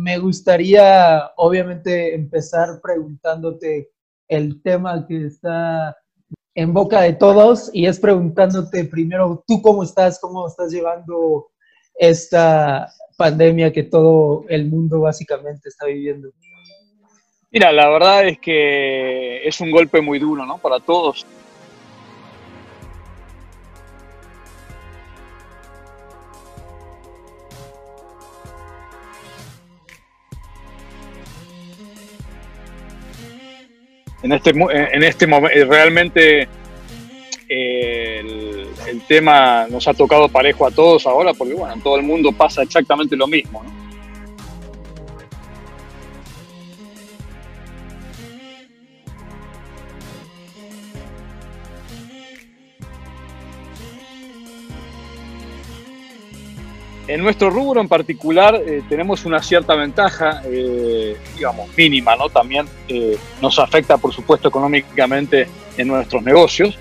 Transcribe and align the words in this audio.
me 0.00 0.18
gustaría, 0.18 1.30
obviamente, 1.36 2.14
empezar 2.14 2.80
preguntándote 2.82 3.90
el 4.28 4.62
tema 4.62 5.06
que 5.06 5.26
está 5.26 5.94
en 6.54 6.72
boca 6.72 7.02
de 7.02 7.12
todos 7.12 7.70
y 7.74 7.86
es 7.86 8.00
preguntándote 8.00 8.84
primero, 8.86 9.44
¿tú 9.46 9.60
cómo 9.60 9.82
estás? 9.82 10.18
¿Cómo 10.18 10.46
estás 10.46 10.72
llevando 10.72 11.48
esta 11.94 12.88
pandemia 13.18 13.72
que 13.72 13.82
todo 13.82 14.44
el 14.48 14.70
mundo 14.70 15.00
básicamente 15.00 15.68
está 15.68 15.86
viviendo? 15.86 16.30
Mira, 17.50 17.70
la 17.70 17.90
verdad 17.90 18.26
es 18.26 18.38
que 18.38 19.46
es 19.46 19.60
un 19.60 19.70
golpe 19.70 20.00
muy 20.00 20.18
duro, 20.18 20.46
¿no? 20.46 20.56
Para 20.58 20.80
todos. 20.80 21.26
En 34.22 34.32
este, 34.32 34.50
en 34.50 35.02
este 35.02 35.26
momento, 35.26 35.56
eh, 35.56 35.64
realmente 35.64 36.48
eh, 37.48 38.20
el, 38.20 38.66
el, 38.88 39.00
tema 39.08 39.66
nos 39.68 39.86
ha 39.88 39.94
tocado 39.94 40.28
parejo 40.28 40.66
a 40.66 40.70
todos 40.70 41.06
ahora, 41.06 41.32
porque 41.34 41.54
bueno, 41.54 41.74
en 41.74 41.82
todo 41.82 41.96
el 41.96 42.02
mundo 42.02 42.32
pasa 42.32 42.62
exactamente 42.62 43.16
lo 43.16 43.26
mismo. 43.26 43.62
¿no? 43.62 43.89
En 57.10 57.20
nuestro 57.22 57.50
rubro 57.50 57.80
en 57.80 57.88
particular 57.88 58.54
eh, 58.54 58.82
tenemos 58.88 59.24
una 59.24 59.42
cierta 59.42 59.74
ventaja, 59.74 60.42
eh, 60.44 61.16
digamos, 61.34 61.68
mínima, 61.76 62.14
¿no? 62.14 62.28
También 62.28 62.66
eh, 62.86 63.18
nos 63.42 63.58
afecta, 63.58 63.98
por 63.98 64.14
supuesto, 64.14 64.46
económicamente 64.46 65.48
en 65.76 65.88
nuestros 65.88 66.22
negocios 66.22 66.78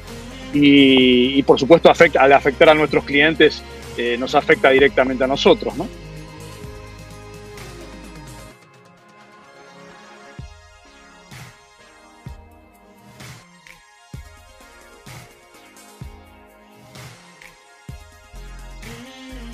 y, 0.53 1.41
por 1.41 1.59
supuesto, 1.59 1.89
afecta, 1.89 2.21
al 2.21 2.31
afectar 2.33 2.69
a 2.69 2.75
nuestros 2.75 3.05
clientes, 3.05 3.63
nos 4.19 4.33
afecta 4.33 4.69
directamente 4.69 5.23
a 5.23 5.27
nosotros, 5.27 5.75
¿no? 5.75 5.87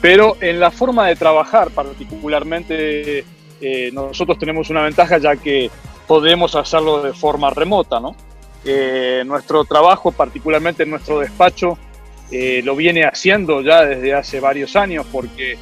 Pero 0.06 0.38
en 0.40 0.60
la 0.60 0.70
forma 0.70 1.08
de 1.08 1.16
trabajar, 1.16 1.72
particularmente, 1.72 3.26
eh, 3.60 3.90
nosotros 3.92 4.38
tenemos 4.38 4.70
una 4.70 4.84
ventaja 4.84 5.18
ya 5.18 5.36
que 5.36 5.72
podemos 6.06 6.54
hacerlo 6.54 7.02
de 7.02 7.12
forma 7.12 7.50
remota, 7.50 8.00
¿no? 8.00 8.16
Eh, 8.64 9.24
nuestro 9.26 9.66
trabajo, 9.66 10.12
particularmente 10.12 10.84
en 10.84 10.92
nuestro 10.92 11.18
despacho, 11.22 11.80
eh, 12.30 12.62
lo 12.64 12.76
viene 12.76 13.04
haciendo 13.04 13.62
ya 13.62 13.84
desde 13.84 14.14
hace 14.14 14.40
varios 14.40 14.76
años 14.76 15.08
porque 15.12 15.58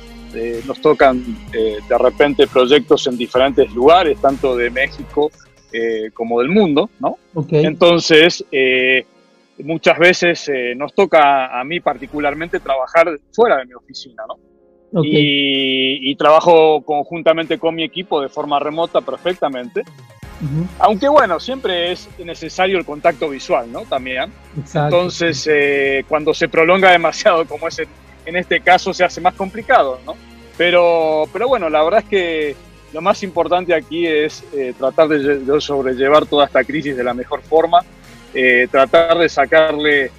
nos 0.65 0.81
tocan 0.81 1.23
de 1.51 1.97
repente 1.97 2.45
proyectos 2.47 3.07
en 3.07 3.15
diferentes 3.15 3.71
lugares, 3.71 4.17
tanto 4.19 4.57
de 4.57 4.69
México 4.71 5.31
como 6.13 6.41
del 6.41 6.49
mundo, 6.49 6.89
¿no? 6.99 7.17
Entonces, 7.49 8.43
muchas 9.63 9.97
veces 9.97 10.49
eh, 10.49 10.73
nos 10.75 10.93
toca 10.93 11.59
a 11.59 11.63
mí 11.63 11.79
particularmente 11.79 12.59
trabajar 12.59 13.19
fuera 13.31 13.57
de 13.57 13.65
mi 13.65 13.73
oficina, 13.73 14.23
¿no? 14.27 14.37
Y, 15.03 16.15
trabajo 16.17 16.83
conjuntamente 16.83 17.57
con 17.57 17.73
mi 17.73 17.83
equipo 17.83 18.21
de 18.21 18.29
forma 18.29 18.59
remota 18.59 19.01
perfectamente. 19.01 19.81
Aunque 20.77 21.07
bueno, 21.07 21.39
siempre 21.39 21.91
es 21.91 22.07
necesario 22.19 22.77
el 22.77 22.85
contacto 22.85 23.29
visual, 23.29 23.71
¿no? 23.71 23.81
También. 23.81 24.31
Entonces, 24.55 25.49
eh, 25.51 26.05
cuando 26.07 26.33
se 26.33 26.47
prolonga 26.47 26.91
demasiado, 26.91 27.45
como 27.47 27.67
es 27.67 27.81
en, 28.25 28.35
este 28.35 28.61
caso, 28.61 28.93
se 28.93 29.03
hace 29.03 29.19
más 29.19 29.33
complicado, 29.33 29.99
¿no? 30.05 30.15
Pero, 30.57 31.23
pero 31.33 31.47
bueno, 31.47 31.69
la 31.69 31.83
verdad 31.83 32.01
es 32.01 32.09
que 32.09 32.55
lo 32.93 33.01
más 33.01 33.23
importante 33.23 33.73
aquí 33.73 34.05
es 34.05 34.43
eh, 34.53 34.75
tratar 34.77 35.07
de 35.07 35.59
sobrellevar 35.59 36.27
toda 36.27 36.45
esta 36.45 36.63
crisis 36.63 36.95
de 36.95 37.03
la 37.03 37.15
mejor 37.15 37.41
forma 37.41 37.79
eh, 38.33 38.67
tratar 38.71 39.17
de 39.19 39.29
sacarle 39.29 40.09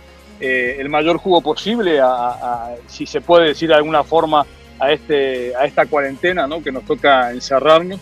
eh, 0.40 0.76
el 0.78 0.88
mayor 0.88 1.16
jugo 1.16 1.40
posible, 1.40 1.98
a, 2.00 2.76
si 2.86 3.06
se 3.06 3.20
puede 3.20 3.48
decir 3.48 3.68
de 3.68 3.74
alguna 3.74 4.04
forma, 4.04 4.46
a, 4.78 4.92
este, 4.92 5.54
a 5.56 5.64
esta 5.64 5.86
cuarentena 5.86 6.46
¿no? 6.46 6.62
que 6.62 6.70
nos 6.70 6.84
toca 6.84 7.32
encerrarnos 7.32 8.00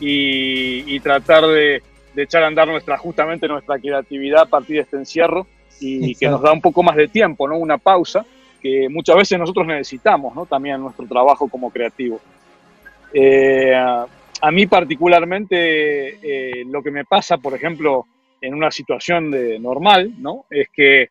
y, 0.00 0.98
tratar 1.00 1.46
de, 1.46 1.82
echar 2.16 2.42
a 2.42 2.46
andar 2.46 2.68
nuestra, 2.68 2.96
justamente 2.96 3.48
nuestra 3.48 3.78
creatividad 3.78 4.42
a 4.42 4.46
partir 4.46 4.76
de 4.76 4.82
este 4.82 4.96
encierro 4.96 5.46
y 5.78 6.14
que 6.14 6.28
nos 6.28 6.42
da 6.42 6.52
un 6.52 6.60
poco 6.60 6.82
más 6.82 6.96
de 6.96 7.08
tiempo, 7.08 7.48
¿no? 7.48 7.58
una 7.58 7.78
pausa 7.78 8.24
que 8.62 8.88
muchas 8.90 9.16
veces 9.16 9.38
nosotros 9.38 9.66
necesitamos 9.66 10.34
¿no? 10.34 10.46
también 10.46 10.76
en 10.76 10.82
nuestro 10.82 11.06
trabajo 11.06 11.48
como 11.48 11.70
creativo. 11.70 12.20
Eh, 13.12 13.74
a 13.74 14.50
mí 14.50 14.66
particularmente 14.66 16.64
lo 16.66 16.82
que 16.82 16.90
me 16.90 17.04
pasa, 17.04 17.36
por 17.36 17.54
ejemplo, 17.54 18.06
en 18.40 18.54
una 18.54 18.70
situación 18.70 19.30
de 19.30 19.58
normal, 19.58 20.14
¿no? 20.18 20.46
Es 20.50 20.68
que 20.72 21.10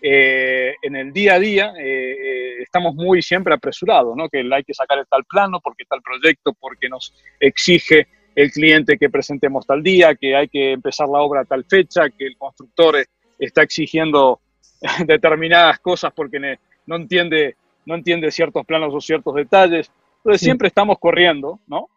eh, 0.00 0.74
en 0.82 0.94
el 0.94 1.12
día 1.12 1.34
a 1.34 1.38
día 1.38 1.72
eh, 1.78 2.12
eh, 2.12 2.62
estamos 2.62 2.94
muy 2.94 3.22
siempre 3.22 3.54
apresurados, 3.54 4.16
¿no? 4.16 4.28
Que 4.28 4.48
hay 4.52 4.62
que 4.62 4.74
sacar 4.74 4.98
el 4.98 5.06
tal 5.06 5.24
plano, 5.24 5.60
porque 5.60 5.84
tal 5.84 6.02
proyecto, 6.02 6.52
porque 6.52 6.88
nos 6.88 7.14
exige 7.40 8.06
el 8.34 8.50
cliente 8.50 8.98
que 8.98 9.08
presentemos 9.08 9.66
tal 9.66 9.82
día, 9.82 10.14
que 10.14 10.36
hay 10.36 10.48
que 10.48 10.72
empezar 10.72 11.08
la 11.08 11.20
obra 11.20 11.40
a 11.40 11.44
tal 11.44 11.64
fecha, 11.64 12.10
que 12.10 12.26
el 12.26 12.36
constructor 12.36 12.96
está 13.38 13.62
exigiendo 13.62 14.40
determinadas 15.06 15.78
cosas 15.80 16.12
porque 16.14 16.58
no 16.86 16.96
entiende, 16.96 17.56
no 17.86 17.94
entiende 17.94 18.30
ciertos 18.30 18.66
planos 18.66 18.94
o 18.94 19.00
ciertos 19.00 19.34
detalles. 19.34 19.90
Entonces 20.18 20.42
siempre 20.42 20.68
estamos 20.68 20.98
corriendo, 20.98 21.60
¿no? 21.66 21.88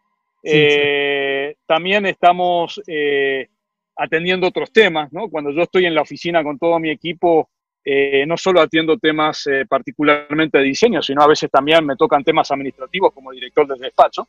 También 1.66 2.06
estamos 2.06 2.80
atendiendo 4.00 4.46
otros 4.46 4.72
temas, 4.72 5.12
¿no? 5.12 5.28
Cuando 5.28 5.50
yo 5.50 5.62
estoy 5.62 5.84
en 5.84 5.94
la 5.94 6.00
oficina 6.00 6.42
con 6.42 6.58
todo 6.58 6.78
mi 6.78 6.90
equipo, 6.90 7.50
eh, 7.84 8.24
no 8.26 8.36
solo 8.38 8.62
atiendo 8.62 8.96
temas 8.96 9.46
eh, 9.46 9.66
particularmente 9.68 10.58
de 10.58 10.64
diseño, 10.64 11.02
sino 11.02 11.22
a 11.22 11.26
veces 11.26 11.50
también 11.50 11.84
me 11.84 11.96
tocan 11.96 12.24
temas 12.24 12.50
administrativos 12.50 13.12
como 13.12 13.30
director 13.30 13.66
del 13.66 13.78
despacho. 13.78 14.26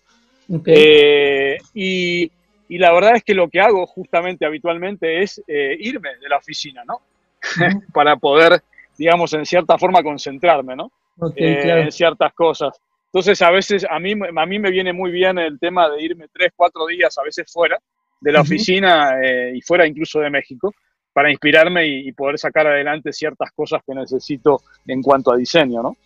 Eh, 0.66 1.58
y, 1.74 2.30
y, 2.68 2.78
la 2.78 2.92
verdad 2.92 3.16
es 3.16 3.24
que 3.24 3.34
lo 3.34 3.48
que 3.48 3.62
hago 3.62 3.88
justamente 3.88 4.46
habitualmente 4.46 5.22
es 5.22 5.42
irme 5.48 6.18
de 6.18 6.28
la 6.28 6.38
oficina, 6.38 6.84
¿no? 6.84 7.00
Para 7.94 8.18
poder, 8.18 8.62
digamos, 8.98 9.31
en 9.34 9.46
cierta 9.46 9.78
forma 9.78 10.04
concentrarme, 10.04 10.76
¿no? 10.76 10.92
En 11.38 11.92
ciertas 11.94 12.34
cosas. 12.34 12.78
Entonces, 13.06 13.42
a 13.42 13.52
veces 13.52 13.86
a 13.90 14.00
mí, 14.00 14.14
a 14.14 14.46
mí 14.46 14.60
me 14.60 14.72
viene 14.72 14.92
muy 14.92 15.12
bien 15.12 15.38
el 15.38 15.60
tema 15.60 15.90
de 15.90 16.04
irme 16.04 16.28
tres, 16.34 16.52
cuatro 16.56 16.88
días 16.88 17.18
a 17.18 17.24
veces 17.24 17.50
fuera, 17.52 17.80
de 18.22 18.32
la 18.32 18.42
oficina 18.42 19.16
eh, 19.22 19.54
y 19.56 19.62
fuera 19.62 19.86
incluso 19.86 20.20
de 20.20 20.30
México 20.30 20.74
para 21.12 21.30
inspirarme 21.30 21.86
y, 21.88 22.12
poder 22.14 22.38
sacar 22.38 22.68
adelante 22.68 23.12
ciertas 23.12 23.52
cosas 23.52 23.82
que 23.86 23.94
necesito 23.94 24.62
en 24.88 25.02
cuanto 25.02 25.34
a 25.34 25.36
diseño, 25.38 25.84
¿no? 25.84 25.98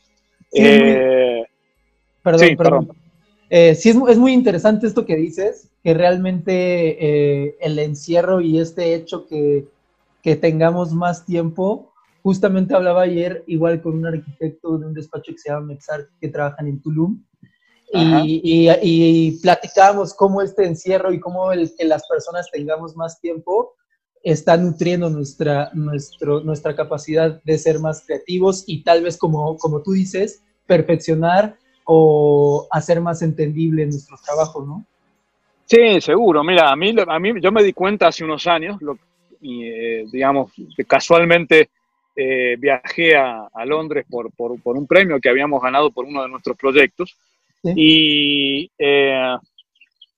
Sí, 0.51 0.61
eh, 0.63 1.43
perdón, 2.23 2.39
sí, 2.39 2.55
perdón. 2.55 2.89
Eh, 3.47 3.75
sí, 3.75 3.89
es, 3.89 4.17
muy 4.17 4.33
interesante 4.33 4.87
esto 4.87 5.05
que 5.05 5.15
dices, 5.15 5.69
que 5.83 5.93
realmente 5.93 7.63
el 7.63 7.77
encierro 7.77 8.41
y 8.41 8.57
este 8.57 8.95
hecho 8.95 9.27
que, 9.27 9.65
que 10.23 10.35
tengamos 10.35 10.91
más 10.91 11.23
tiempo, 11.23 11.93
justamente 12.23 12.73
hablaba 12.73 13.03
ayer 13.03 13.43
igual 13.45 13.83
con 13.83 13.95
un 13.95 14.07
arquitecto 14.07 14.79
de 14.79 14.87
un 14.87 14.93
despacho 14.95 15.33
que 15.33 15.37
se 15.37 15.49
llama 15.49 15.67
Mexar, 15.67 16.07
que 16.19 16.29
trabajan 16.29 16.65
en 16.67 16.81
Tulum, 16.81 17.21
y, 17.93 18.69
y, 18.81 19.31
platicábamos 19.41 20.13
cómo 20.13 20.41
este 20.41 20.65
encierro 20.65 21.13
y 21.13 21.19
cómo 21.19 21.51
el 21.51 21.71
que 21.77 21.85
las 21.85 22.07
personas 22.07 22.49
tengamos 22.51 22.95
más 22.95 23.19
tiempo 23.21 23.73
está 24.23 24.57
nutriendo 24.57 25.09
nuestra, 25.09 25.69
nuestro, 25.73 26.41
nuestra 26.41 26.75
capacidad 26.75 27.41
de 27.43 27.57
ser 27.57 27.79
más 27.79 28.03
creativos 28.05 28.63
y 28.65 28.83
tal 28.83 29.03
vez, 29.03 29.17
como, 29.17 29.55
como 29.57 29.83
tú 29.83 29.91
dices, 29.91 30.43
perfeccionar 30.65 31.57
o 31.85 32.67
hacer 32.71 32.99
más 33.01 33.21
entendible 33.21 33.85
nuestro 33.85 34.17
trabajo, 34.25 34.65
¿no? 34.65 34.83
Sí, 35.65 36.01
seguro. 36.01 36.43
Mira, 36.43 36.71
a 36.71 36.75
mí, 36.75 36.95
a 37.07 37.19
mí 37.19 37.33
yo 37.39 37.51
me 37.51 37.63
di 37.63 37.73
cuenta 37.73 38.07
hace 38.07 38.23
unos 38.23 38.47
años, 38.47 38.81
lo, 38.81 38.97
y, 39.41 39.63
eh, 39.65 40.05
digamos, 40.11 40.51
casualmente 40.87 41.69
eh, 42.15 42.55
viajé 42.57 43.15
a, 43.15 43.47
a 43.53 43.65
Londres 43.65 44.05
por, 44.09 44.31
por, 44.31 44.59
por, 44.61 44.77
un 44.77 44.87
premio 44.87 45.19
que 45.19 45.29
habíamos 45.29 45.61
ganado 45.61 45.91
por 45.91 46.05
uno 46.05 46.23
de 46.23 46.29
nuestros 46.29 46.57
proyectos. 46.57 47.15
Y, 47.75 48.69
eh, 48.77 49.35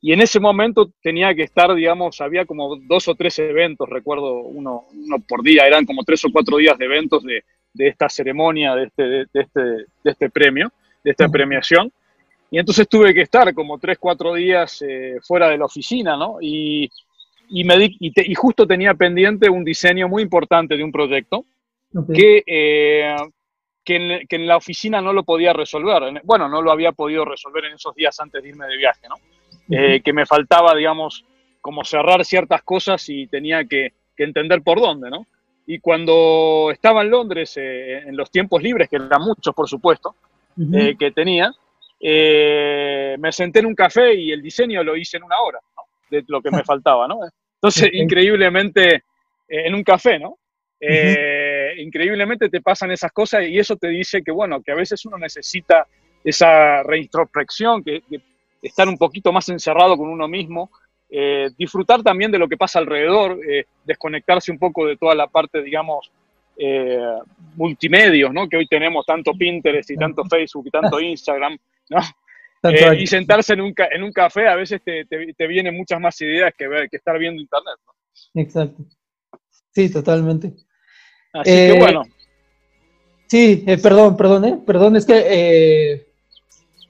y 0.01 0.13
en 0.13 0.21
ese 0.21 0.39
momento 0.39 0.91
tenía 1.01 1.33
que 1.33 1.43
estar, 1.43 1.73
digamos, 1.73 2.21
había 2.21 2.45
como 2.45 2.75
dos 2.75 3.07
o 3.07 3.15
tres 3.15 3.39
eventos, 3.39 3.89
recuerdo 3.89 4.41
uno, 4.41 4.85
uno 4.93 5.17
por 5.27 5.43
día, 5.43 5.65
eran 5.65 5.85
como 5.85 6.03
tres 6.03 6.23
o 6.25 6.31
cuatro 6.31 6.57
días 6.57 6.77
de 6.77 6.85
eventos 6.85 7.23
de, 7.23 7.43
de 7.73 7.87
esta 7.87 8.09
ceremonia, 8.09 8.75
de 8.75 8.85
este, 8.85 9.03
de, 9.03 9.27
este, 9.33 9.61
de 9.61 10.11
este 10.11 10.29
premio, 10.29 10.71
de 11.03 11.11
esta 11.11 11.29
premiación. 11.29 11.91
Y 12.49 12.59
entonces 12.59 12.87
tuve 12.87 13.13
que 13.13 13.21
estar 13.21 13.53
como 13.53 13.77
tres, 13.77 13.97
cuatro 13.99 14.33
días 14.33 14.81
eh, 14.87 15.17
fuera 15.21 15.49
de 15.49 15.57
la 15.57 15.65
oficina, 15.65 16.15
¿no? 16.15 16.37
Y, 16.41 16.89
y, 17.49 17.63
me 17.63 17.75
y, 17.99 18.35
justo 18.35 18.65
tenía 18.65 18.93
pendiente 18.93 19.49
un 19.49 19.63
diseño 19.63 20.07
muy 20.07 20.23
importante 20.23 20.77
de 20.77 20.83
un 20.83 20.91
proyecto 20.91 21.45
que, 22.13 22.43
eh, 22.45 23.15
que, 23.87 24.25
en, 24.29 24.47
la 24.47 24.57
oficina 24.57 25.01
no 25.01 25.13
lo 25.13 25.23
podía 25.23 25.53
resolver. 25.53 26.21
Bueno, 26.23 26.49
no 26.49 26.61
lo 26.61 26.71
había 26.71 26.91
podido 26.91 27.23
resolver 27.23 27.63
en 27.65 27.75
esos 27.75 27.95
días 27.95 28.19
antes 28.19 28.43
de 28.43 28.49
irme 28.49 28.67
de 28.67 28.75
viaje, 28.75 29.07
¿no? 29.07 29.15
Eh, 29.69 30.01
que 30.01 30.11
me 30.11 30.25
faltaba, 30.25 30.75
digamos, 30.75 31.23
como 31.61 31.85
cerrar 31.85 32.25
ciertas 32.25 32.63
cosas 32.63 33.07
y 33.07 33.27
tenía 33.27 33.63
que, 33.63 33.93
que 34.15 34.23
entender 34.25 34.61
por 34.61 34.81
dónde, 34.81 35.09
¿no? 35.09 35.25
Y 35.65 35.79
cuando 35.79 36.69
estaba 36.71 37.01
en 37.01 37.11
Londres, 37.11 37.57
en 37.57 38.15
los 38.15 38.31
tiempos 38.31 38.61
libres, 38.63 38.87
que 38.89 38.95
eran 38.95 39.21
muchos, 39.21 39.53
por 39.53 39.67
supuesto, 39.67 40.15
que 40.97 41.11
tenía, 41.11 41.53
eh, 41.99 43.15
me 43.19 43.31
senté 43.31 43.59
en 43.59 43.65
un 43.65 43.75
café 43.75 44.13
y 44.13 44.31
el 44.31 44.41
diseño 44.41 44.83
lo 44.83 44.95
hice 44.95 45.17
en 45.17 45.23
una 45.23 45.39
hora, 45.39 45.59
¿no? 45.75 45.83
De 46.09 46.23
lo 46.27 46.41
que 46.41 46.51
me 46.51 46.63
faltaba, 46.65 47.07
¿no? 47.07 47.19
Entonces, 47.55 47.89
increíblemente, 47.93 48.95
eh, 48.95 49.01
en 49.47 49.75
un 49.75 49.83
café, 49.83 50.19
¿no? 50.19 50.37
Eh, 50.79 51.46
increíblemente 51.81 52.49
te 52.49 52.61
pasan 52.61 52.91
esas 52.91 53.11
cosas 53.11 53.43
y 53.47 53.57
eso 53.57 53.75
te 53.75 53.87
dice 53.87 54.21
que, 54.23 54.31
bueno, 54.31 54.61
que 54.61 54.71
a 54.71 54.75
veces 54.75 55.05
uno 55.05 55.17
necesita 55.17 55.87
esa 56.23 56.83
reintrospección, 56.83 57.83
que, 57.83 58.01
estar 58.61 58.87
un 58.87 58.97
poquito 58.97 59.31
más 59.31 59.47
encerrado 59.49 59.97
con 59.97 60.09
uno 60.09 60.27
mismo, 60.27 60.71
disfrutar 61.57 62.03
también 62.03 62.31
de 62.31 62.39
lo 62.39 62.49
que 62.49 62.57
pasa 62.57 62.79
alrededor, 62.79 63.39
desconectarse 63.85 64.51
un 64.51 64.59
poco 64.59 64.85
de 64.85 64.97
toda 64.97 65.15
la 65.15 65.27
parte, 65.27 65.61
digamos, 65.61 66.11
multimedios, 67.55 68.33
¿no? 68.33 68.49
Que 68.49 68.57
hoy 68.57 68.67
tenemos 68.67 69.05
tanto 69.05 69.31
Pinterest 69.33 69.91
y 69.91 69.95
tanto 69.95 70.25
Facebook 70.25 70.67
y 70.67 70.71
tanto 70.71 70.99
Instagram, 70.99 71.57
¿no? 71.89 71.99
Eh, 72.63 73.01
y 73.01 73.07
sentarse 73.07 73.53
en 73.53 73.61
un, 73.61 73.73
en 73.91 74.03
un 74.03 74.11
café 74.11 74.47
a 74.47 74.55
veces 74.55 74.81
te, 74.83 75.05
te, 75.05 75.47
vienen 75.47 75.77
muchas 75.77 76.01
más 76.01 76.19
ideas 76.21 76.53
que, 76.57 76.67
ver, 76.67 76.89
que 76.89 76.97
estar 76.97 77.17
viendo 77.17 77.41
internet. 77.41 77.75
¿no? 77.85 78.41
Exacto. 78.41 78.83
Sí, 79.71 79.91
totalmente. 79.91 80.53
Así 81.33 81.51
que 81.51 81.69
eh, 81.69 81.79
bueno. 81.79 82.03
Sí, 83.27 83.63
eh, 83.67 83.77
perdón, 83.77 84.15
perdón, 84.15 84.45
eh, 84.45 84.59
perdón, 84.65 84.95
es 84.95 85.05
que, 85.05 86.07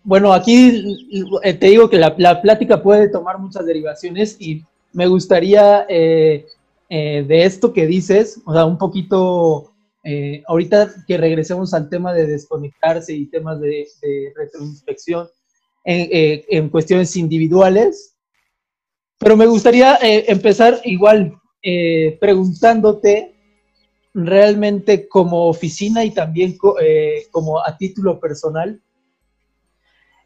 bueno, 0.04 0.34
aquí 0.34 0.96
te 1.42 1.68
digo 1.68 1.90
que 1.90 1.98
la, 1.98 2.14
la, 2.18 2.42
plática 2.42 2.82
puede 2.84 3.10
tomar 3.10 3.40
muchas 3.40 3.66
derivaciones 3.66 4.38
y 4.40 4.64
me 4.94 5.08
gustaría 5.08 5.86
de 5.88 6.46
esto 7.28 7.74
que 7.74 7.88
dices, 7.88 8.40
o 8.46 8.54
sea, 8.54 8.66
un 8.66 8.78
poquito 8.78 9.74
eh, 10.10 10.42
ahorita 10.48 11.04
que 11.06 11.18
regresemos 11.18 11.74
al 11.74 11.90
tema 11.90 12.14
de 12.14 12.28
desconectarse 12.28 13.14
y 13.14 13.26
temas 13.26 13.60
de, 13.60 13.86
retroinspección 14.38 15.28
eh, 15.84 16.46
en, 16.48 16.70
cuestiones 16.70 17.18
individuales, 17.18 18.16
pero 19.20 19.36
me 19.36 19.46
gustaría 19.46 19.96
eh, 19.96 20.24
empezar 20.30 20.80
igual 20.86 21.38
preguntándote 22.22 23.36
realmente 24.26 25.08
como 25.08 25.48
oficina 25.48 26.04
y 26.04 26.12
también 26.12 26.58
como 27.32 27.60
a 27.60 27.78
título 27.78 28.20
personal, 28.20 28.82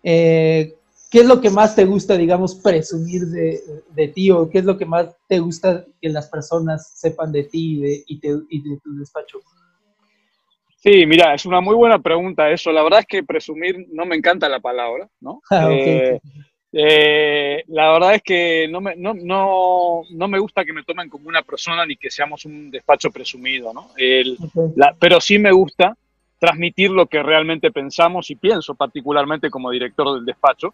¿qué 0.01 0.73
es 1.11 1.25
lo 1.25 1.41
que 1.41 1.49
más 1.49 1.75
te 1.75 1.85
gusta, 1.85 2.15
digamos, 2.17 2.55
presumir 2.55 3.21
de, 3.25 4.07
ti 4.09 4.31
o 4.31 4.49
qué 4.49 4.59
es 4.59 4.65
lo 4.65 4.77
que 4.77 4.85
más 4.85 5.15
te 5.27 5.39
gusta 5.39 5.85
que 6.01 6.09
las 6.09 6.27
personas 6.29 6.93
sepan 6.95 7.31
de 7.31 7.43
ti 7.43 7.77
y 8.07 8.19
de, 8.19 8.41
y 8.49 8.61
de 8.69 8.77
tu 8.83 8.95
despacho? 8.97 9.39
Sí, 10.81 11.05
mira, 11.05 11.35
es 11.35 11.45
una 11.45 11.61
muy 11.61 11.75
buena 11.75 11.99
pregunta 11.99 12.49
eso. 12.49 12.71
La 12.71 12.81
verdad 12.81 13.01
es 13.01 13.05
que 13.05 13.23
presumir 13.23 13.87
no 13.91 14.03
me 14.03 14.15
encanta 14.15 14.49
la 14.49 14.59
palabra, 14.59 15.07
¿no? 15.19 15.39
Ah, 15.51 15.69
eh, 15.69 16.19
eh, 16.73 17.63
la 17.67 17.91
verdad 17.91 18.15
es 18.15 18.23
que 18.23 18.67
no 18.69 18.79
me, 18.79 18.95
no, 18.95 19.13
no, 19.13 20.03
no 20.09 20.27
me 20.27 20.39
gusta 20.39 20.63
que 20.63 20.71
me 20.71 20.83
tomen 20.83 21.09
como 21.09 21.27
una 21.27 21.41
persona 21.41 21.85
ni 21.85 21.97
que 21.97 22.09
seamos 22.09 22.45
un 22.45 22.71
despacho 22.71 23.11
presumido, 23.11 23.73
¿no? 23.73 23.89
pero 24.99 25.19
sí 25.19 25.37
me 25.37 25.51
gusta 25.51 25.97
transmitir 26.39 26.89
lo 26.89 27.05
que 27.05 27.21
realmente 27.21 27.71
pensamos 27.71 28.31
y 28.31 28.35
pienso, 28.35 28.73
particularmente 28.73 29.49
como 29.49 29.69
director 29.69 30.15
del 30.15 30.25
despacho, 30.25 30.73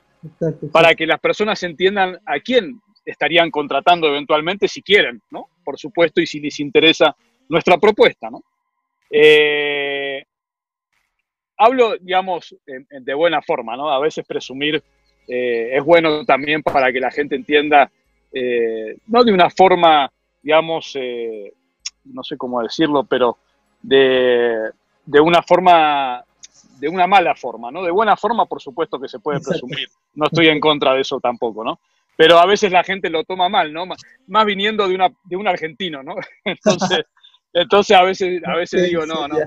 para 0.71 0.95
que 0.95 1.05
las 1.05 1.19
personas 1.19 1.61
entiendan 1.63 2.19
a 2.25 2.39
quién 2.39 2.79
estarían 3.03 3.51
contratando 3.51 4.07
eventualmente 4.07 4.67
si 4.67 4.81
quieren, 4.81 5.21
¿no? 5.29 5.49
Por 5.65 5.77
supuesto, 5.77 6.21
y 6.21 6.27
si 6.27 6.39
les 6.39 6.59
interesa 6.59 7.15
nuestra 7.49 7.77
propuesta, 7.77 8.29
¿no? 8.29 8.43
Eh, 9.09 10.23
hablo, 11.57 11.97
digamos, 11.97 12.55
de 12.65 13.13
buena 13.13 13.41
forma, 13.41 13.75
¿no? 13.75 13.91
A 13.91 13.99
veces 13.99 14.25
presumir 14.25 14.81
eh, 15.27 15.69
es 15.73 15.83
bueno 15.83 16.25
también 16.25 16.63
para 16.63 16.91
que 16.91 16.99
la 16.99 17.11
gente 17.11 17.35
entienda, 17.35 17.91
eh, 18.31 18.97
no 19.07 19.23
de 19.23 19.33
una 19.33 19.49
forma, 19.49 20.11
digamos, 20.41 20.97
no 22.05 22.23
sé 22.23 22.37
cómo 22.37 22.61
decirlo, 22.61 23.03
pero 23.03 23.37
de, 23.81 24.69
de, 25.05 25.19
una 25.19 25.41
forma, 25.41 26.23
de 26.79 26.87
una 26.87 27.07
mala 27.07 27.35
forma, 27.35 27.71
¿no? 27.71 27.83
De 27.83 27.91
buena 27.91 28.15
forma, 28.15 28.45
por 28.45 28.61
supuesto 28.61 28.99
que 28.99 29.07
se 29.09 29.19
puede 29.19 29.39
presumir. 29.39 29.87
No 30.15 30.25
estoy 30.25 30.47
en 30.47 30.59
contra 30.59 30.93
de 30.93 31.01
eso 31.01 31.19
tampoco, 31.19 31.63
¿no? 31.63 31.79
Pero 32.15 32.39
a 32.39 32.45
veces 32.47 32.71
la 32.71 32.83
gente 32.83 33.09
lo 33.09 33.23
toma 33.23 33.47
mal, 33.47 33.71
¿no? 33.71 33.85
Más 34.27 34.45
viniendo 34.45 34.87
de, 34.87 34.95
una, 34.95 35.09
de 35.23 35.35
un 35.35 35.47
argentino, 35.47 36.01
¿no? 36.01 36.15
Entonces, 36.45 37.05
entonces 37.53 37.97
a 37.97 38.03
veces, 38.03 38.43
a 38.45 38.55
veces 38.55 38.87
digo, 38.87 39.05
no, 39.05 39.27
no, 39.27 39.37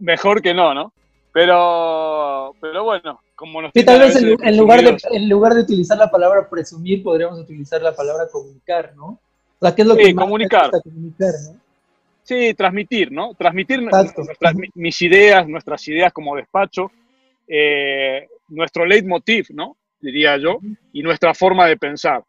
mejor 0.00 0.42
que 0.42 0.54
no, 0.54 0.74
¿no? 0.74 0.92
Pero, 1.32 2.54
pero 2.60 2.84
bueno, 2.84 3.20
como 3.42 3.60
nos 3.60 3.72
Sí, 3.74 3.84
tal 3.84 3.98
vez 3.98 4.14
en, 4.14 4.56
lugar 4.56 4.84
de, 4.84 4.96
en 5.10 5.28
lugar 5.28 5.54
de 5.54 5.62
utilizar 5.62 5.98
la 5.98 6.08
palabra 6.08 6.48
presumir, 6.48 7.02
podríamos 7.02 7.40
utilizar 7.40 7.82
la 7.82 7.92
palabra 7.92 8.28
comunicar, 8.30 8.94
¿no? 8.94 9.18
O 9.58 9.66
sea, 9.66 9.74
¿qué 9.74 9.82
es 9.82 9.88
lo 9.88 9.96
que 9.96 10.14
comunicar. 10.14 10.70
comunicar 10.70 11.34
¿no? 11.50 11.60
Sí, 12.22 12.54
transmitir, 12.54 13.10
¿no? 13.10 13.34
Transmitir 13.34 13.80
mis 14.74 15.02
ideas, 15.02 15.48
nuestras 15.48 15.88
ideas 15.88 16.12
como 16.12 16.36
despacho, 16.36 16.92
eh, 17.48 18.28
nuestro 18.46 18.86
leitmotiv, 18.86 19.46
¿no? 19.50 19.76
Diría 20.00 20.36
yo, 20.36 20.60
y 20.92 21.02
nuestra 21.02 21.34
forma 21.34 21.66
de 21.66 21.76
pensar. 21.76 22.22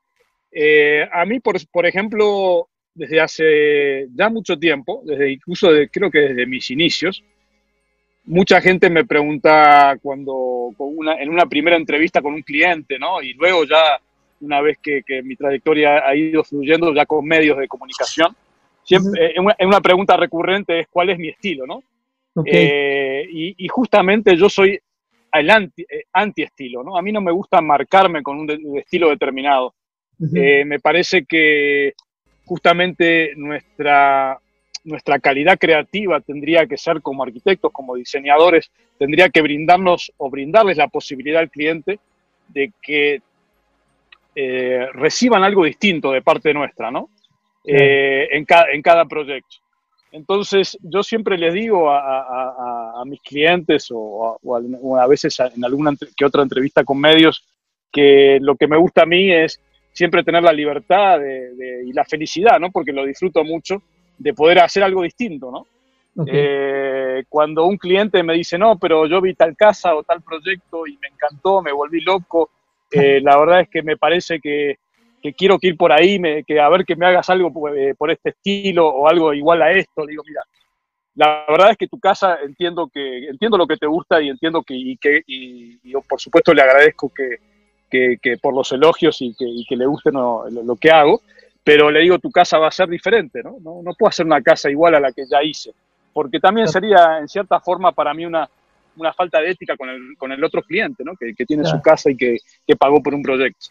Eh, 0.51 1.07
a 1.12 1.25
mí, 1.25 1.39
por, 1.39 1.57
por 1.69 1.86
ejemplo, 1.86 2.69
desde 2.95 3.21
hace 3.21 4.07
ya 4.15 4.30
mucho 4.30 4.57
tiempo, 4.57 5.04
desde 5.06 5.31
incluso 5.31 5.69
creo 5.92 6.10
que 6.10 6.21
desde 6.21 6.48
mis 6.48 6.71
inicios. 6.71 7.24
Mucha 8.25 8.62
gente 8.62 8.90
me 8.90 9.06
pregunta 9.06 9.98
cuando 10.02 10.70
en 11.20 11.30
una 11.30 11.46
primera 11.46 11.75
entrevista 11.75 12.22
con 12.22 12.34
un 12.34 12.42
cliente, 12.42 12.98
¿no? 12.98 13.22
Y 13.22 13.34
luego 13.34 13.66
ya, 13.66 14.00
una 14.42 14.62
vez 14.62 14.78
que, 14.81 15.04
mi 15.24 15.36
trayectoria 15.36 16.08
ha 16.08 16.16
ido 16.16 16.44
fluyendo 16.44 16.94
ya 16.94 17.06
con 17.06 17.25
medios 17.25 17.58
de 17.58 17.68
comunicación, 17.68 18.34
siempre, 18.84 19.34
en 19.36 19.68
una, 19.68 19.82
pregunta 19.82 20.15
recurrente 20.15 20.80
es 20.80 20.88
cuál 20.88 21.10
es 21.10 21.20
mi 21.20 21.30
estilo, 21.30 21.65
¿no? 21.68 21.84
Eh, 22.46 23.27
y, 23.30 23.68
justamente 23.68 24.36
yo 24.38 24.50
soy 24.50 24.80
el 25.34 25.50
eh, 25.50 26.03
anti-estilo, 26.13 26.84
¿no? 26.84 26.98
A 26.98 27.01
mí 27.01 27.12
no 27.12 27.22
me 27.22 27.32
gusta 27.32 27.62
marcarme 27.62 28.24
con 28.24 28.39
un, 28.39 28.77
estilo 28.77 29.10
determinado. 29.10 29.74
Eh, 30.34 30.63
me 30.63 30.80
parece 30.80 31.25
que 31.25 31.94
justamente 32.46 33.34
nuestra, 33.36 34.39
nuestra 34.84 35.20
calidad 35.20 35.58
creativa 35.58 36.20
tendría 36.22 36.66
que 36.66 36.78
ser 36.78 37.02
como 37.02 37.24
arquitectos, 37.24 37.72
como 37.72 37.96
diseñadores, 37.96 38.72
tendría 38.98 39.30
que 39.30 39.42
brindarnos 39.42 40.12
o 40.18 40.30
brindarles 40.30 40.78
la 40.78 40.88
posibilidad 40.88 41.42
al 41.42 41.50
cliente 41.50 42.00
de 42.50 42.72
que 42.82 43.22
eh, 44.36 44.88
reciban 44.94 45.44
algo 45.44 45.63
distinto 45.63 46.12
de 46.12 46.22
parte 46.22 46.54
nuestra, 46.54 46.92
¿no? 46.92 47.10
Eh, 47.66 48.28
en, 48.32 48.46
en, 48.74 48.82
cada 48.82 49.06
proyecto. 49.06 49.58
Entonces, 50.12 50.78
yo 50.82 51.02
siempre 51.02 51.38
les 51.38 51.54
digo 51.54 51.90
a, 51.90 53.02
mis 53.06 53.22
clientes 53.22 53.88
o, 53.92 54.38
a, 55.00 55.08
veces 55.08 55.40
en 55.40 55.63
alguna 55.63 55.94
que 56.16 56.25
otra 56.25 56.44
entrevista 56.44 56.84
con 56.84 57.00
medios 57.00 57.48
que 57.92 58.38
lo 58.42 58.56
que 58.56 58.68
me 58.68 58.78
gusta 58.78 59.04
a 59.04 59.06
mí 59.06 59.32
es 59.32 59.62
siempre 59.94 60.24
tener 60.24 60.44
la 60.44 60.52
libertad 60.52 61.20
y 61.22 61.94
la 61.94 62.04
felicidad, 62.04 62.60
¿no? 62.60 62.70
Porque 62.70 62.92
lo 62.92 63.06
disfruto 63.06 63.44
mucho 63.44 63.82
de 64.24 64.34
poder 64.34 64.60
hacer 64.60 64.84
algo 64.84 65.03
distinto, 65.03 65.51
¿no? 65.51 65.68
Eh, 66.27 67.24
cuando 67.27 67.65
un 67.65 67.77
cliente 67.77 68.24
me 68.24 68.36
dice, 68.36 68.58
no, 68.58 68.77
pero 68.77 69.06
yo 69.08 69.20
vi 69.20 69.34
tal 69.34 69.58
casa 69.58 69.96
o 69.96 70.03
tal 70.03 70.22
proyecto 70.22 70.88
y 70.88 70.98
me 71.01 71.10
encantó, 71.10 71.62
me 71.62 71.72
volví 71.74 72.01
loco, 72.01 72.51
eh, 72.92 73.20
la 73.22 73.38
verdad 73.38 73.62
es 73.62 73.70
que 73.70 73.82
me 73.82 73.98
parece 73.98 74.39
que, 74.39 74.77
quiero 75.36 75.58
que 75.60 75.68
ir 75.68 75.77
por 75.77 75.92
ahí, 75.92 76.22
que 76.48 76.60
a 76.60 76.70
ver 76.70 76.86
que 76.86 76.96
me 76.96 77.08
hagas 77.08 77.30
algo 77.30 77.51
eh, 77.75 77.96
por, 77.98 78.12
este 78.12 78.30
estilo 78.30 78.88
o 78.88 79.08
algo 79.08 79.34
igual 79.34 79.62
a 79.62 79.72
esto. 79.72 80.06
Digo, 80.06 80.24
mira, 80.25 80.44
la 81.15 81.46
verdad 81.50 81.72
es 81.72 81.77
que 81.77 81.88
tu 81.88 82.00
casa 82.00 82.38
entiendo 82.44 82.88
que 82.94 83.27
entiendo 83.27 83.58
lo 83.58 83.68
que 83.68 83.77
te 83.77 83.88
gusta 83.88 84.22
y 84.22 84.30
entiendo 84.30 84.62
que, 84.63 84.75
y, 84.75 84.98
que 84.98 85.22
y 85.27 85.89
yo 85.89 86.01
por 86.01 86.22
supuesto 86.22 86.53
le 86.53 86.62
agradezco 86.62 87.10
que, 87.10 87.39
que, 88.22 88.38
por 88.42 88.53
los 88.53 88.72
elogios 88.72 89.18
y 89.22 89.36
que, 89.36 89.75
le 89.75 89.86
guste 89.86 90.12
lo, 90.12 90.75
que 90.80 90.89
hago, 90.89 91.22
pero 91.63 91.89
le 91.89 92.01
digo, 92.01 92.20
tu 92.20 92.29
casa 92.29 92.58
va 92.58 92.67
a 92.67 92.72
ser 92.72 92.89
diferente, 92.89 93.41
¿no? 93.41 93.58
¿no? 93.62 93.93
puedo 93.98 94.10
hacer 94.10 94.25
una 94.25 94.41
casa 94.41 94.70
igual 94.70 94.96
a 94.96 95.00
la 95.00 95.12
que 95.12 95.24
ya 95.25 95.41
hice, 95.41 95.72
porque 96.12 96.39
también 96.39 96.67
sería, 96.67 97.20
en 97.20 97.27
cierta 97.27 97.60
forma, 97.60 97.91
para 97.93 98.13
mí 98.13 98.25
una, 98.25 98.50
una 98.98 99.13
falta 99.13 99.39
de 99.39 99.51
ética 99.51 99.77
con 99.77 99.89
el, 99.89 100.17
con 100.17 100.32
el 100.32 100.43
otro 100.43 100.62
cliente, 100.62 101.03
¿no? 101.03 101.15
que, 101.15 101.34
que 101.34 101.46
tiene 101.46 101.65
su 101.65 101.82
casa 101.82 102.12
y 102.12 102.17
que, 102.17 102.38
que, 102.67 102.75
pagó 102.75 103.01
por 103.01 103.13
un 103.13 103.24
proyecto. 103.24 103.67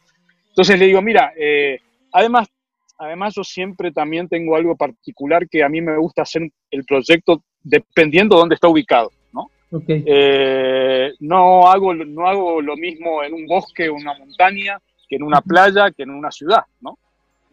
Entonces 0.48 0.78
le 0.78 0.86
digo, 0.86 1.02
mira, 1.02 1.32
eh, 1.36 1.80
además, 2.12 2.48
además 2.98 3.34
yo 3.34 3.44
siempre 3.44 3.92
también 3.92 4.28
tengo 4.28 4.56
algo 4.56 4.74
particular 4.74 5.48
que 5.48 5.62
a 5.62 5.68
mí 5.68 5.80
me 5.80 5.96
gusta 5.98 6.22
hacer 6.22 6.48
el 6.70 6.84
proyecto 6.84 7.42
dependiendo 7.62 8.36
de 8.36 8.40
dónde 8.40 8.54
está 8.54 8.68
ubicado. 8.68 9.10
¿no? 9.32 9.50
Eh, 9.88 11.12
no, 11.20 11.68
hago, 11.70 11.94
no 11.94 12.26
hago 12.26 12.62
lo 12.62 12.76
mismo 12.76 13.22
en 13.22 13.34
un 13.34 13.46
bosque 13.46 13.88
o 13.88 13.94
una 13.94 14.14
montaña 14.14 14.78
que 15.08 15.16
en 15.16 15.22
una 15.22 15.42
playa, 15.42 15.90
que 15.90 16.04
en 16.04 16.10
una 16.10 16.30
ciudad, 16.30 16.62
¿no? 16.80 16.98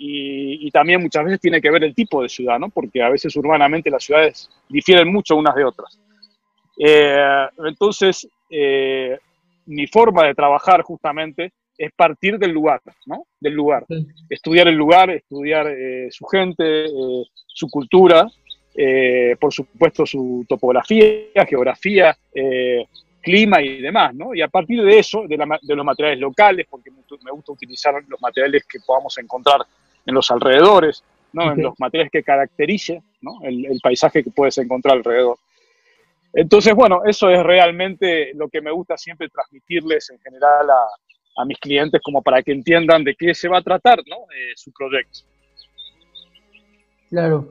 Y, 0.01 0.71
también 0.71 1.01
muchas 1.01 1.25
veces 1.25 1.41
tiene 1.41 1.59
que 1.59 1.69
ver 1.69 1.83
el 1.83 1.93
tipo 1.93 2.23
de 2.23 2.29
ciudad, 2.29 2.57
¿no? 2.57 2.69
Porque 2.69 3.01
a 3.03 3.09
veces 3.09 3.35
urbanamente 3.35 3.89
las 3.89 4.03
ciudades 4.03 4.49
difieren 4.69 5.11
mucho 5.11 5.35
unas 5.35 5.53
de 5.55 5.65
otras. 5.65 5.99
Eh, 6.77 7.47
entonces, 7.65 8.25
eh, 8.49 9.17
mi 9.65 9.87
forma 9.87 10.23
de 10.23 10.35
trabajar 10.35 10.83
justamente 10.83 11.51
es 11.77 11.91
partir 11.91 12.39
del 12.39 12.51
lugar, 12.51 12.81
¿no? 13.05 13.25
Del 13.41 13.53
lugar. 13.53 13.85
Estudiar 14.29 14.69
el 14.69 14.75
lugar, 14.75 15.09
estudiar 15.09 15.67
eh, 15.67 16.07
su 16.11 16.25
gente, 16.25 16.85
su 17.45 17.69
cultura, 17.69 18.25
por 19.37 19.51
supuesto 19.51 20.05
su 20.05 20.45
topografía, 20.47 21.45
geografía, 21.45 22.17
clima 23.21 23.61
y 23.61 23.81
demás, 23.81 24.15
¿no? 24.15 24.33
Y 24.33 24.41
a 24.41 24.47
partir 24.47 24.81
de 24.81 24.99
eso, 24.99 25.27
de, 25.27 25.37
de 25.61 25.75
los 25.75 25.85
materiales 25.85 26.19
locales, 26.21 26.65
porque 26.69 26.89
me 26.89 27.31
gusta 27.31 27.51
utilizar 27.51 27.93
los 28.07 28.21
materiales 28.21 28.65
que 28.65 28.79
podamos 28.85 29.17
encontrar 29.17 29.65
en 30.09 30.15
los 30.15 30.29
alrededores, 30.31 31.03
¿no? 31.33 31.53
en 31.53 31.61
los 31.61 31.79
materiales 31.79 32.11
que 32.11 32.23
caracterice 32.23 33.01
¿no? 33.21 33.39
el, 33.43 33.79
paisaje 33.81 34.23
que 34.23 34.31
puedes 34.31 34.57
encontrar 34.57 34.97
alrededor. 34.97 35.37
Entonces, 36.33 36.73
bueno, 36.75 37.01
eso 37.05 37.29
es 37.29 37.41
realmente 37.43 38.33
lo 38.33 38.49
que 38.49 38.61
me 38.61 38.71
gusta 38.71 38.97
siempre 38.97 39.29
transmitirles 39.29 40.09
en 40.09 40.19
general 40.19 40.69
a, 40.69 41.41
a 41.41 41.45
mis 41.45 41.57
clientes 41.59 42.01
como 42.03 42.21
para 42.21 42.41
que 42.41 42.51
entiendan 42.51 43.03
de 43.03 43.15
qué 43.15 43.33
se 43.33 43.47
va 43.47 43.59
a 43.59 43.63
tratar 43.63 43.99
¿no? 44.07 44.17
Eh, 44.35 44.53
su 44.55 44.71
proyecto. 44.71 45.19
Claro, 47.09 47.49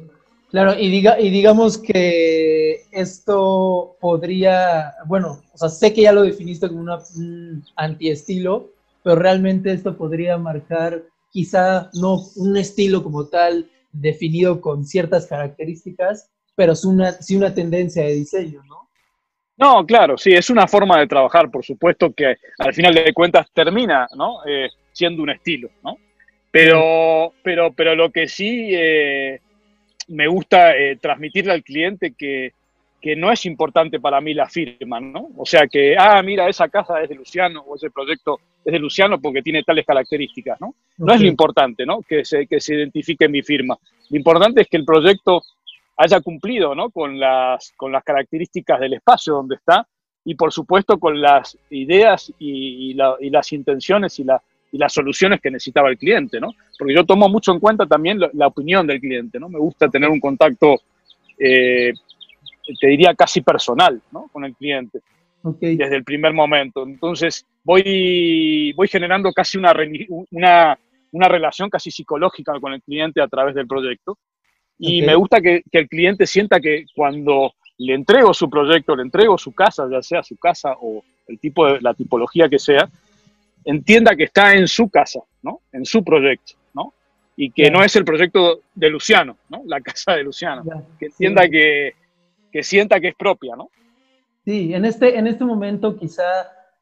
claro, 0.51 0.75
y, 0.79 0.89
diga, 0.89 1.21
y 1.21 1.31
digamos 1.31 1.79
que 1.79 2.83
esto 2.93 3.97
podría, 4.01 4.95
bueno, 5.07 5.41
o 5.53 5.59
sea, 5.59 5.69
sé 5.69 5.93
que 5.93 6.03
ya 6.03 6.13
lo 6.13 6.23
definiste 6.23 6.69
como 6.69 6.83
un 6.83 7.65
antiestilo, 7.75 8.71
pero 9.03 9.17
realmente 9.17 9.73
esto 9.73 9.97
podría 9.97 10.39
marcar 10.39 11.03
quizá 11.31 11.91
no 11.95 12.19
un 12.37 12.57
estilo 12.57 13.03
como 13.03 13.27
tal 13.27 13.71
definido 13.93 14.61
con 14.61 14.85
ciertas 14.85 15.27
características, 15.27 16.31
pero 16.55 16.73
es 16.73 16.85
una, 16.85 17.13
sí 17.13 17.37
una 17.37 17.55
tendencia 17.55 18.05
de 18.05 18.15
diseño, 18.15 18.63
¿no? 18.69 18.89
No, 19.57 19.85
claro, 19.85 20.17
sí, 20.17 20.33
es 20.33 20.51
una 20.51 20.69
forma 20.69 21.01
de 21.01 21.09
trabajar, 21.09 21.51
por 21.51 21.65
supuesto 21.65 22.13
que 22.13 22.37
al 22.59 22.73
final 22.73 22.95
de 22.95 23.13
cuentas 23.13 23.49
termina, 23.53 24.07
¿no? 24.17 24.45
Eh, 24.47 24.69
siendo 24.93 25.23
un 25.23 25.31
estilo, 25.31 25.69
¿no? 25.83 25.97
Pero, 26.51 27.33
pero, 27.43 27.73
pero 27.73 27.95
lo 27.95 28.11
que 28.11 28.29
sí 28.29 28.71
eh, 28.73 29.41
me 30.09 30.29
gusta 30.29 30.77
eh, 30.77 30.97
transmitirle 30.97 31.53
al 31.53 31.65
cliente 31.65 32.15
que, 32.17 32.53
que 33.01 33.17
no 33.17 33.31
es 33.33 33.47
importante 33.47 34.01
para 34.01 34.21
mí 34.21 34.33
la 34.33 34.49
firma, 34.49 35.01
¿no? 35.01 35.29
O 35.37 35.45
sea 35.45 35.67
que, 35.67 35.97
ah, 35.99 36.23
mira, 36.23 36.49
esa 36.49 36.69
casa 36.69 37.03
es 37.03 37.09
de 37.09 37.17
Luciano 37.17 37.63
o 37.63 37.75
ese 37.77 37.91
proyecto 37.91 38.41
es 38.69 38.73
de 38.73 38.79
Luciano 38.79 39.19
porque 39.19 39.41
tiene 39.41 39.63
tales 39.63 39.87
características, 39.87 40.61
¿no? 40.61 40.75
No 40.99 41.15
es 41.15 41.21
lo 41.23 41.27
importante, 41.27 41.87
¿no? 41.87 42.03
Que 42.03 42.23
se, 42.23 42.47
que 42.47 42.61
se 42.61 42.75
identifique 42.75 43.27
mi 43.27 43.43
firma. 43.43 43.79
Lo 44.11 44.17
importante 44.19 44.61
es 44.61 44.69
que 44.69 44.77
el 44.77 44.85
proyecto 44.85 45.43
haya 45.97 46.21
cumplido, 46.21 46.75
¿no? 46.75 46.91
Con 46.91 47.19
las, 47.19 47.73
con 47.77 47.93
las 47.93 48.05
características 48.05 48.79
del 48.79 48.93
espacio 48.93 49.33
donde 49.33 49.55
está 49.55 49.89
y, 50.23 50.35
por 50.35 50.53
supuesto, 50.53 50.99
con 50.99 51.19
las 51.19 51.57
ideas 51.71 52.31
y, 52.39 52.93
las 52.93 53.53
intenciones 53.53 54.19
y, 54.19 54.27
y 54.73 54.77
las 54.77 54.93
soluciones 54.93 55.41
que 55.41 55.51
necesitaba 55.51 55.89
el 55.89 55.97
cliente, 55.97 56.39
¿no? 56.39 56.53
Porque 56.79 56.95
yo 56.95 57.07
tomo 57.07 57.31
mucho 57.31 57.53
en 57.53 57.61
cuenta 57.61 57.87
también 57.87 58.21
la, 58.21 58.47
opinión 58.47 58.87
del 58.87 59.01
cliente, 59.01 59.41
¿no? 59.41 59.49
Me 59.49 59.59
gusta 59.59 59.89
tener 59.89 60.11
un 60.11 60.21
contacto 60.21 60.83
eh, 61.39 61.95
te 62.79 62.87
diría 62.87 63.15
casi 63.15 63.41
personal, 63.41 64.03
¿no? 64.13 64.29
Con 64.31 64.45
el 64.45 64.55
cliente. 64.55 65.01
Desde 65.43 65.97
el 65.97 66.05
primer 66.05 66.33
momento. 66.33 66.83
Entonces, 66.85 67.47
voy, 67.65 68.73
voy 68.73 68.89
generando 68.89 69.33
casi 69.33 69.59
una, 69.59 69.75
una, 70.31 70.79
una 71.13 71.29
relación 71.29 71.71
casi 71.71 71.91
psicológica 71.91 72.59
con 72.61 72.73
el 72.73 72.83
cliente 72.83 73.21
a 73.23 73.29
través 73.29 73.55
del 73.55 73.67
proyecto. 73.67 74.19
Y 74.79 75.03
me 75.03 75.15
gusta 75.15 75.41
que, 75.41 75.63
que, 75.71 75.79
el 75.79 75.89
cliente 75.89 76.27
sienta 76.27 76.61
que 76.61 76.87
cuando 76.95 77.55
le 77.79 77.95
entrego 77.95 78.33
su 78.33 78.49
proyecto, 78.49 78.95
le 78.95 79.03
entrego 79.03 79.37
su 79.37 79.53
casa, 79.53 79.89
ya 79.91 80.03
sea 80.03 80.23
su 80.23 80.37
casa 80.37 80.77
o 80.81 81.03
el 81.27 81.39
tipo 81.39 81.67
de 81.67 81.81
la 81.81 81.95
tipología 81.95 82.49
que 82.49 82.59
sea, 82.59 82.89
entienda 83.65 84.17
que 84.17 84.25
está 84.25 84.55
en 84.55 84.69
su 84.69 84.89
casa, 84.89 85.21
¿no? 85.43 85.61
En 85.73 85.85
su 85.85 86.05
proyecto, 86.05 86.55
¿no? 86.75 86.95
Y 87.37 87.51
que 87.51 87.71
no 87.71 87.83
es 87.83 87.95
el 87.97 88.05
proyecto 88.05 88.63
de 88.75 88.91
Luciano, 88.91 89.37
¿no? 89.49 89.63
La 89.67 89.81
casa 89.81 90.15
de 90.15 90.23
Luciano. 90.23 90.65
Que 90.99 91.07
entienda 91.07 91.49
que, 91.49 91.95
que 92.53 92.63
sienta 92.63 93.01
que 93.01 93.09
es 93.09 93.15
propia, 93.15 93.57
¿no? 93.57 93.71
Sí, 94.49 94.73
en 94.73 94.87
este, 94.87 95.19
en 95.19 95.27
este 95.27 95.45
momento 95.45 95.99
quizá 95.99 96.25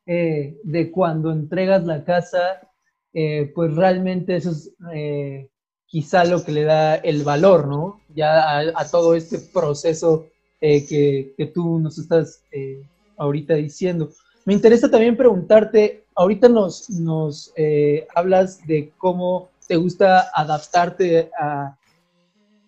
eh, 0.07 0.57
de 0.63 0.89
cuando 0.93 1.33
entregas 1.33 1.85
la 1.85 2.05
casa, 2.05 2.61
eh, 3.13 3.51
pues 3.57 3.75
realmente 3.75 4.37
eso 4.37 4.53
es 4.53 4.71
eh, 4.95 5.49
quizá 5.85 6.25
lo 6.25 6.45
que 6.45 6.53
le 6.53 6.63
da 6.63 6.95
el 6.95 7.25
valor, 7.25 7.67
¿no? 7.67 8.01
Ya 8.15 8.61
a, 8.61 8.89
todo 8.89 9.17
este 9.17 9.41
proceso 9.53 10.29
que, 10.61 11.35
que, 11.37 11.47
tú 11.47 11.81
nos 11.81 11.99
estás 11.99 12.41
ahorita 13.17 13.55
diciendo. 13.55 14.11
Me 14.45 14.55
interesa 14.55 14.89
también 14.89 15.17
preguntarte, 15.17 16.05
ahorita 16.15 16.49
nos, 16.49 16.89
nos 16.89 17.53
hablas 18.15 18.65
de 18.65 18.93
cómo 18.97 19.49
te 19.67 19.75
gusta 19.75 20.31
adaptarte 20.33 21.33
a, 21.37 21.77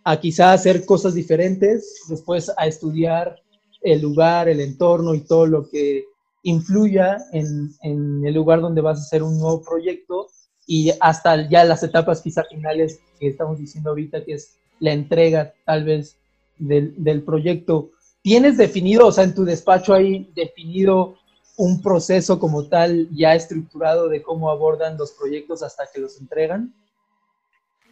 a 0.02 0.18
quizá 0.18 0.52
hacer 0.52 0.84
cosas 0.84 1.14
diferentes, 1.14 2.02
después 2.08 2.50
a 2.56 2.66
estudiar 2.66 3.40
el 3.80 4.00
lugar, 4.00 4.48
el 4.48 4.60
entorno 4.60 5.14
y 5.14 5.20
todo 5.20 5.46
lo 5.46 5.68
que 5.68 6.04
influya 6.42 7.18
en, 7.32 7.70
en, 7.82 8.24
el 8.24 8.34
lugar 8.34 8.60
donde 8.60 8.80
vas 8.80 8.98
a 8.98 9.02
hacer 9.02 9.22
un 9.22 9.38
nuevo 9.38 9.62
proyecto 9.62 10.28
y 10.66 10.90
hasta 11.00 11.48
ya 11.48 11.64
las 11.64 11.82
etapas 11.82 12.22
quizá 12.22 12.44
finales 12.44 13.00
que 13.18 13.28
estamos 13.28 13.58
diciendo 13.58 13.90
ahorita, 13.90 14.24
que 14.24 14.34
es 14.34 14.58
la 14.80 14.92
entrega 14.92 15.52
tal 15.64 15.84
vez 15.84 16.18
del, 16.58 16.94
del 17.02 17.22
proyecto. 17.22 17.90
¿Tienes 18.22 18.56
definido, 18.56 19.06
o 19.06 19.12
sea, 19.12 19.24
en 19.24 19.34
tu 19.34 19.44
despacho 19.44 19.94
hay 19.94 20.30
definido 20.34 21.16
un 21.56 21.82
proceso 21.82 22.38
como 22.38 22.68
tal 22.68 23.08
ya 23.10 23.34
estructurado 23.34 24.08
de 24.08 24.22
cómo 24.22 24.50
abordan 24.50 24.96
los 24.96 25.12
proyectos 25.12 25.62
hasta 25.62 25.84
que 25.92 26.00
los 26.00 26.20
entregan? 26.20 26.72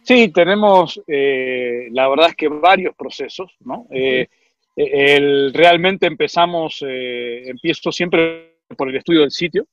Sí, 0.03 0.29
tenemos, 0.29 1.01
eh, 1.05 1.89
la 1.91 2.07
verdad 2.07 2.29
es 2.29 2.35
que 2.35 2.47
varios 2.47 2.95
procesos, 2.95 3.51
¿no? 3.59 3.87
Eh, 3.89 4.29
el, 4.77 5.53
realmente 5.53 6.07
empezamos, 6.07 6.83
eh, 6.87 7.49
empiezo 7.49 7.91
siempre 7.91 8.57
por 8.77 8.89
el 8.89 8.95
estudio 8.95 9.21
del 9.21 9.31
sitio, 9.31 9.65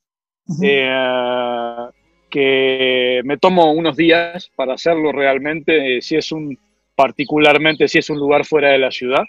que 2.31 3.21
me 3.25 3.39
tomo 3.39 3.73
unos 3.73 3.97
días 3.97 4.51
para 4.57 4.75
hacerlo 4.75 5.13
realmente, 5.13 6.01
si 6.01 6.17
es 6.17 6.33
un, 6.33 6.59
particularmente 6.97 7.87
si 7.87 7.99
es 7.99 8.11
un 8.11 8.19
lugar 8.19 8.45
fuera 8.45 8.71
de 8.71 8.79
la 8.79 8.91
ciudad. 8.91 9.25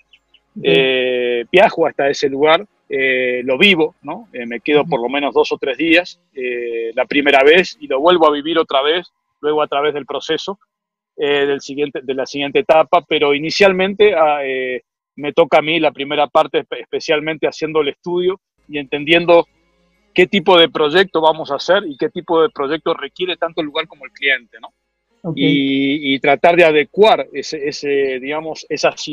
viajo 0.55 1.87
hasta 1.87 2.09
ese 2.09 2.29
lugar, 2.29 2.65
lo 2.89 3.57
vivo, 3.57 3.95
¿no? 4.01 4.27
me 4.33 4.59
quedo 4.61 4.85
por 4.85 5.01
lo 5.01 5.09
menos 5.09 5.33
dos 5.33 5.51
o 5.51 5.57
tres 5.57 5.77
días 5.77 6.19
la 6.93 7.05
primera 7.05 7.43
vez 7.43 7.77
y 7.79 7.87
lo 7.87 7.99
vuelvo 7.99 8.27
a 8.27 8.31
vivir 8.31 8.57
otra 8.57 8.81
vez, 8.81 9.11
luego 9.41 9.61
a 9.61 9.67
través 9.67 9.93
del 9.93 10.05
proceso 10.05 10.57
eh, 11.17 11.45
del 11.45 11.61
siguiente, 11.61 12.01
de 12.03 12.13
la 12.13 12.25
siguiente 12.25 12.59
etapa, 12.59 13.01
pero 13.07 13.33
inicialmente 13.33 14.13
ah, 14.13 14.41
eh, 14.43 14.81
me 15.15 15.33
toca 15.33 15.59
a 15.59 15.61
mí 15.61 15.79
la 15.79 15.91
primera 15.91 16.27
parte, 16.27 16.65
especialmente 16.71 17.47
haciendo 17.47 17.81
el 17.81 17.89
estudio 17.89 18.39
y 18.67 18.77
entendiendo 18.77 19.47
qué 20.13 20.27
tipo 20.27 20.57
de 20.57 20.69
proyecto 20.69 21.21
vamos 21.21 21.51
a 21.51 21.55
hacer 21.55 21.83
y 21.87 21.97
qué 21.97 22.09
tipo 22.09 22.41
de 22.41 22.49
proyecto 22.49 22.93
requiere 22.93 23.37
tanto 23.37 23.61
el 23.61 23.67
lugar 23.67 23.87
como 23.87 24.05
el 24.05 24.11
cliente, 24.11 24.57
¿no? 24.59 24.73
Y, 25.35 26.19
tratar 26.19 26.55
de 26.55 26.65
adecuar 26.65 27.27
ese, 27.33 27.67
ese 27.67 28.19
digamos, 28.19 28.63
esas, 28.69 29.03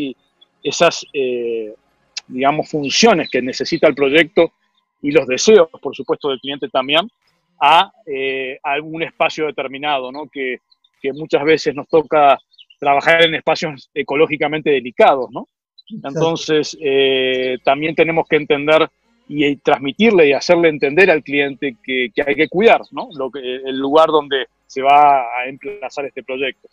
esas 0.62 1.06
eh, 1.14 1.74
digamos, 2.28 2.68
funciones 2.68 3.30
que 3.30 3.40
necesita 3.40 3.88
el 3.88 3.94
proyecto 3.94 4.52
y 5.00 5.10
los 5.10 5.26
deseos, 5.26 5.68
por 5.80 5.96
supuesto, 5.96 6.28
del 6.28 6.38
cliente 6.38 6.68
también, 6.68 7.08
a, 7.58 7.80
a 7.80 7.92
algún 8.62 9.02
espacio 9.02 9.46
determinado, 9.46 10.12
¿no? 10.12 10.28
Que, 10.28 10.58
que 11.00 11.12
muchas 11.12 11.44
veces 11.44 11.74
nos 11.74 11.88
toca 11.88 12.38
trabajar 12.78 13.24
en 13.24 13.34
espacios 13.34 13.90
ecológicamente 13.92 14.70
delicados, 14.70 15.30
¿no? 15.30 15.48
Entonces, 16.04 16.76
eh, 16.80 17.58
también 17.64 17.94
tenemos 17.94 18.26
que 18.28 18.36
entender 18.36 18.88
y, 19.28 19.56
transmitirle 19.56 20.28
y 20.28 20.32
hacerle 20.32 20.68
entender 20.68 21.10
al 21.10 21.22
cliente 21.22 21.76
que, 21.82 22.10
hay 22.26 22.34
que 22.34 22.48
cuidar, 22.48 22.82
¿no? 22.90 23.08
Lo 23.14 23.30
que, 23.30 23.40
el 23.40 23.78
lugar 23.78 24.08
donde 24.08 24.46
se 24.66 24.82
va 24.82 25.22
a 25.22 25.46
emplazar 25.46 26.06
este 26.06 26.22
proyecto. 26.22 26.68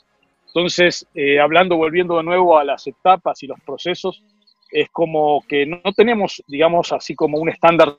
Entonces, 0.47 1.05
eh, 1.13 1.39
hablando, 1.39 1.77
volviendo 1.77 2.17
de 2.17 2.23
nuevo 2.23 2.57
a 2.57 2.63
las 2.63 2.87
etapas 2.87 3.41
y 3.43 3.47
los 3.47 3.59
procesos, 3.61 4.23
es 4.71 4.89
como 4.89 5.43
que 5.47 5.65
no 5.65 5.93
tenemos, 5.95 6.43
digamos, 6.47 6.91
así 6.91 7.15
como 7.15 7.39
un 7.39 7.49
estándar 7.49 7.97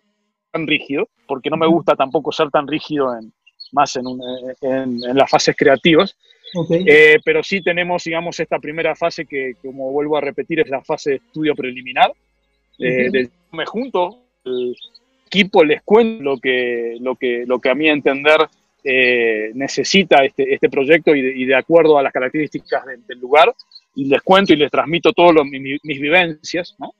tan 0.50 0.66
rígido, 0.66 1.08
porque 1.26 1.50
no 1.50 1.56
me 1.56 1.66
gusta 1.66 1.94
tampoco 1.94 2.32
ser 2.32 2.50
tan 2.50 2.66
rígido 2.66 3.16
en, 3.16 3.32
más 3.72 3.96
en, 3.96 4.04
en, 4.62 5.16
las 5.16 5.30
fases 5.30 5.56
creativas. 5.56 6.16
Eh, 6.86 7.18
pero 7.24 7.42
sí 7.42 7.62
tenemos, 7.62 8.04
digamos, 8.04 8.38
esta 8.40 8.58
primera 8.58 8.96
fase 8.96 9.26
que, 9.26 9.54
como 9.62 9.90
vuelvo 9.92 10.16
a 10.16 10.20
repetir, 10.20 10.60
es 10.60 10.68
la 10.68 10.82
fase 10.82 11.10
de 11.10 11.16
estudio 11.16 11.54
preliminar. 11.54 12.12
Eh, 12.78 13.28
me 13.52 13.66
junto, 13.66 14.18
el 14.44 14.74
equipo 15.26 15.64
les 15.64 15.82
cuento 15.82 16.22
lo 16.22 16.38
que, 16.38 16.96
lo 17.00 17.14
que, 17.14 17.44
lo 17.46 17.58
que 17.60 17.70
a 17.70 17.74
mi 17.74 17.88
entender 17.88 18.48
eh, 18.82 19.50
necesita 19.54 20.24
este, 20.24 20.54
este 20.54 20.70
proyecto 20.70 21.14
y 21.14 21.44
de, 21.44 21.54
acuerdo 21.54 21.98
a 21.98 22.02
las 22.02 22.12
características 22.12 22.84
del 23.06 23.18
lugar, 23.18 23.54
y 23.94 24.06
les 24.06 24.22
cuento 24.22 24.52
y 24.52 24.56
les 24.56 24.70
transmito 24.70 25.12
todas 25.12 25.44
mis, 25.44 25.80
vivencias, 25.82 26.74
¿no? 26.78 26.94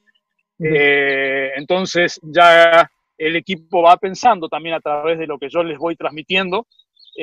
entonces 0.59 2.21
ya 2.23 2.91
el 3.17 3.37
equipo 3.37 3.83
va 3.83 3.97
pensando 3.97 4.47
también 4.49 4.75
a 4.75 4.81
través 4.81 5.19
de 5.19 5.27
lo 5.27 5.39
que 5.39 5.49
yo 5.49 5.63
les 5.63 5.79
voy 5.79 5.97
transmitiendo, 5.97 6.67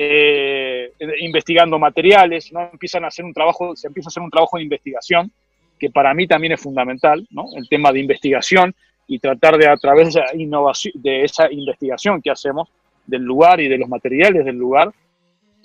eh, 0.00 0.92
investigando 1.18 1.76
materiales, 1.76 2.52
¿no? 2.52 2.70
Empiezan 2.72 3.02
a 3.02 3.08
hacer 3.08 3.24
un 3.24 3.34
trabajo, 3.34 3.74
se 3.74 3.88
empieza 3.88 4.06
a 4.06 4.10
hacer 4.10 4.22
un 4.22 4.30
trabajo 4.30 4.56
de 4.56 4.62
investigación, 4.62 5.32
que 5.76 5.90
para 5.90 6.14
mí 6.14 6.28
también 6.28 6.52
es 6.52 6.60
fundamental. 6.60 7.26
El 7.56 7.68
tema 7.68 7.90
de 7.90 7.98
investigación 7.98 8.72
y 9.08 9.18
tratar 9.18 9.58
de 9.58 9.66
a 9.66 9.76
través 9.76 10.14
de, 10.14 11.24
esa 11.24 11.50
investigación 11.50 12.22
que 12.22 12.30
hacemos 12.30 12.68
del 13.06 13.22
lugar 13.22 13.58
y 13.58 13.66
de 13.66 13.76
los 13.76 13.88
materiales 13.88 14.44
del 14.44 14.54
lugar, 14.54 14.92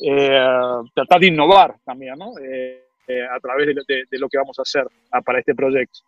eh, 0.01 0.47
tratar 0.95 1.19
de 1.19 1.27
innovar 1.27 1.75
también. 1.85 2.15
Eh, 2.41 2.79
a 3.29 3.39
través 3.39 3.67
de, 3.67 4.05
de, 4.09 4.17
lo 4.17 4.27
que 4.29 4.37
vamos 4.39 4.57
a 4.57 4.63
hacer 4.63 4.87
ah, 5.11 5.21
para 5.21 5.39
este 5.39 5.53
proyecto. 5.53 5.99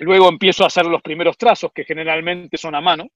Luego 0.00 0.28
empiezo 0.28 0.64
a 0.64 0.66
hacer 0.66 0.84
los 0.84 1.00
primeros 1.00 1.38
trazos, 1.38 1.72
que 1.72 1.84
generalmente 1.84 2.58
son 2.58 2.74
a 2.74 2.82
mano, 2.82 3.08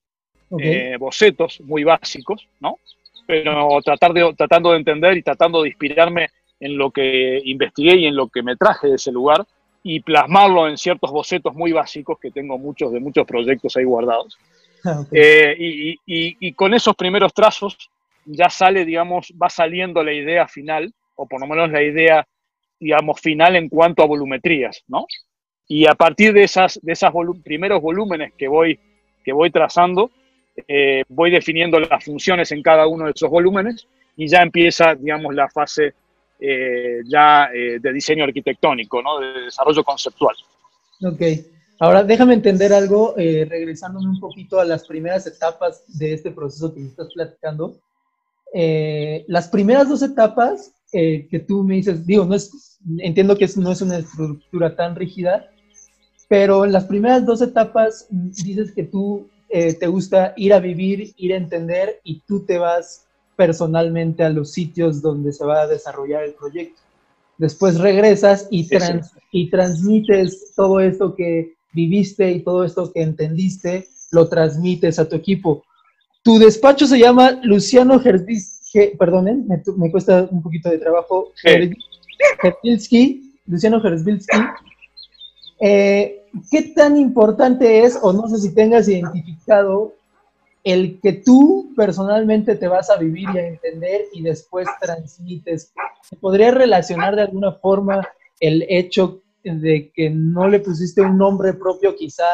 eh, 0.59 0.95
bocetos 0.99 1.61
muy 1.61 1.83
básicos, 1.83 2.47
¿no? 2.59 2.79
Pero 3.27 3.79
tratar 3.83 4.13
de, 4.13 4.33
tratando 4.37 4.71
de 4.71 4.77
entender 4.77 5.17
y 5.17 5.23
tratando 5.23 5.63
de 5.63 5.69
inspirarme 5.69 6.29
en 6.59 6.77
lo 6.77 6.91
que 6.91 7.41
investigué 7.43 7.95
y 7.95 8.05
en 8.05 8.15
lo 8.15 8.27
que 8.27 8.43
me 8.43 8.55
traje 8.55 8.87
de 8.87 8.95
ese 8.95 9.11
lugar 9.11 9.45
y 9.83 9.99
plasmarlo 9.99 10.67
en 10.67 10.77
ciertos 10.77 11.11
bocetos 11.11 11.53
muy 11.53 11.71
básicos 11.71 12.17
que 12.19 12.31
tengo 12.31 12.57
muchos 12.57 12.91
de 12.91 12.99
muchos 12.99 13.25
proyectos 13.25 13.75
ahí 13.77 13.83
guardados. 13.83 14.37
Ah, 14.87 15.03
eh, 15.11 15.55
y, 15.57 15.97
y, 16.05 16.53
con 16.53 16.75
esos 16.75 16.95
primeros 16.95 17.33
trazos 17.33 17.89
ya 18.23 18.51
sale, 18.51 18.85
digamos, 18.85 19.33
va 19.41 19.49
saliendo 19.49 20.03
la 20.03 20.13
idea 20.13 20.47
final, 20.47 20.93
o 21.15 21.25
por 21.25 21.41
lo 21.41 21.47
menos 21.47 21.71
la 21.71 21.81
idea, 21.81 22.27
digamos, 22.79 23.19
final 23.19 23.55
en 23.55 23.67
cuanto 23.67 24.03
a 24.03 24.05
volumetrías, 24.05 24.83
¿no? 24.87 25.07
Y 25.67 25.87
a 25.87 25.95
partir 25.95 26.33
de 26.33 26.43
esas, 26.43 26.79
de 26.83 26.93
esos 26.93 27.11
primeros 27.43 27.81
volúmenes 27.81 28.33
que 28.37 28.47
voy, 28.47 28.79
que 29.23 29.33
voy 29.33 29.49
trazando, 29.49 30.11
eh, 30.67 31.03
voy 31.09 31.31
definiendo 31.31 31.79
las 31.79 32.03
funciones 32.03 32.51
en 32.51 32.61
cada 32.61 32.87
uno 32.87 33.05
de 33.05 33.11
esos 33.11 33.29
volúmenes 33.29 33.87
y 34.15 34.27
ya 34.27 34.41
empieza, 34.41 34.95
digamos, 34.95 35.35
la 35.35 35.49
fase 35.49 35.93
eh, 36.39 37.01
ya 37.05 37.49
eh, 37.53 37.79
de 37.79 37.93
diseño 37.93 38.23
arquitectónico, 38.23 39.01
¿no? 39.01 39.19
de 39.19 39.41
desarrollo 39.41 39.83
conceptual. 39.83 40.35
Ok. 41.03 41.21
Ahora 41.79 42.03
déjame 42.03 42.35
entender 42.35 42.71
algo, 42.71 43.15
regresándome 43.17 44.07
un 44.07 44.19
poquito 44.21 44.61
a 44.61 44.65
las 44.65 44.87
primeras 44.87 45.27
etapas 45.27 45.83
de 45.99 46.13
este 46.13 46.31
proceso 46.31 46.73
que 46.73 46.79
me 46.79 46.87
estás 46.87 47.09
platicando. 47.13 47.75
las 49.27 49.49
primeras 49.49 49.89
dos 49.89 50.01
etapas 50.01 50.73
que 50.93 51.45
tú 51.45 51.63
me 51.63 51.75
dices, 51.75 52.07
digo, 52.07 52.23
no 52.23 52.33
es, 52.33 52.79
entiendo 52.99 53.37
que 53.37 53.49
no 53.57 53.73
es 53.73 53.81
una 53.81 53.97
estructura 53.97 54.73
tan 54.73 54.95
rígida, 54.95 55.49
pero 56.27 56.65
en 56.65 56.71
las 56.71 56.85
primeras 56.85 57.25
dos 57.25 57.41
etapas 57.41 58.07
mm, 58.09 58.29
dices 58.43 58.71
que 58.71 58.83
tú 58.83 59.29
eh, 59.57 59.73
te 59.73 59.87
gusta 59.87 60.33
ir 60.35 60.53
a 60.53 60.59
vivir, 60.59 61.13
ir 61.15 61.31
a 61.31 61.37
entender 61.37 62.01
y 62.03 62.19
tú 62.27 62.41
te 62.41 62.57
vas 62.57 63.05
personalmente 63.37 64.21
a 64.21 64.29
los 64.29 64.51
sitios 64.51 65.01
donde 65.01 65.31
se 65.31 65.45
va 65.45 65.61
a 65.61 65.67
desarrollar 65.67 66.25
el 66.25 66.33
proyecto. 66.33 66.81
Después 67.37 67.79
regresas 67.79 68.49
y, 68.51 68.67
y 69.31 69.49
transmites 69.49 70.51
todo 70.57 70.81
esto 70.81 71.15
que 71.15 71.53
viviste 71.71 72.29
y 72.31 72.41
todo 72.41 72.65
esto 72.65 72.91
que 72.91 73.01
entendiste, 73.01 73.87
lo 74.11 74.27
transmites 74.27 74.99
a 74.99 75.07
tu 75.07 75.15
equipo. 75.15 75.63
Tu 76.21 76.37
despacho 76.37 76.85
se 76.85 76.99
llama 76.99 77.39
Luciano 77.43 77.97
Gersbilski, 78.01 78.97
perdonen, 78.99 79.47
me, 79.47 79.89
cuesta 79.89 80.27
un 80.29 80.43
poquito 80.43 80.69
de 80.69 80.79
trabajo, 80.79 81.31
Luciano 83.47 83.79
Gersbilski, 83.79 84.37
eh, 85.61 86.24
¿Qué 86.51 86.73
tan 86.75 86.97
importante 86.97 87.83
es, 87.83 87.97
o 88.01 88.13
no 88.13 88.27
sé 88.27 88.37
si 88.37 88.53
tengas 88.53 88.87
identificado, 88.87 89.93
el 90.63 90.99
que 90.99 91.13
tú 91.13 91.73
personalmente 91.75 92.55
te 92.55 92.67
vas 92.67 92.89
a 92.89 92.97
vivir 92.97 93.29
y 93.33 93.37
a 93.37 93.47
entender 93.47 94.01
y 94.13 94.23
después 94.23 94.67
transmites? 94.81 95.73
¿Se 96.01 96.15
podría 96.15 96.51
relacionar 96.51 97.15
de 97.15 97.23
alguna 97.23 97.53
forma 97.53 98.07
el 98.39 98.65
hecho 98.67 99.21
de 99.43 99.91
que 99.93 100.09
no 100.09 100.47
le 100.47 100.59
pusiste 100.59 101.01
un 101.01 101.17
nombre 101.17 101.53
propio 101.53 101.95
quizá 101.95 102.25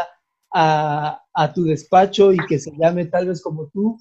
a, 0.54 1.22
tu 1.54 1.64
despacho 1.64 2.34
y 2.34 2.38
que 2.48 2.60
se 2.60 2.72
llame 2.78 3.06
tal 3.06 3.28
vez 3.28 3.42
como 3.42 3.68
tú 3.68 3.98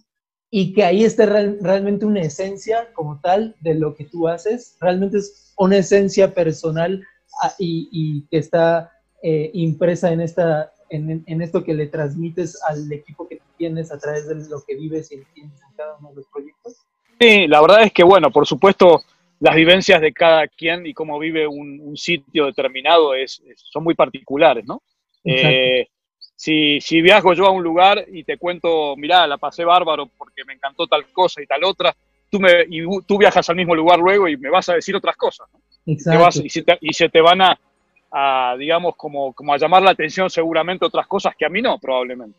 y 0.50 0.72
que 0.72 0.84
ahí 0.84 1.04
esté 1.04 1.26
realmente 1.26 2.06
una 2.06 2.22
esencia 2.22 2.92
como 2.92 3.20
tal 3.20 3.54
de 3.60 3.74
lo 3.74 3.94
que 3.94 4.04
tú 4.04 4.28
haces? 4.28 4.76
Realmente 4.80 5.18
es 5.18 5.52
una 5.58 5.78
esencia 5.78 6.32
personal 6.34 7.02
ah, 7.42 7.52
y 7.58 8.26
que 8.30 8.38
está 8.38 8.90
eh, 9.22 9.50
impresa 9.54 10.12
en, 10.12 10.20
esta, 10.20 10.72
en, 10.88 11.22
en, 11.26 11.42
esto 11.42 11.62
que 11.62 11.74
le 11.74 11.88
transmites 11.88 12.58
al 12.68 12.90
equipo 12.90 13.28
que 13.28 13.40
tienes 13.58 13.92
a 13.92 13.98
través 13.98 14.26
de 14.28 14.48
lo 14.48 14.62
que 14.66 14.76
vives 14.76 15.12
y 15.12 15.16
entiendes 15.16 15.60
en 15.68 15.76
cada 15.76 15.96
uno 15.98 16.10
de 16.10 16.16
los 16.16 16.26
proyectos? 16.26 16.76
Sí, 17.20 17.46
la 17.46 17.60
verdad 17.60 17.82
es 17.82 17.92
que, 17.92 18.02
bueno, 18.02 18.30
por 18.30 18.46
supuesto, 18.46 19.02
las 19.40 19.54
vivencias 19.54 20.00
de 20.00 20.12
cada 20.12 20.48
quien 20.48 20.86
y 20.86 20.94
cómo 20.94 21.18
vive 21.18 21.46
un, 21.46 21.96
sitio 21.96 22.46
determinado 22.46 23.14
es, 23.14 23.42
son 23.54 23.84
muy 23.84 23.94
particulares, 23.94 24.64
¿no? 24.66 24.82
Eh, 25.24 25.88
si, 26.34 26.80
si, 26.80 27.02
viajo 27.02 27.34
yo 27.34 27.44
a 27.44 27.50
un 27.50 27.62
lugar 27.62 28.06
y 28.10 28.24
te 28.24 28.38
cuento, 28.38 28.96
mirá, 28.96 29.26
la 29.26 29.36
pasé 29.36 29.64
bárbaro 29.64 30.06
porque 30.16 30.44
me 30.46 30.54
encantó 30.54 30.86
tal 30.86 31.12
cosa 31.12 31.42
y 31.42 31.46
tal 31.46 31.64
otra, 31.64 31.94
tú, 32.30 32.40
me, 32.40 32.64
y 32.70 32.82
tú 33.06 33.18
viajas 33.18 33.50
al 33.50 33.56
mismo 33.56 33.74
lugar 33.74 33.98
luego 33.98 34.28
y 34.28 34.38
me 34.38 34.48
vas 34.48 34.70
a 34.70 34.74
decir 34.74 34.96
otras 34.96 35.16
cosas, 35.16 35.46
¿no? 35.52 35.60
Exacto. 35.86 36.40
y, 36.42 36.88
y 36.88 36.92
se 36.94 37.08
te 37.10 37.20
van 37.20 37.42
a, 37.42 37.60
a, 38.10 38.56
digamos, 38.58 38.96
como, 38.96 39.32
como 39.32 39.52
a 39.52 39.58
llamar 39.58 39.82
la 39.82 39.90
atención 39.90 40.28
seguramente 40.28 40.84
otras 40.84 41.06
cosas 41.06 41.34
que 41.36 41.44
a 41.44 41.48
mí 41.48 41.62
no, 41.62 41.78
probablemente. 41.78 42.38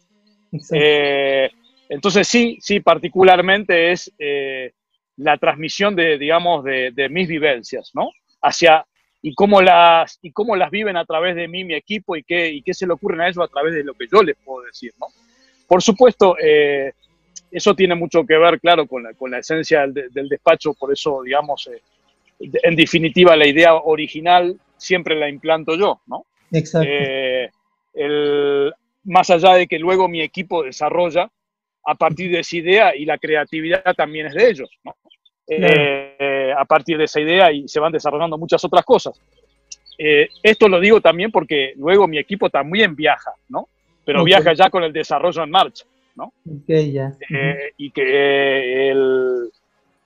Eh, 0.73 1.49
entonces 1.87 2.27
sí, 2.27 2.57
sí, 2.59 2.81
particularmente 2.81 3.91
es 3.91 4.11
eh, 4.19 4.73
la 5.17 5.37
transmisión 5.37 5.95
de, 5.95 6.17
digamos, 6.17 6.63
de, 6.63 7.07
mis 7.09 7.27
vivencias, 7.27 7.91
¿no? 7.93 8.09
Hacia, 8.41 8.85
y 9.21 9.33
cómo, 9.33 9.61
las, 9.61 10.19
y 10.21 10.31
cómo 10.31 10.55
las 10.55 10.71
viven 10.71 10.97
a 10.97 11.05
través 11.05 11.35
de 11.35 11.47
mí, 11.47 11.63
mi 11.63 11.75
equipo, 11.75 12.15
y 12.15 12.23
qué, 12.23 12.49
y 12.49 12.61
qué 12.61 12.73
se 12.73 12.85
le 12.85 12.93
ocurren 12.93 13.21
a 13.21 13.27
ellos 13.27 13.43
a 13.43 13.47
través 13.47 13.73
de 13.73 13.83
lo 13.83 13.93
que 13.93 14.07
yo 14.11 14.21
les 14.23 14.35
puedo 14.43 14.65
decir, 14.65 14.93
¿no? 14.99 15.07
Por 15.67 15.81
supuesto, 15.81 16.35
eh, 16.37 16.91
eso 17.49 17.73
tiene 17.75 17.95
mucho 17.95 18.25
que 18.25 18.37
ver, 18.37 18.59
claro, 18.59 18.87
con 18.87 19.03
la, 19.03 19.13
con 19.13 19.31
la 19.31 19.39
esencia 19.39 19.87
del, 19.87 20.11
del, 20.11 20.27
despacho, 20.27 20.73
por 20.73 20.91
eso, 20.91 21.21
digamos, 21.23 21.69
en 22.39 22.75
definitiva, 22.75 23.35
la 23.35 23.47
idea 23.47 23.75
original 23.75 24.59
siempre 24.81 25.15
la 25.15 25.29
implanto 25.29 25.75
yo, 25.75 26.01
¿no? 26.07 26.25
Exacto. 26.51 26.89
Eh, 26.89 27.49
más 29.03 29.29
allá 29.29 29.53
de 29.53 29.67
que 29.67 29.77
luego 29.77 30.07
mi 30.07 30.21
equipo 30.21 30.63
desarrolla 30.63 31.29
a 31.85 31.95
partir 31.95 32.31
de 32.31 32.39
esa 32.39 32.57
idea 32.57 32.95
y 32.95 33.05
la 33.05 33.17
creatividad 33.17 33.93
también 33.95 34.27
es 34.27 34.33
de 34.33 34.49
ellos, 34.49 34.69
¿no? 34.83 34.95
Eh, 35.47 36.53
a 36.57 36.65
partir 36.65 36.97
de 36.97 37.03
esa 37.03 37.19
idea 37.19 37.51
y 37.51 37.67
se 37.67 37.79
van 37.79 37.91
desarrollando 37.91 38.37
muchas 38.37 38.63
otras 38.63 38.83
cosas. 38.83 39.19
Eh, 39.97 40.29
esto 40.41 40.67
lo 40.67 40.79
digo 40.79 40.99
también 40.99 41.31
porque 41.31 41.73
luego 41.75 42.07
mi 42.07 42.17
equipo 42.17 42.49
también 42.49 42.95
viaja, 42.95 43.31
¿no? 43.49 43.67
Pero 44.03 44.23
viaja 44.23 44.53
ya 44.53 44.69
con 44.69 44.83
el 44.83 44.93
desarrollo 44.93 45.43
en 45.43 45.51
marcha, 45.51 45.85
¿no? 46.15 46.33
Okay, 46.63 46.91
ya. 46.91 47.13
y 47.77 47.91
que 47.91 48.89
el, 48.89 49.51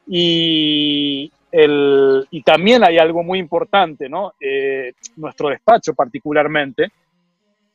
y, 0.07 1.31
y 1.57 2.41
también 2.41 2.83
hay 2.83 2.97
algo 2.97 3.23
muy 3.23 3.39
importante, 3.39 4.09
¿no? 4.09 4.33
Eh, 4.39 4.93
nuestro 5.15 5.49
despacho 5.49 5.93
particularmente 5.93 6.91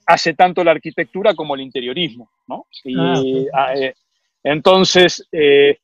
hace 0.07 0.35
tanto 0.35 0.63
la 0.63 0.73
arquitectura 0.73 1.35
como 1.35 1.55
el 1.55 1.63
interiorismo, 1.63 2.29
¿no? 2.47 2.67
Y, 2.85 2.99
ah, 2.99 3.23
ah, 3.55 3.75
eh, 3.75 3.95
entonces, 4.43 5.27
eh, 5.33 5.79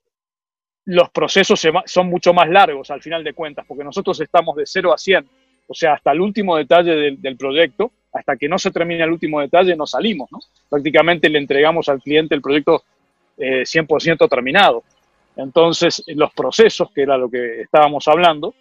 los 0.84 1.10
procesos 1.10 1.64
son 1.86 2.08
mucho 2.08 2.34
más 2.34 2.48
largos 2.48 2.90
al 2.90 3.02
final 3.02 3.24
de 3.24 3.32
cuentas, 3.32 3.64
porque 3.66 3.84
nosotros 3.84 4.20
estamos 4.20 4.56
de 4.56 4.66
0 4.66 4.92
a 4.92 4.98
100, 4.98 5.28
o 5.68 5.74
sea, 5.74 5.94
hasta 5.94 6.12
el 6.12 6.20
último 6.20 6.56
detalle 6.56 6.94
del, 6.94 7.20
del 7.20 7.36
proyecto, 7.36 7.92
hasta 8.12 8.36
que 8.36 8.48
no 8.48 8.58
se 8.58 8.70
termine 8.70 9.04
el 9.04 9.10
último 9.10 9.40
detalle, 9.40 9.76
no 9.76 9.86
salimos, 9.86 10.30
¿no? 10.32 10.38
Prácticamente 10.68 11.28
le 11.28 11.38
entregamos 11.38 11.88
al 11.88 12.00
cliente 12.00 12.34
el 12.34 12.42
proyecto 12.42 12.82
100% 13.38 14.28
terminado. 14.30 14.82
Entonces, 15.36 16.02
los 16.08 16.32
procesos, 16.32 16.90
que 16.92 17.02
era 17.02 17.16
lo 17.16 17.30
que 17.30 17.62
estábamos 17.62 18.08
hablando, 18.08 18.54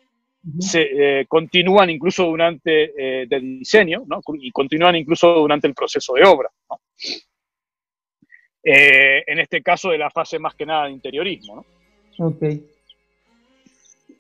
se, 0.60 1.22
eh, 1.22 1.26
continúan 1.28 1.90
incluso 1.90 2.26
durante 2.26 3.24
el 3.24 3.60
diseño 3.60 4.04
¿no? 4.06 4.22
y 4.40 4.52
continúan 4.52 4.96
incluso 4.96 5.34
durante 5.34 5.68
el 5.68 5.74
proceso 5.74 6.14
de 6.14 6.24
obra. 6.24 6.50
en 8.64 9.40
este 9.40 9.62
caso 9.64 9.90
de 9.90 9.98
la 9.98 10.12
fase 10.12 10.38
más 10.38 10.54
que 10.54 10.66
nada 10.66 10.86
de 10.86 10.92
interiorismo. 10.92 11.66
¿no? 12.18 12.28
Ok. 12.28 12.44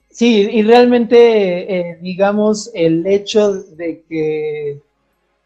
Sí, 0.09 0.47
y 0.49 0.63
realmente, 0.63 1.97
digamos, 2.01 2.71
el 2.73 3.05
hecho 3.05 3.53
de 3.53 4.03
que 4.07 4.79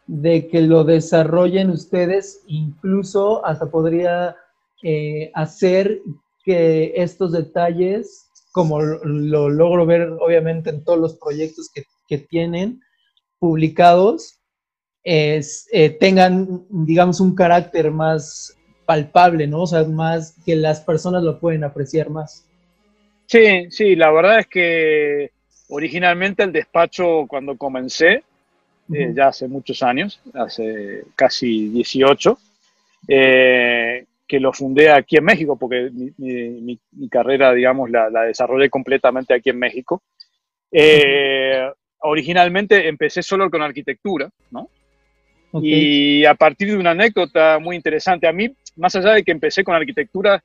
de 0.09 0.47
que 0.47 0.61
lo 0.61 0.83
desarrollen 0.83 1.69
ustedes, 1.69 2.41
incluso 2.47 3.45
hasta 3.45 3.69
podría 3.69 4.35
eh, 4.81 5.29
hacer 5.35 6.01
que 6.49 6.93
estos 6.95 7.31
detalles, 7.31 8.27
como 8.51 8.81
lo, 8.81 9.49
logro 9.49 9.85
ver 9.85 10.09
obviamente 10.19 10.71
en 10.71 10.83
todos 10.83 10.97
los 10.97 11.13
proyectos 11.13 11.69
que, 11.71 12.17
tienen 12.17 12.81
publicados, 13.38 14.39
es, 15.03 15.67
eh, 15.71 15.91
tengan, 15.91 16.65
digamos, 16.71 17.19
un 17.19 17.35
carácter 17.35 17.91
más 17.91 18.57
palpable, 18.88 19.45
¿no? 19.45 19.62
O 19.62 19.67
sea, 19.67 19.83
más 19.83 20.35
que 20.43 20.55
las 20.55 20.81
personas 20.81 21.21
lo 21.21 21.39
pueden 21.39 21.63
apreciar 21.63 22.09
más. 22.09 22.47
Sí, 23.27 23.69
sí, 23.69 23.95
la 23.95 24.09
verdad 24.09 24.39
es 24.39 24.47
que 24.47 25.29
originalmente 25.69 26.41
el 26.41 26.51
despacho 26.51 27.27
cuando 27.27 27.55
comencé, 27.59 28.23
eh, 28.91 29.13
ya 29.15 29.27
hace 29.27 29.47
muchos 29.47 29.83
años, 29.83 30.19
hace 30.33 31.03
casi 31.15 31.69
18, 31.69 32.39
eh, 33.07 34.05
que 34.29 34.39
lo 34.39 34.53
fundé 34.53 34.91
aquí 34.91 35.17
en 35.17 35.25
México, 35.25 35.57
porque 35.57 35.89
mi, 35.91 36.79
carrera, 37.09 37.51
digamos, 37.51 37.89
la, 37.89 38.09
desarrollé 38.27 38.69
completamente 38.69 39.33
aquí 39.33 39.49
en 39.49 39.57
México. 39.57 40.03
Eh, 40.71 41.67
originalmente 42.01 42.87
empecé 42.87 43.23
solo 43.23 43.49
con 43.49 43.63
arquitectura, 43.63 44.29
¿no? 44.51 44.69
Y 45.51 46.23
a 46.25 46.35
partir 46.35 46.69
de 46.69 46.77
una 46.77 46.91
anécdota 46.91 47.57
muy 47.57 47.75
interesante, 47.75 48.27
a 48.27 48.31
mí, 48.31 48.53
más 48.75 48.95
allá 48.95 49.13
de 49.13 49.23
que 49.23 49.31
empecé 49.31 49.63
con 49.63 49.73
arquitectura, 49.73 50.43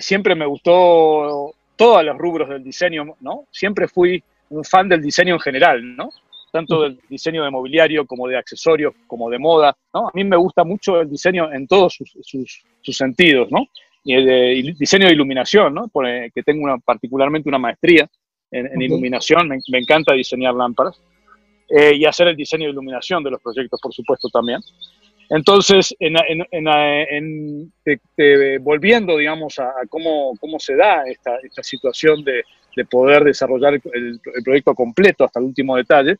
siempre 0.00 0.34
me 0.34 0.46
gustó 0.46 1.52
todos 1.76 2.02
los 2.02 2.16
rubros 2.16 2.48
del 2.48 2.64
diseño, 2.64 3.16
¿no? 3.20 3.44
Siempre 3.50 3.86
fui 3.86 4.22
un 4.48 4.64
fan 4.64 4.88
del 4.88 5.02
diseño 5.02 5.34
en 5.34 5.40
general, 5.40 5.94
¿no? 5.94 6.08
Tanto 6.58 6.82
del 6.82 6.98
diseño 7.08 7.44
de 7.44 7.50
mobiliario 7.52 8.04
como 8.04 8.26
de 8.26 8.36
accesorios, 8.36 8.92
como 9.06 9.30
de 9.30 9.38
moda, 9.38 9.76
¿no? 9.94 10.08
A 10.08 10.10
mí 10.12 10.24
me 10.24 10.36
gusta 10.36 10.64
mucho 10.64 11.00
el 11.00 11.08
diseño 11.08 11.52
en 11.52 11.68
todos 11.68 11.94
sus, 11.94 12.96
sentidos, 12.96 13.48
¿no? 13.52 13.66
Y 14.02 14.14
el, 14.14 14.74
diseño 14.76 15.06
de 15.06 15.12
iluminación, 15.12 15.72
¿no? 15.72 15.88
que 16.34 16.42
tengo 16.42 16.64
una, 16.64 16.78
particularmente 16.78 17.48
una 17.48 17.58
maestría 17.58 18.08
en, 18.50 18.82
iluminación, 18.82 19.48
me, 19.48 19.78
encanta 19.78 20.14
diseñar 20.14 20.54
lámparas, 20.54 21.00
eh, 21.68 21.94
y 21.94 22.04
hacer 22.06 22.26
el 22.26 22.36
diseño 22.36 22.64
de 22.64 22.72
iluminación 22.72 23.22
de 23.22 23.30
los 23.30 23.40
proyectos, 23.40 23.80
por 23.80 23.94
supuesto, 23.94 24.28
también. 24.28 24.60
Entonces, 25.30 25.94
en, 26.00 26.14
volviendo, 28.64 29.16
digamos, 29.16 29.60
a, 29.60 29.74
cómo, 29.88 30.32
cómo, 30.40 30.58
se 30.58 30.74
da 30.74 31.04
esta, 31.06 31.36
esta 31.36 31.62
situación 31.62 32.24
de, 32.24 32.42
de, 32.74 32.84
poder 32.84 33.22
desarrollar 33.22 33.74
el, 33.74 34.20
el, 34.34 34.42
proyecto 34.42 34.74
completo 34.74 35.24
hasta 35.24 35.38
el 35.38 35.46
último 35.46 35.76
detalle, 35.76 36.16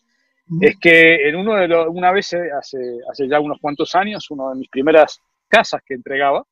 es 0.60 0.76
que 0.78 1.28
en 1.28 1.36
uno 1.36 1.54
de 1.54 1.68
los, 1.68 1.88
una 1.88 2.10
vez, 2.10 2.32
eh, 2.32 2.50
hace, 2.58 2.78
hace 3.10 3.28
ya 3.28 3.40
unos 3.40 3.58
cuantos 3.60 3.94
años, 3.94 4.30
una 4.30 4.50
de 4.50 4.56
mis 4.56 4.68
primeras 4.68 5.20
casas 5.48 5.82
que 5.86 5.94
entregaba, 5.94 6.44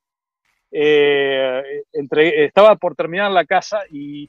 eh, 0.70 1.82
estaba 1.92 2.76
por 2.76 2.94
terminar 2.94 3.30
la 3.30 3.44
casa 3.44 3.80
y 3.90 4.28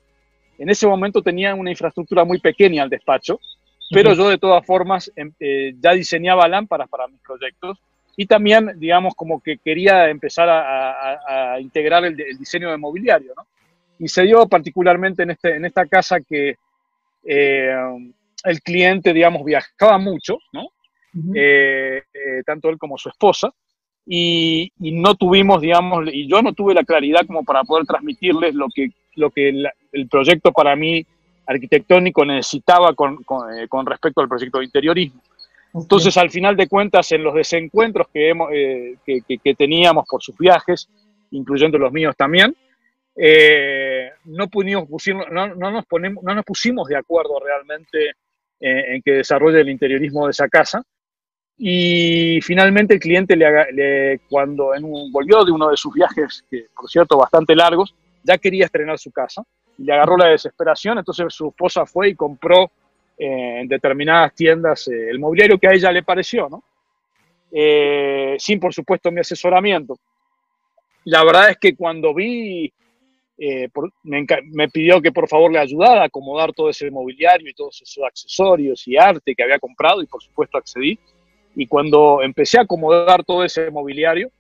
en 0.58 0.70
ese 0.70 0.88
momento 0.88 1.22
tenía 1.22 1.54
una 1.54 1.72
infraestructura 1.72 2.24
muy 2.24 2.40
pequeña 2.40 2.84
al 2.84 2.90
despacho, 2.90 3.40
pero 3.92 4.14
yo 4.14 4.30
de 4.30 4.38
todas 4.38 4.66
formas 4.66 5.12
em, 5.16 5.32
eh, 5.40 5.74
ya 5.80 5.92
diseñaba 5.92 6.48
lámparas 6.48 6.90
para 6.90 7.08
mis 7.08 7.20
proyectos 7.22 7.78
y 8.16 8.26
también, 8.26 8.74
digamos, 8.78 9.14
como 9.16 9.42
que 9.42 9.58
quería 9.58 10.10
empezar 10.10 10.50
a, 10.50 11.60
integrar 11.60 12.04
el, 12.06 12.16
diseño 12.16 12.72
de 12.72 12.78
mobiliario, 12.78 13.34
¿no? 13.36 13.46
Y 14.00 14.08
se 14.08 14.24
dio 14.24 14.48
particularmente 14.48 15.24
en, 15.24 15.32
este, 15.32 15.56
en 15.56 15.66
esta 15.66 15.86
casa 15.86 16.20
que 16.22 16.56
el 18.48 18.62
cliente, 18.62 19.14
digamos, 19.14 19.44
viajaba 19.44 19.98
mucho, 19.98 20.40
¿no? 20.54 20.70
Eh, 21.36 22.04
eh, 22.14 22.44
tanto 22.46 22.70
él 22.70 22.78
como 22.78 22.98
su 22.98 23.10
esposa, 23.10 23.52
y, 24.06 24.72
no 24.80 25.16
tuvimos, 25.16 25.62
digamos, 25.62 26.08
y 26.12 26.30
yo 26.30 26.42
no 26.42 26.54
tuve 26.54 26.74
la 26.74 26.84
claridad 26.84 27.26
como 27.26 27.44
para 27.44 27.64
poder 27.64 27.86
transmitirles 27.86 28.54
lo 28.56 28.68
que, 28.74 28.92
lo 29.16 29.32
que 29.32 29.50
el, 29.50 30.08
proyecto 30.10 30.52
para 30.52 30.76
mí 30.76 31.06
arquitectónico 31.46 32.24
necesitaba 32.24 32.94
con, 32.94 33.18
eh, 33.58 33.68
respecto 33.86 34.22
al 34.22 34.30
proyecto 34.30 34.60
de 34.60 34.66
interiorismo. 34.66 35.22
Entonces, 35.74 36.16
al 36.18 36.30
final 36.30 36.56
de 36.56 36.68
cuentas, 36.68 37.12
en 37.12 37.24
los 37.24 37.34
desencuentros 37.34 38.08
que, 38.14 38.30
hemos, 38.30 38.50
que, 38.50 39.56
teníamos 39.58 40.06
por 40.10 40.22
sus 40.22 40.38
viajes, 40.38 40.90
incluyendo 41.32 41.78
los 41.78 41.92
míos 41.92 42.16
también, 42.18 42.56
no, 44.26 44.48
pudimos, 44.48 44.88
no, 45.32 45.48
no, 45.56 45.72
nos 45.72 45.86
ponemos, 45.86 46.24
no 46.24 46.34
nos 46.34 46.46
pusimos 46.46 46.88
de 46.88 46.96
acuerdo 46.96 47.40
realmente 47.40 48.12
eh, 48.12 48.14
en 48.60 49.02
que 49.02 49.12
desarrolle 49.12 49.62
el 49.62 49.70
interiorismo 49.70 50.26
de 50.26 50.32
esa 50.32 50.48
casa. 50.48 50.84
Y 51.58 52.40
finalmente 52.42 52.94
el 52.94 53.00
cliente, 53.00 53.36
le, 53.36 54.20
cuando 54.30 54.76
en 54.76 54.84
un, 54.84 55.12
volvió 55.12 55.44
de 55.44 55.52
uno 55.52 55.70
de 55.70 55.78
sus 55.78 55.94
viajes, 55.94 56.46
que 56.50 56.68
por 56.76 56.90
cierto 56.90 57.18
bastante 57.18 57.56
largos, 57.56 57.96
ya 58.24 58.38
quería 58.38 58.66
estrenar 58.66 59.00
su 59.00 59.12
casa 59.12 59.44
y 59.78 59.84
le 59.84 59.94
agarró 59.94 60.18
la 60.18 60.28
desesperación, 60.28 61.00
entonces 61.00 61.34
su 61.34 61.48
esposa 61.48 61.86
fue 61.86 62.10
y 62.10 62.16
compró 62.16 62.72
eh, 63.18 63.62
en 63.62 63.68
determinadas 63.68 64.36
tiendas 64.36 64.88
eh, 64.88 65.10
el 65.10 65.20
mobiliario 65.20 65.58
que 65.58 65.68
a 65.68 65.74
ella 65.74 65.92
le 65.92 66.04
pareció, 66.04 66.48
¿no? 66.50 66.64
sin 68.38 68.60
por 68.60 68.74
supuesto 68.74 69.10
mi 69.10 69.22
asesoramiento. 69.22 69.98
La 71.06 71.24
verdad 71.24 71.52
es 71.52 71.58
que 71.58 71.76
cuando 71.76 72.14
vi 72.14 72.72
eh, 73.40 73.70
me, 74.04 74.68
pidió 74.70 75.00
que 75.00 75.12
por 75.12 75.28
favor 75.30 75.52
le 75.52 75.60
ayudara 75.60 76.02
a 76.02 76.06
acomodar 76.06 76.54
todo 76.54 76.70
ese 76.70 76.90
mobiliario 76.90 77.48
y 77.48 77.54
todos 77.54 77.80
esos 77.82 78.04
accesorios 78.04 78.88
y 78.88 78.98
arte 78.98 79.36
que 79.36 79.44
había 79.44 79.60
comprado 79.60 80.02
y 80.02 80.08
por 80.08 80.24
supuesto 80.24 80.58
accedí. 80.58 80.98
Y 81.56 81.68
cuando 81.68 82.22
empecé 82.24 82.58
a 82.58 82.64
acomodar 82.64 83.24
todo 83.24 83.44
ese 83.44 83.70
mobiliario 83.70 84.32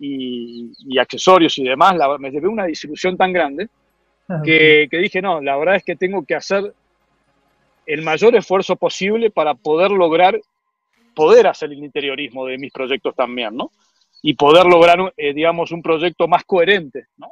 y, 0.00 0.98
accesorios 0.98 1.58
y 1.58 1.64
demás, 1.64 1.94
me 2.18 2.30
llevé 2.30 2.48
una 2.48 2.64
disilusión 2.64 3.16
tan 3.16 3.32
grande 3.32 3.68
ah, 4.28 4.40
que, 4.42 4.88
dije, 4.90 5.20
no, 5.20 5.40
la 5.40 5.56
verdad 5.56 5.76
es 5.76 5.84
que 5.84 5.96
tengo 5.96 6.24
que 6.24 6.34
hacer 6.34 6.72
el 7.86 8.02
mayor 8.02 8.34
esfuerzo 8.34 8.76
posible 8.76 9.30
para 9.30 9.54
poder 9.54 9.90
lograr, 9.90 10.38
poder 11.14 11.46
hacer 11.46 11.72
el 11.72 11.84
interiorismo 11.84 12.46
de 12.46 12.58
mis 12.58 12.72
proyectos 12.72 13.14
también, 13.14 13.56
¿no? 13.56 13.70
Y 14.22 14.34
poder 14.34 14.66
lograr, 14.66 15.12
eh, 15.16 15.32
digamos, 15.32 15.70
un 15.70 15.80
proyecto 15.80 16.28
más 16.28 16.44
coherente, 16.44 17.06
¿no? 17.16 17.28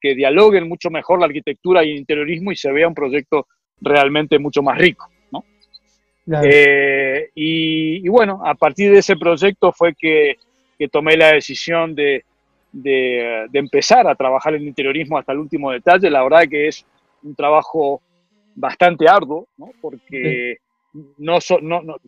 Que, 0.00 0.14
dialoguen 0.14 0.68
mucho 0.68 0.90
mejor 0.90 1.20
la 1.20 1.26
arquitectura 1.26 1.84
y 1.84 1.92
el 1.92 1.98
interiorismo 1.98 2.52
y 2.52 2.56
se 2.56 2.72
vea 2.72 2.88
un 2.88 2.94
proyecto 2.94 3.46
realmente 3.80 4.38
mucho 4.38 4.62
más 4.62 4.78
rico. 4.78 5.08
¿no? 5.30 5.44
Eh, 6.42 7.30
y, 7.34 8.08
bueno, 8.08 8.40
a 8.44 8.54
partir 8.54 8.92
de 8.92 8.98
ese 8.98 9.16
proyecto 9.16 9.72
fue 9.72 9.94
que, 9.94 10.36
tomé 10.90 11.16
la 11.16 11.32
decisión 11.32 11.94
de, 11.94 12.24
empezar 13.52 14.08
a 14.08 14.14
trabajar 14.14 14.54
en 14.54 14.66
interiorismo 14.66 15.18
hasta 15.18 15.32
el 15.32 15.38
último 15.38 15.70
detalle. 15.70 16.10
La 16.10 16.22
verdad 16.22 16.48
que 16.48 16.68
es 16.68 16.84
un 17.22 17.34
trabajo 17.34 18.00
bastante 18.54 19.08
arduo, 19.08 19.46
¿no? 19.56 19.70
porque 19.80 20.56
no, 21.18 21.38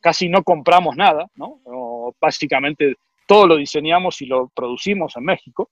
casi 0.01 0.29
no 0.29 0.43
compramos 0.43 0.97
nada, 0.97 1.27
¿no? 1.37 1.61
básicamente 2.21 2.97
todo 3.27 3.47
lo 3.47 3.57
diseñamos 3.57 4.21
y 4.23 4.27
lo 4.27 4.49
producimos 4.49 5.17
en 5.17 5.25
México. 5.25 5.71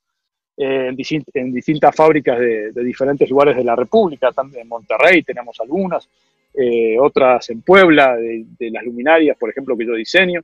Eh, 0.65 0.95
en, 1.35 1.53
distintas 1.53 1.93
fábricas 1.93 2.39
de, 2.39 2.85
diferentes 2.85 3.29
lugares 3.29 3.57
de 3.57 3.65
la 3.65 3.75
República, 3.75 4.31
en 4.55 4.69
Monterrey 4.69 5.25
tenemos 5.25 5.59
algunas, 5.59 6.09
eh, 6.55 6.97
otras 7.01 7.51
en 7.51 7.63
Puebla, 7.63 8.15
de, 8.15 8.71
las 8.71 8.85
luminarias, 8.85 9.37
por 9.37 9.51
ejemplo, 9.51 9.77
que 9.77 9.85
yo 9.85 9.95
diseño, 9.95 10.41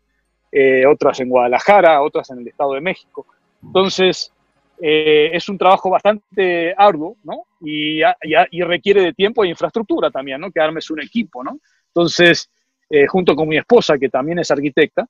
eh, 0.50 0.84
otras 0.86 1.20
en 1.20 1.28
Guadalajara, 1.28 2.02
otras 2.02 2.28
en 2.30 2.40
el 2.40 2.48
Estado 2.48 2.74
de 2.74 2.80
México. 2.80 3.26
Entonces, 3.62 4.32
es 4.80 5.48
un 5.48 5.58
trabajo 5.58 5.88
bastante 5.88 6.74
arduo, 6.76 7.16
¿no? 7.22 7.44
Y, 7.60 8.00
requiere 8.64 9.02
de 9.02 9.12
tiempo 9.12 9.44
e 9.44 9.48
infraestructura 9.48 10.10
también, 10.10 10.40
¿no? 10.40 10.50
Que 10.50 10.60
armes 10.60 10.90
un 10.90 11.00
equipo, 11.00 11.44
¿no? 11.44 11.60
Entonces, 11.88 12.50
junto 13.08 13.36
con 13.36 13.48
mi 13.48 13.56
esposa, 13.56 13.98
que 13.98 14.08
también 14.08 14.40
es 14.40 14.50
arquitecta, 14.50 15.06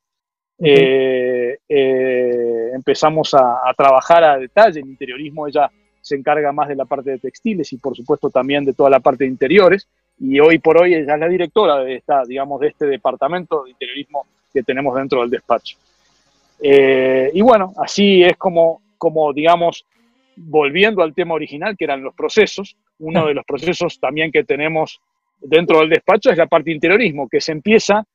eh, 0.61 1.57
eh, 1.69 2.71
empezamos 2.73 3.33
a, 3.33 3.61
trabajar 3.77 4.23
a 4.23 4.37
detalle. 4.37 4.79
En 4.79 4.89
interiorismo 4.89 5.47
ella 5.47 5.71
se 6.01 6.15
encarga 6.15 6.51
más 6.51 6.67
de 6.67 6.75
la 6.75 6.85
parte 6.85 7.11
de 7.11 7.19
textiles 7.19 7.71
y 7.73 7.77
por 7.77 7.95
supuesto 7.95 8.29
también 8.29 8.65
de 8.65 8.73
toda 8.73 8.89
la 8.89 8.99
parte 8.99 9.23
de 9.23 9.29
interiores. 9.29 9.87
Y 10.19 10.39
hoy 10.39 10.59
por 10.59 10.81
hoy 10.81 10.95
ella 10.95 11.13
es 11.13 11.19
la 11.19 11.27
directora 11.27 11.77
de, 11.77 11.95
esta, 11.95 12.23
digamos, 12.25 12.59
de 12.59 12.67
este 12.67 12.85
departamento 12.85 13.63
de 13.63 13.71
interiorismo 13.71 14.25
que 14.53 14.63
tenemos 14.63 14.95
dentro 14.95 15.21
del 15.21 15.29
despacho. 15.29 15.77
Eh, 16.61 17.31
y 17.33 17.41
bueno, 17.41 17.73
así 17.77 18.23
es 18.23 18.35
como, 18.35 18.81
como, 18.97 19.31
digamos, 19.31 19.85
volviendo 20.35 21.03
al 21.03 21.13
tema 21.13 21.35
original, 21.35 21.77
que 21.77 21.85
eran 21.85 22.03
los 22.03 22.13
procesos, 22.15 22.75
uno 22.99 23.27
de 23.27 23.33
los 23.33 23.45
procesos 23.45 23.97
también 23.99 24.31
que 24.31 24.43
tenemos 24.43 24.99
dentro 25.39 25.79
del 25.79 25.89
despacho 25.89 26.31
es 26.31 26.37
la 26.37 26.47
parte 26.47 26.69
de 26.69 26.75
interiorismo, 26.75 27.29
que 27.29 27.39
se 27.39 27.53
empieza 27.53 28.05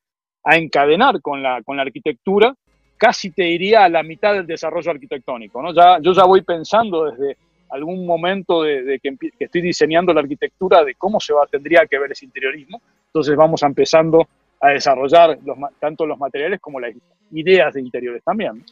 a 0.44 0.56
encadenar 0.56 1.20
con 1.20 1.42
la, 1.42 1.62
con 1.62 1.76
la 1.76 1.82
arquitectura, 1.82 2.54
casi 2.96 3.30
te 3.30 3.44
diría 3.44 3.84
a 3.84 3.88
la 3.88 4.02
mitad 4.02 4.34
del 4.34 4.46
desarrollo 4.46 4.90
arquitectónico. 4.90 5.62
¿no? 5.62 5.74
Ya, 5.74 5.98
yo 6.00 6.12
ya 6.12 6.24
voy 6.24 6.42
pensando 6.42 7.10
desde 7.10 7.36
algún 7.70 8.06
momento 8.06 8.62
de, 8.62 9.00
que, 9.02 9.16
estoy 9.38 9.62
diseñando 9.62 10.12
la 10.12 10.20
arquitectura 10.20 10.84
de 10.84 10.94
cómo 10.94 11.18
se 11.18 11.32
va, 11.32 11.46
tendría 11.46 11.86
que 11.86 11.98
ver 11.98 12.12
ese 12.12 12.26
interiorismo. 12.26 12.80
Entonces 13.06 13.34
vamos 13.36 13.62
empezando 13.62 14.28
a 14.60 14.68
desarrollar 14.68 15.38
tanto 15.80 16.06
los 16.06 16.18
materiales 16.18 16.60
como 16.60 16.78
las 16.78 16.94
ideas 17.32 17.74
de 17.74 17.80
interiores 17.80 18.22
también. 18.22 18.64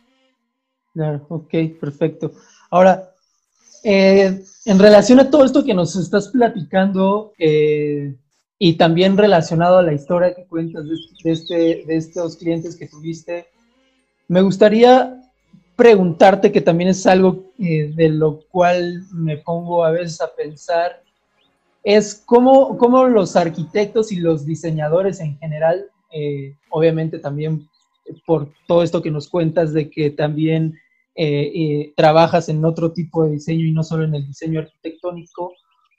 Claro, 0.93 1.27
ok, 1.29 1.55
perfecto. 1.81 2.33
Ahora, 2.71 3.11
eh, 3.83 4.41
en 4.65 4.79
relación 4.79 5.19
a 5.19 5.31
todo 5.31 5.45
esto 5.45 5.65
que 5.65 5.75
nos 5.75 5.97
estás 5.97 6.29
platicando 6.29 7.33
eh, 7.39 8.15
y 8.65 8.75
también 8.75 9.19
relacionado 9.19 9.79
a 9.79 9.83
la 9.83 9.93
historia 9.93 10.37
que 10.37 10.45
cuentas 10.45 10.85
de, 10.85 11.33
este, 11.33 11.83
de 11.85 11.97
estos 11.97 12.37
clientes 12.37 12.77
que 12.77 12.87
tuviste, 12.87 13.49
me 14.29 14.41
gustaría 14.41 15.21
preguntarte, 15.75 16.53
que 16.53 16.61
también 16.61 16.91
es 16.91 17.05
algo 17.09 17.51
eh, 17.59 17.93
de 17.93 18.09
lo 18.09 18.39
cual 18.53 19.03
me 19.11 19.37
pongo 19.37 19.85
a 19.85 19.91
veces 19.91 20.21
a 20.21 20.33
pensar, 20.33 21.03
es 21.83 22.23
cómo, 22.25 22.79
cómo 22.79 23.09
los 23.09 23.35
arquitectos 23.35 24.13
y 24.13 24.19
los 24.19 24.47
diseñadores 24.47 25.19
en 25.19 25.37
general, 25.39 25.87
obviamente 26.71 27.19
también 27.19 27.69
por 28.25 28.49
todo 28.69 28.85
esto 28.85 29.03
que 29.03 29.11
nos 29.11 29.29
cuentas 29.29 29.73
de 29.73 29.91
que 29.91 30.11
también 30.11 30.79
eh, 31.17 31.93
trabajas 31.97 32.49
en 32.49 32.65
otro 32.65 32.93
tipo 32.93 33.25
de 33.25 33.33
diseño 33.33 33.67
y 33.67 33.73
no 33.73 33.83
solo 33.83 34.05
en 34.05 34.15
el 34.15 34.25
diseño 34.25 34.61
arquitectónico, 34.61 35.53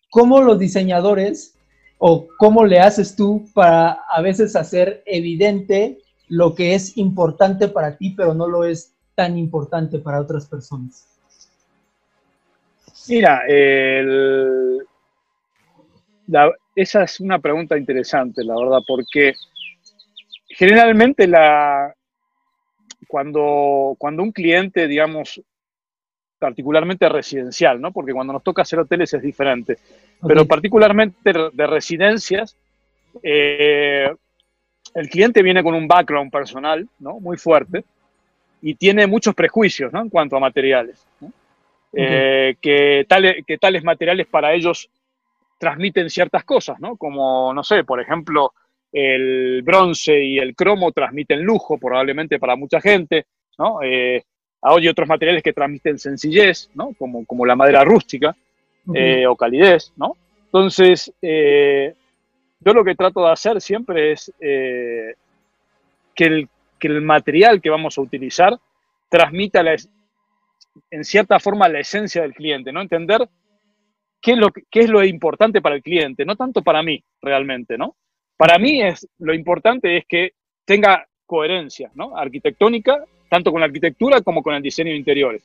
¿cómo 0.10 0.41
los 0.41 0.58
diseñadores 0.58 1.58
o 1.97 2.27
cómo 2.38 2.65
le 2.65 2.79
haces 2.79 3.15
tú 3.15 3.45
para 3.53 3.91
a 4.10 4.21
veces 4.21 4.56
hacer 4.56 5.03
evidente 5.06 5.99
lo 6.27 6.56
que 6.56 6.75
es 6.75 6.97
importante 6.97 7.67
para 7.67 7.97
ti, 7.97 8.12
pero 8.12 8.34
no 8.34 8.47
lo 8.47 8.65
es 8.65 8.93
tan 9.15 9.38
importante 9.38 9.99
para 9.99 10.21
otras 10.21 10.47
personas? 10.47 11.08
Mira, 13.08 13.41
esa 16.75 17.03
es 17.03 17.19
una 17.19 17.39
pregunta 17.39 17.77
interesante, 17.77 18.43
la 18.43 18.56
verdad, 18.56 18.79
porque 18.88 19.34
generalmente 20.47 21.27
la, 21.27 21.93
cuando, 23.08 23.95
cuando 23.97 24.23
un 24.23 24.32
cliente, 24.32 24.88
digamos, 24.88 25.41
particularmente 26.43 27.08
residencial, 27.08 27.79
¿no? 27.79 27.93
Porque 27.93 28.12
cuando 28.12 28.34
nos 28.34 28.43
toca 28.43 28.63
hacer 28.63 28.77
hoteles 28.79 29.13
es 29.13 29.21
diferente, 29.21 29.77
pero 30.27 30.45
particularmente 30.45 31.32
de 31.53 31.67
residencias, 31.67 32.58
eh, 33.23 34.13
el 34.93 35.10
cliente 35.10 35.41
viene 35.41 35.63
con 35.63 35.73
un 35.73 35.88
background 35.88 36.29
personal, 36.29 36.86
¿no? 36.99 37.21
Muy 37.21 37.38
fuerte 37.38 37.86
y 38.62 38.75
tiene 38.75 39.08
muchos 39.08 39.34
prejuicios, 39.34 39.93
¿no? 39.93 40.01
En 40.01 40.10
cuanto 40.10 40.36
a 40.36 40.41
materiales, 40.41 41.08
eh, 41.93 42.58
que, 42.60 43.06
que 43.47 43.58
tales 43.58 43.84
materiales 43.86 44.27
para 44.27 44.53
ellos 44.53 44.89
transmiten 45.58 46.10
ciertas 46.10 46.43
cosas, 46.43 46.77
¿no? 46.82 46.97
Como, 46.97 47.53
no 47.53 47.63
sé, 47.63 47.86
por 47.86 48.01
ejemplo, 48.01 48.51
el 48.91 49.62
bronce 49.62 50.21
y 50.21 50.39
el 50.39 50.58
cromo 50.58 50.91
transmiten 50.91 51.41
lujo 51.41 51.77
probablemente 51.77 52.38
para 52.38 52.58
mucha 52.58 52.82
gente, 52.82 53.27
¿no? 53.58 53.82
Eh, 53.82 54.23
hay 54.63 54.88
otros 54.88 55.08
materiales 55.08 55.43
que 55.43 55.54
transmiten 55.54 55.99
sencillez, 55.99 56.69
¿no? 56.73 56.93
Como, 56.97 57.26
como 57.26 57.45
la 57.45 57.56
madera 57.56 57.84
rústica 57.84 58.36
eh, 58.93 59.28
o 59.28 59.36
calidez, 59.36 59.91
¿no? 59.95 60.15
Entonces, 60.45 61.12
eh, 61.21 61.93
yo 62.60 62.73
lo 62.73 62.84
que 62.84 62.95
trato 62.95 63.26
de 63.26 63.32
hacer 63.32 63.60
siempre 63.60 64.13
es 64.13 64.32
que 64.39 65.15
el, 66.17 66.47
que, 66.80 66.88
el, 66.88 67.02
material 67.02 67.62
que 67.62 67.69
vamos 67.69 67.97
a 67.97 68.02
utilizar 68.02 68.58
transmita 69.10 69.63
en 70.89 71.04
cierta 71.04 71.39
forma 71.39 71.67
la 71.67 71.80
esencia 71.80 72.21
del 72.21 72.34
cliente, 72.34 72.71
¿no? 72.71 72.82
Entender 72.82 73.28
qué 74.21 74.32
es, 74.32 74.38
lo, 74.38 74.49
qué 74.52 74.80
es 74.80 74.89
lo 74.89 75.04
importante 75.04 75.62
para 75.62 75.76
el 75.76 75.84
cliente, 75.84 76.23
no 76.23 76.36
tanto 76.36 76.62
para 76.62 76.82
mí 76.82 77.04
realmente, 77.21 77.78
¿no? 77.78 77.95
Para 78.38 78.58
mí 78.58 78.82
es, 78.82 79.08
lo 79.19 79.34
importante 79.34 79.97
es 79.97 80.06
que 80.06 80.34
tenga 80.65 81.08
coherencia 81.26 81.91
¿no? 81.95 82.17
arquitectónica, 82.17 83.04
tanto 83.34 83.52
con 83.52 83.62
la 83.62 83.65
arquitectura 83.65 84.22
como 84.22 84.43
con 84.43 84.54
el 84.54 84.62
diseño 84.62 84.91
de 84.91 84.98
interiores. 84.98 85.41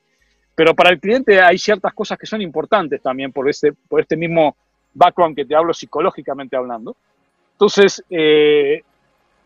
Pero 0.54 0.74
para 0.74 0.90
el 0.90 1.00
cliente 1.00 1.40
hay 1.40 1.56
ciertas 1.56 1.94
cosas 1.94 2.18
que 2.18 2.26
son 2.26 2.42
importantes 2.42 3.00
también 3.00 3.32
por 3.32 3.48
este, 3.48 3.72
por 3.72 3.98
este 3.98 4.14
mismo 4.14 4.54
background 4.92 5.34
que 5.34 5.46
te 5.46 5.56
hablo 5.56 5.72
psicológicamente 5.72 6.54
hablando. 6.54 6.94
Entonces, 7.52 8.04
eh, 8.10 8.82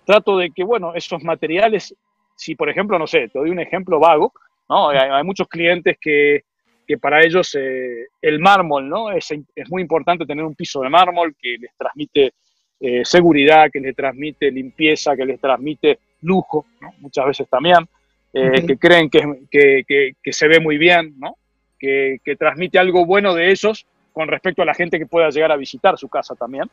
trato 0.05 0.39
de 0.39 0.51
que, 0.51 0.65
bueno, 0.65 0.93
esos 0.93 1.23
materiales, 1.23 1.95
si 2.35 2.57
por 2.57 2.69
ejemplo, 2.69 2.99
no 2.99 3.07
sé, 3.07 3.29
te 3.29 3.39
doy 3.39 3.51
un 3.51 3.61
ejemplo 3.61 4.01
vago, 4.01 4.33
¿no? 4.69 4.89
Hay, 4.89 5.23
muchos 5.23 5.47
clientes 5.47 5.97
que, 6.01 6.43
que 6.85 6.99
para 6.99 7.23
ellos 7.23 7.55
eh, 7.55 8.09
el 8.21 8.41
mármol, 8.41 8.89
¿no? 8.89 9.13
Es, 9.13 9.31
es, 9.31 9.71
muy 9.71 9.83
importante 9.83 10.27
tener 10.27 10.45
un 10.45 10.57
piso 10.57 10.81
de 10.81 10.89
mármol 10.89 11.37
que 11.41 11.59
les 11.61 11.71
transmite 11.77 12.33
eh, 12.81 13.03
seguridad, 13.05 13.71
que 13.73 13.79
les 13.79 13.95
transmite 13.95 14.51
limpieza, 14.51 15.15
que 15.15 15.27
les 15.27 15.41
transmite 15.41 16.01
lujo, 16.23 16.67
muchas 16.99 17.27
veces 17.27 17.49
también, 17.49 17.87
eh, 18.33 18.67
que 18.67 18.79
creen 18.79 19.11
que, 19.11 19.45
que, 19.51 20.33
se 20.33 20.49
ve 20.49 20.61
muy 20.61 20.79
bien, 20.79 21.15
¿no? 21.19 21.37
que, 21.79 22.37
transmite 22.39 22.79
algo 22.79 23.05
bueno 23.05 23.35
de 23.35 23.51
ellos 23.51 23.87
con 24.13 24.29
respecto 24.29 24.63
a 24.63 24.65
la 24.65 24.75
gente 24.75 24.99
que 24.99 25.07
pueda 25.07 25.31
llegar 25.31 25.53
a 25.53 25.57
visitar 25.57 25.99
su 25.99 26.09
casa 26.09 26.35
también. 26.35 26.65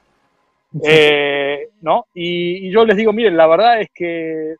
Eh, 0.83 1.69
¿no? 1.81 2.05
Y, 2.13 2.69
yo 2.69 2.85
les 2.85 2.95
digo, 2.95 3.11
miren, 3.11 3.35
la 3.35 3.47
verdad 3.47 3.81
es 3.81 3.89
que 3.93 4.55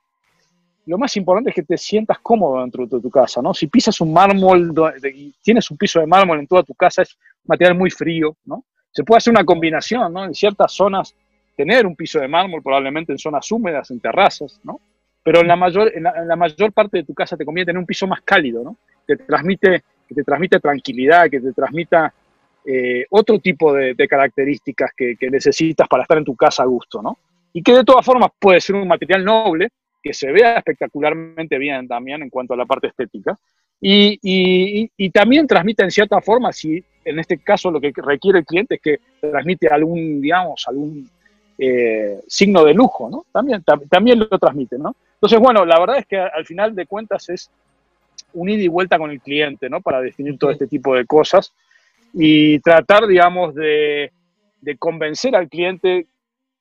lo 0.88 0.98
más 0.98 1.16
importante 1.18 1.52
es 1.52 1.56
que 1.56 1.64
te 1.64 1.78
sientas 1.78 2.18
cómodo 2.20 2.62
dentro 2.62 2.88
de 2.88 3.00
tu 3.00 3.12
casa, 3.12 3.44
¿no? 3.44 3.54
Si 3.54 3.68
pisas 3.68 4.02
un 4.02 4.12
mármol 4.12 4.74
y 5.14 5.32
tienes 5.44 5.70
un 5.70 5.78
piso 5.78 6.00
de 6.00 6.08
mármol 6.08 6.40
en 6.40 6.48
toda 6.48 6.64
tu 6.64 6.74
casa, 6.74 7.04
es 7.04 7.16
material 7.46 7.78
muy 7.78 7.92
frío, 7.92 8.36
¿no? 8.46 8.66
Se 8.92 9.04
puede 9.04 9.20
hacer 9.20 9.32
una 9.32 9.46
combinación, 9.46 10.12
¿no? 10.12 10.26
En 10.26 10.34
ciertas 10.34 10.72
zonas 10.72 11.14
tener 11.56 11.86
un 11.86 11.96
piso 11.96 12.20
de 12.20 12.28
mármol, 12.28 12.64
probablemente 12.64 13.12
en 13.12 13.20
zonas 13.20 13.52
húmedas, 13.52 13.92
en 13.92 14.00
terrazas, 14.00 14.60
¿no? 14.64 14.80
Pero 15.24 15.42
en 15.42 15.48
la 15.48 15.56
mayor, 15.56 15.92
en 15.94 16.04
la, 16.04 16.36
mayor 16.36 16.72
parte 16.72 16.98
de 16.98 17.04
tu 17.04 17.14
casa 17.14 17.36
te 17.36 17.46
conviene 17.46 17.68
tener 17.68 17.80
un 17.80 17.86
piso 17.86 18.08
más 18.08 18.22
cálido, 18.22 18.64
¿no? 18.64 18.78
Que 19.06 19.16
te 19.16 19.24
transmite, 19.26 19.84
que 20.08 20.16
te 20.16 20.24
transmite 20.24 20.60
tranquilidad, 20.60 21.30
que 21.30 21.42
te 21.42 21.52
transmita 21.52 22.14
eh, 22.66 23.06
otro 23.10 23.40
tipo 23.40 23.74
de, 23.74 23.96
características 24.08 24.92
que, 24.96 25.18
necesitas 25.30 25.88
para 25.88 26.04
estar 26.04 26.18
en 26.18 26.26
tu 26.26 26.36
casa 26.36 26.64
a 26.64 26.68
gusto, 26.68 27.02
¿no? 27.02 27.18
Y 27.52 27.62
que 27.62 27.74
de 27.74 27.84
todas 27.84 28.06
formas 28.06 28.30
puede 28.40 28.62
ser 28.62 28.76
un 28.76 28.88
material 28.88 29.26
noble, 29.26 29.70
que 30.02 30.14
se 30.14 30.32
vea 30.32 30.58
espectacularmente 30.58 31.58
bien 31.58 31.88
también 31.88 32.22
en 32.22 32.30
cuanto 32.30 32.54
a 32.54 32.58
la 32.58 32.66
parte 32.66 32.88
estética, 32.88 33.38
y, 33.82 35.10
también 35.12 35.48
transmite 35.48 35.84
en 35.84 35.92
cierta 35.92 36.22
forma, 36.22 36.52
si 36.52 36.84
en 37.04 37.20
este 37.20 37.38
caso 37.38 37.72
lo 37.72 37.80
que 37.80 37.92
requiere 37.96 38.40
el 38.40 38.46
cliente 38.46 38.76
es 38.76 38.82
que 38.82 39.00
transmite 39.20 39.68
algún, 39.68 40.22
digamos, 40.22 40.66
algún 40.68 41.10
eh, 41.58 42.20
signo 42.28 42.64
de 42.64 42.74
lujo, 42.74 43.10
¿no? 43.10 43.26
También, 43.32 43.64
también 43.90 44.20
lo 44.20 44.40
transmite, 44.40 44.78
¿no? 44.78 44.96
Entonces, 45.20 45.40
bueno, 45.40 45.66
la 45.66 45.78
verdad 45.78 45.98
es 45.98 46.06
que 46.06 46.18
al 46.18 46.46
final 46.46 46.74
de 46.74 46.86
cuentas 46.86 47.28
es 47.28 47.52
un 48.34 48.50
ida 48.50 48.64
y 48.64 48.70
vuelta 48.70 48.98
con 48.98 49.12
el 49.12 49.20
cliente, 49.20 49.70
¿no? 49.70 49.82
Para 49.82 50.00
definir 50.00 50.38
todo 50.38 50.50
este 50.50 50.66
tipo 50.66 50.96
de 50.96 51.06
cosas 51.06 51.54
y 52.14 52.60
tratar, 52.60 53.06
digamos, 53.06 53.54
de, 53.54 54.12
convencer 54.78 55.36
al 55.36 55.50
cliente 55.50 56.06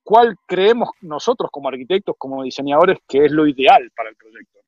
cuál 0.02 0.36
creemos 0.44 0.88
nosotros 1.02 1.50
como 1.52 1.68
arquitectos, 1.68 2.16
como 2.18 2.42
diseñadores, 2.42 2.98
que 3.08 3.26
es 3.26 3.30
lo 3.30 3.46
ideal 3.46 3.92
para 3.94 4.10
el 4.10 4.16
proyecto. 4.16 4.58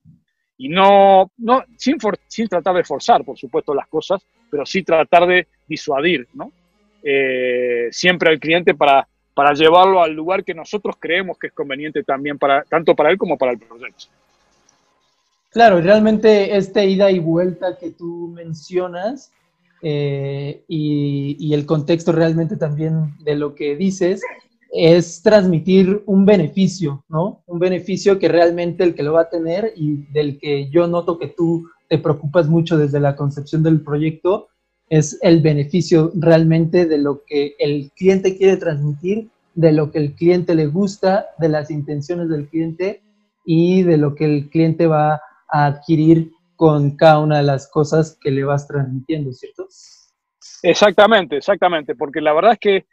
Y 0.56 0.68
no, 0.68 1.32
no 1.38 1.64
sin, 1.76 1.96
sin 2.28 2.46
tratar 2.46 2.76
de 2.76 2.84
forzar, 2.84 3.24
por 3.24 3.36
supuesto, 3.36 3.74
las 3.74 3.88
cosas, 3.88 4.24
pero 4.48 4.64
sí 4.64 4.84
tratar 4.84 5.26
de 5.26 5.48
disuadir, 5.66 6.28
¿no? 6.34 6.52
Eh, 7.02 7.88
siempre 7.90 8.30
al 8.30 8.38
cliente 8.38 8.74
para 8.74 9.08
para 9.40 9.54
llevarlo 9.54 10.02
al 10.02 10.12
lugar 10.12 10.44
que 10.44 10.52
nosotros 10.52 10.96
creemos 10.98 11.38
que 11.38 11.46
es 11.46 11.54
conveniente 11.54 12.04
también 12.04 12.38
para 12.38 12.62
tanto 12.64 12.94
para 12.94 13.10
él 13.10 13.16
como 13.16 13.38
para 13.38 13.52
el 13.52 13.58
proyecto. 13.58 14.04
Claro, 15.48 15.80
realmente 15.80 16.54
esta 16.58 16.84
ida 16.84 17.10
y 17.10 17.20
vuelta 17.20 17.78
que 17.78 17.90
tú 17.90 18.30
mencionas 18.34 19.32
eh, 19.80 20.62
y, 20.68 21.54
el 21.54 21.64
contexto 21.64 22.12
realmente 22.12 22.58
también 22.58 23.14
de 23.20 23.34
lo 23.34 23.54
que 23.54 23.76
dices 23.76 24.20
es 24.74 25.22
transmitir 25.22 26.02
un 26.04 26.26
beneficio, 26.26 27.02
¿no? 27.08 27.40
Un 27.46 27.58
beneficio 27.58 28.18
que 28.18 28.28
realmente 28.28 28.84
el 28.84 28.94
que 28.94 29.02
lo 29.02 29.14
va 29.14 29.22
a 29.22 29.30
tener 29.30 29.72
y 29.74 30.04
del 30.12 30.38
que 30.38 30.68
yo 30.68 30.86
noto 30.86 31.18
que 31.18 31.28
tú 31.28 31.66
te 31.88 31.96
preocupas 31.96 32.46
mucho 32.46 32.76
desde 32.76 33.00
la 33.00 33.16
concepción 33.16 33.62
del 33.62 33.80
proyecto 33.80 34.48
es 34.90 35.18
el 35.22 35.40
beneficio 35.40 36.10
realmente 36.14 36.84
de 36.84 36.98
lo 36.98 37.22
que 37.24 37.54
el 37.60 37.92
cliente 37.96 38.36
quiere 38.36 38.56
transmitir, 38.56 39.28
de 39.54 39.72
lo 39.72 39.90
que 39.90 39.98
el 39.98 40.14
cliente 40.14 40.54
le 40.54 40.66
gusta, 40.66 41.26
de 41.38 41.48
las 41.48 41.70
intenciones 41.70 42.28
del 42.28 42.48
cliente 42.48 43.00
y 43.44 43.84
de 43.84 43.96
lo 43.96 44.16
que 44.16 44.24
el 44.24 44.50
cliente 44.50 44.88
va 44.88 45.14
a 45.48 45.66
adquirir 45.66 46.32
con 46.56 46.96
cada 46.96 47.20
una 47.20 47.38
de 47.38 47.44
las 47.44 47.68
cosas 47.70 48.18
que 48.20 48.32
le 48.32 48.42
vas 48.44 48.66
transmitiendo, 48.66 49.32
¿cierto? 49.32 49.68
Exactamente, 50.62 51.36
exactamente, 51.36 51.94
porque 51.94 52.20
la 52.20 52.32
verdad 52.32 52.52
es 52.52 52.58
que 52.58 52.86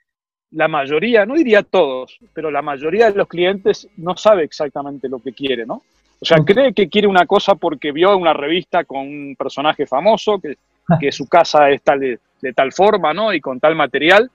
la 0.51 0.67
mayoría, 0.67 1.25
no 1.25 1.33
diría 1.33 1.63
todos, 1.63 2.17
pero 2.31 2.51
la 2.51 2.61
mayoría 2.61 3.11
de 3.11 3.17
los 3.17 3.27
clientes 3.27 3.87
no 3.97 4.15
sabe 4.15 4.43
exactamente 4.43 5.09
lo 5.09 5.19
que 5.19 5.33
quiere, 5.33 5.65
¿no? 5.65 5.81
O 6.19 6.25
sea, 6.25 6.37
cree 6.45 6.73
que 6.73 6.89
quiere 6.89 7.07
una 7.07 7.25
cosa 7.25 7.55
porque 7.55 7.91
vio 7.91 8.15
una 8.15 8.33
revista 8.33 8.85
con 8.85 8.99
un 8.99 9.35
personaje 9.37 9.85
famoso, 9.85 10.39
que, 10.39 10.57
que 10.99 11.11
su 11.11 11.27
casa 11.27 11.69
es 11.69 11.81
tal 11.81 11.99
de, 11.99 12.53
tal 12.53 12.71
forma, 12.71 13.13
¿no? 13.13 13.33
Y 13.33 13.41
con 13.41 13.59
tal 13.59 13.75
material. 13.75 14.29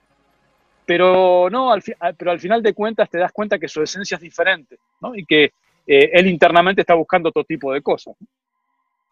Pero 0.85 1.49
no, 1.49 1.71
al, 1.71 1.81
pero 2.17 2.31
al 2.31 2.39
final 2.39 2.61
de 2.61 2.73
cuentas 2.73 3.09
te 3.09 3.17
das 3.17 3.31
cuenta 3.31 3.57
que 3.57 3.69
su 3.69 3.81
esencia 3.81 4.15
es 4.15 4.21
diferente, 4.21 4.77
¿no? 5.01 5.15
Y 5.15 5.25
que 5.25 5.45
eh, 5.87 6.09
él 6.13 6.27
internamente 6.27 6.81
está 6.81 6.93
buscando 6.93 7.29
otro 7.29 7.43
tipo 7.43 7.71
de 7.71 7.81
cosas. 7.81 8.15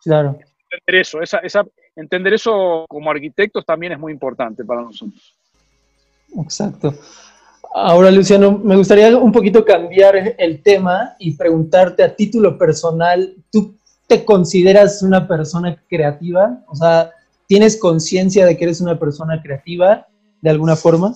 Claro. 0.03 0.37
Entender 0.69 1.01
eso, 1.01 1.21
esa, 1.21 1.37
esa, 1.39 1.65
entender 1.95 2.33
eso 2.33 2.85
como 2.89 3.09
arquitectos 3.09 3.65
también 3.65 3.93
es 3.93 3.99
muy 3.99 4.11
importante 4.11 4.63
para 4.65 4.81
nosotros. 4.81 5.35
Exacto. 6.37 6.93
Ahora, 7.73 8.11
Luciano, 8.11 8.57
me 8.57 8.75
gustaría 8.75 9.17
un 9.17 9.31
poquito 9.31 9.63
cambiar 9.63 10.35
el 10.37 10.61
tema 10.61 11.15
y 11.19 11.35
preguntarte 11.35 12.03
a 12.03 12.13
título 12.13 12.57
personal, 12.57 13.33
¿tú 13.49 13.75
te 14.07 14.25
consideras 14.25 15.01
una 15.03 15.25
persona 15.25 15.81
creativa? 15.87 16.63
O 16.67 16.75
sea, 16.75 17.11
¿tienes 17.51 17.77
conciencia 17.77 18.45
de 18.45 18.55
que 18.55 18.63
eres 18.63 18.79
una 18.79 18.97
persona 18.97 19.41
creativa 19.41 20.07
de 20.39 20.49
alguna 20.49 20.77
forma? 20.77 21.13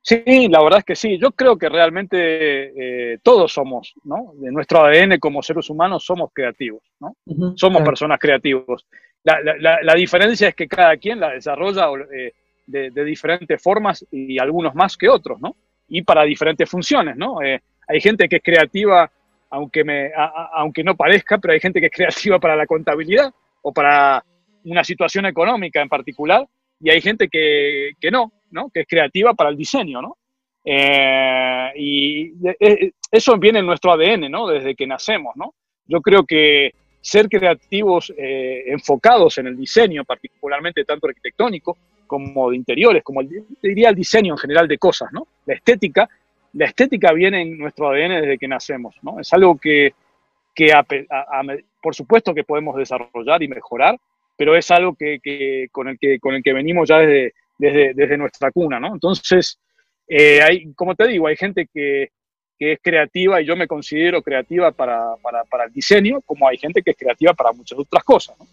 Sí, 0.00 0.48
la 0.48 0.62
verdad 0.62 0.78
es 0.78 0.84
que 0.86 0.96
sí. 0.96 1.18
Yo 1.18 1.32
creo 1.32 1.58
que 1.58 1.68
realmente 1.68 3.12
eh, 3.12 3.18
todos 3.22 3.52
somos, 3.52 3.92
¿no? 4.04 4.32
De 4.36 4.50
nuestro 4.50 4.82
ADN 4.82 5.18
como 5.18 5.42
seres 5.42 5.68
humanos 5.68 6.06
somos 6.06 6.30
creativos, 6.32 6.80
¿no? 6.98 7.14
somos 7.56 7.82
personas 7.82 8.18
creativos. 8.18 8.86
La, 9.22 9.94
diferencia 9.94 10.48
es 10.48 10.54
que 10.54 10.66
cada 10.66 10.96
quien 10.96 11.20
la 11.20 11.32
desarrolla 11.32 11.88
eh, 12.10 12.32
de, 12.66 13.04
diferentes 13.04 13.62
formas 13.62 14.06
y 14.10 14.38
algunos 14.38 14.74
más 14.74 14.96
que 14.96 15.10
otros, 15.10 15.38
¿no? 15.42 15.54
Y 15.88 16.00
para 16.00 16.22
diferentes 16.22 16.70
funciones, 16.70 17.18
¿no? 17.18 17.42
Eh, 17.42 17.60
hay 17.86 18.00
gente 18.00 18.30
que 18.30 18.36
es 18.36 18.42
creativa, 18.42 19.10
aunque, 19.50 19.84
me, 19.84 20.10
aunque 20.54 20.82
no 20.82 20.96
parezca, 20.96 21.36
pero 21.36 21.52
hay 21.52 21.60
gente 21.60 21.80
que 21.80 21.88
es 21.88 21.92
creativa 21.92 22.38
para 22.40 22.56
la 22.56 22.66
contabilidad 22.66 23.30
o 23.60 23.74
para 23.74 24.24
una 24.64 24.84
situación 24.84 25.26
económica 25.26 25.80
en 25.80 25.88
particular, 25.88 26.46
y 26.80 26.90
hay 26.90 27.00
gente 27.00 27.28
que, 27.28 27.92
que 28.00 28.10
no, 28.10 28.32
¿no? 28.50 28.70
Que 28.70 28.80
es 28.80 28.86
creativa 28.88 29.34
para 29.34 29.50
el 29.50 29.56
diseño, 29.56 30.02
¿no? 30.02 30.16
Eh, 30.64 31.72
y 31.76 32.32
eso 33.10 33.36
viene 33.36 33.60
en 33.60 33.66
nuestro 33.66 33.92
ADN, 33.92 34.30
¿no? 34.30 34.46
Desde 34.48 34.74
que 34.74 34.86
nacemos, 34.86 35.36
¿no? 35.36 35.54
Yo 35.86 36.00
creo 36.00 36.24
que 36.24 36.72
ser 37.00 37.28
creativos 37.28 38.12
eh, 38.16 38.64
enfocados 38.66 39.38
en 39.38 39.48
el 39.48 39.56
diseño, 39.56 40.04
particularmente 40.04 40.84
tanto 40.84 41.08
arquitectónico 41.08 41.76
como 42.06 42.50
de 42.50 42.56
interiores, 42.56 43.02
como 43.02 43.22
diría 43.62 43.88
el 43.88 43.96
diseño 43.96 44.34
en 44.34 44.38
general 44.38 44.68
de 44.68 44.78
cosas, 44.78 45.12
¿no? 45.12 45.26
La 45.46 45.54
estética, 45.54 46.08
la 46.52 46.66
estética 46.66 47.12
viene 47.12 47.42
en 47.42 47.58
nuestro 47.58 47.88
ADN 47.88 48.20
desde 48.20 48.38
que 48.38 48.48
nacemos, 48.48 48.94
¿no? 49.02 49.18
Es 49.18 49.32
algo 49.32 49.56
que, 49.56 49.94
que 50.54 50.72
por 51.80 51.94
supuesto 51.94 52.34
que 52.34 52.44
podemos 52.44 52.76
desarrollar 52.76 53.42
y 53.42 53.48
mejorar, 53.48 53.98
pero 54.36 54.56
es 54.56 54.70
algo 54.70 54.94
que, 54.94 55.68
con, 55.70 55.88
el 55.88 55.98
que, 55.98 56.18
con 56.18 56.34
el 56.34 56.42
que 56.42 56.52
venimos 56.52 56.88
ya 56.88 56.98
desde, 56.98 57.34
desde, 57.58 58.16
nuestra 58.16 58.50
cuna, 58.50 58.80
¿no? 58.80 58.94
Entonces, 58.94 59.58
eh, 60.08 60.42
hay, 60.42 60.72
como 60.74 60.94
te 60.94 61.08
digo, 61.08 61.26
hay 61.26 61.36
gente 61.36 61.68
que, 61.72 62.10
es 62.58 62.78
creativa 62.80 63.42
y 63.42 63.44
yo 63.44 63.56
me 63.56 63.66
considero 63.66 64.22
creativa 64.22 64.70
para, 64.70 65.16
para, 65.20 65.42
para, 65.42 65.64
el 65.64 65.72
diseño, 65.72 66.20
como 66.20 66.46
hay 66.46 66.56
gente 66.56 66.80
que 66.80 66.92
es 66.92 66.96
creativa 66.96 67.34
para 67.34 67.50
muchas 67.50 67.76
otras 67.76 68.04
cosas, 68.04 68.38
¿no? 68.38 68.46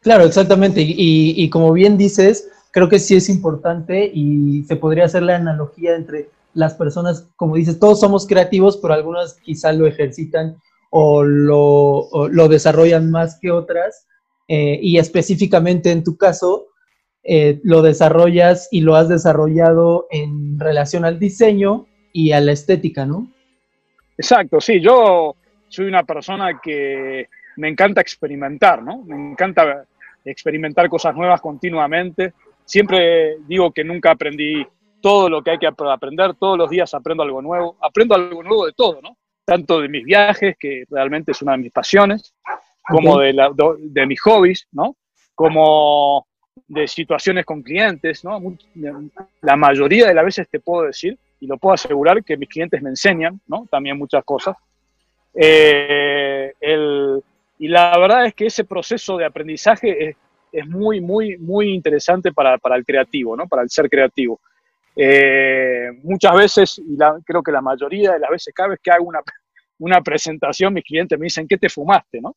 Claro, 0.00 0.24
exactamente. 0.24 0.80
Y, 0.80 1.34
y, 1.36 1.50
como 1.50 1.72
bien 1.72 1.96
dices, 1.96 2.50
creo 2.72 2.88
que 2.88 2.98
sí 2.98 3.14
es 3.14 3.28
importante 3.28 4.10
y 4.12 4.64
se 4.64 4.74
podría 4.74 5.04
hacer 5.04 5.22
la 5.22 5.36
analogía 5.36 5.94
entre 5.94 6.30
las 6.54 6.74
personas, 6.74 7.28
como 7.36 7.56
dices, 7.56 7.78
todos 7.78 8.00
somos 8.00 8.26
creativos, 8.26 8.76
pero 8.78 8.94
algunas 8.94 9.34
quizás 9.34 9.76
lo 9.76 9.86
ejercitan 9.86 10.56
o 10.90 11.22
lo, 11.22 12.08
lo 12.30 12.48
desarrollan 12.48 13.10
más 13.10 13.38
que 13.40 13.50
otras. 13.50 14.06
Eh, 14.48 14.78
y 14.82 14.98
específicamente 14.98 15.92
en 15.92 16.02
tu 16.02 16.16
caso, 16.16 16.68
eh, 17.22 17.60
lo 17.62 17.82
desarrollas 17.82 18.68
y 18.70 18.80
lo 18.80 18.96
has 18.96 19.08
desarrollado 19.08 20.06
en 20.10 20.58
relación 20.58 21.04
al 21.04 21.18
diseño 21.18 21.86
y 22.14 22.32
a 22.32 22.40
la 22.40 22.52
estética, 22.52 23.04
¿no? 23.04 23.30
Exacto, 24.16 24.60
sí, 24.60 24.80
yo 24.80 25.36
soy 25.68 25.86
una 25.86 26.02
persona 26.04 26.58
que 26.62 27.28
me 27.58 27.68
encanta 27.68 28.00
experimentar, 28.00 28.82
¿no? 28.82 29.02
Me 29.04 29.32
encanta 29.32 29.84
experimentar 30.24 30.88
cosas 30.88 31.14
nuevas 31.14 31.40
continuamente. 31.40 32.32
Siempre 32.64 33.36
digo 33.46 33.70
que 33.70 33.84
nunca 33.84 34.12
aprendí 34.12 34.66
todo 35.02 35.28
lo 35.28 35.42
que 35.42 35.50
hay 35.50 35.58
que 35.58 35.66
aprender, 35.66 36.34
todos 36.34 36.56
los 36.56 36.70
días 36.70 36.92
aprendo 36.94 37.22
algo 37.22 37.42
nuevo, 37.42 37.76
aprendo 37.82 38.14
algo 38.14 38.42
nuevo 38.42 38.64
de 38.64 38.72
todo, 38.72 39.00
¿no? 39.02 39.18
Tanto 39.44 39.80
de 39.80 39.88
mis 39.88 40.04
viajes, 40.04 40.56
que 40.58 40.84
realmente 40.88 41.32
es 41.32 41.42
una 41.42 41.52
de 41.52 41.58
mis 41.58 41.72
pasiones, 41.72 42.34
como 42.88 43.20
de, 43.20 43.34
de 43.80 44.06
mis 44.06 44.20
hobbies, 44.20 44.66
¿no? 44.72 44.96
Como 45.34 46.26
de 46.66 46.88
situaciones 46.88 47.44
con 47.44 47.62
clientes, 47.62 48.24
¿no? 48.24 48.40
La 49.42 49.56
mayoría 49.56 50.08
de 50.08 50.14
las 50.14 50.24
veces 50.24 50.48
te 50.48 50.60
puedo 50.60 50.84
decir, 50.84 51.18
y 51.40 51.46
lo 51.46 51.56
puedo 51.56 51.74
asegurar, 51.74 52.22
que 52.24 52.36
mis 52.36 52.48
clientes 52.48 52.82
me 52.82 52.90
enseñan, 52.90 53.40
¿no? 53.46 53.66
También 53.70 53.96
muchas 53.96 54.24
cosas. 54.24 54.56
Eh, 55.34 56.52
y 57.58 57.68
la 57.68 57.96
verdad 57.98 58.26
es 58.26 58.34
que 58.34 58.46
ese 58.46 58.64
proceso 58.64 59.16
de 59.16 59.24
aprendizaje 59.24 60.08
es, 60.08 60.16
es 60.52 60.66
muy, 60.66 61.00
muy, 61.00 61.36
muy 61.38 61.70
interesante 61.70 62.32
para, 62.32 62.58
para, 62.58 62.76
el 62.76 62.84
creativo, 62.84 63.36
¿no? 63.36 63.46
Para 63.46 63.62
el 63.62 63.70
ser 63.70 63.88
creativo. 63.88 64.40
Eh, 64.96 65.90
muchas 66.02 66.34
veces, 66.34 66.78
y 66.78 66.96
creo 67.24 67.42
que 67.42 67.52
la 67.52 67.60
mayoría 67.60 68.12
de 68.12 68.18
las 68.18 68.30
veces, 68.30 68.52
cada 68.54 68.70
vez 68.70 68.80
que 68.82 68.90
hago 68.90 69.04
una, 69.04 69.20
una 69.78 70.00
presentación, 70.00 70.74
mis 70.74 70.84
clientes 70.84 71.18
me 71.18 71.24
dicen, 71.24 71.46
¿qué 71.46 71.56
te 71.56 71.68
fumaste, 71.68 72.20
no? 72.20 72.34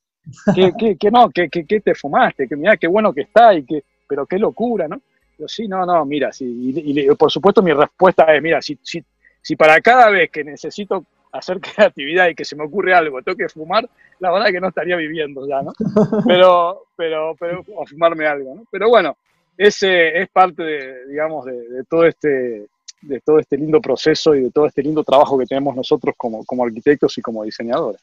¿Qué, 0.53 0.71
qué, 0.77 0.97
qué 0.97 1.11
no? 1.11 1.29
¿Qué, 1.29 1.49
¿Qué, 1.49 1.65
qué, 1.65 1.81
te 1.81 1.95
fumaste? 1.95 2.47
Que 2.47 2.55
mira, 2.55 2.77
qué 2.77 2.87
bueno 2.87 3.13
que 3.13 3.21
está 3.21 3.53
y 3.53 3.63
que 3.63 3.83
pero 4.11 4.25
qué 4.25 4.37
locura, 4.37 4.89
¿no? 4.89 5.01
Yo, 5.39 5.47
sí, 5.47 5.69
no, 5.69 5.85
no, 5.85 6.03
mira, 6.03 6.33
sí, 6.33 6.73
y, 6.75 7.15
por 7.15 7.31
supuesto 7.31 7.61
mi 7.61 7.71
respuesta 7.71 8.25
es, 8.35 8.41
mira, 8.41 8.61
si, 8.61 8.77
si, 8.83 9.01
si 9.41 9.55
para 9.55 9.79
cada 9.79 10.09
vez 10.09 10.29
que 10.29 10.43
necesito 10.43 11.05
hacer 11.31 11.61
creatividad 11.61 12.27
y 12.27 12.35
que 12.35 12.43
se 12.43 12.57
me 12.57 12.65
ocurre 12.65 12.93
algo, 12.93 13.21
tengo 13.21 13.37
que 13.37 13.47
fumar, 13.47 13.89
la 14.19 14.31
verdad 14.31 14.49
es 14.49 14.53
que 14.53 14.59
no 14.59 14.67
estaría 14.67 14.97
viviendo 14.97 15.47
ya, 15.47 15.61
¿no? 15.61 15.71
Pero, 16.27 16.87
pero, 16.97 17.35
pero, 17.39 17.63
o 17.73 17.85
fumarme 17.85 18.27
algo, 18.27 18.53
¿no? 18.53 18.65
Pero 18.69 18.89
bueno, 18.89 19.15
ese 19.57 20.21
es 20.21 20.29
parte, 20.29 20.61
de, 20.61 21.07
digamos, 21.07 21.45
de, 21.45 21.83
todo 21.89 22.05
este 22.05 22.67
de 23.01 23.19
todo 23.21 23.39
este 23.39 23.57
lindo 23.57 23.81
proceso 23.81 24.35
y 24.35 24.41
de 24.43 24.51
todo 24.51 24.67
este 24.67 24.83
lindo 24.83 25.03
trabajo 25.03 25.39
que 25.39 25.45
tenemos 25.45 25.75
nosotros 25.75 26.13
como, 26.17 26.45
como 26.45 26.65
arquitectos 26.65 27.17
y 27.17 27.21
como 27.21 27.43
diseñadores. 27.43 28.01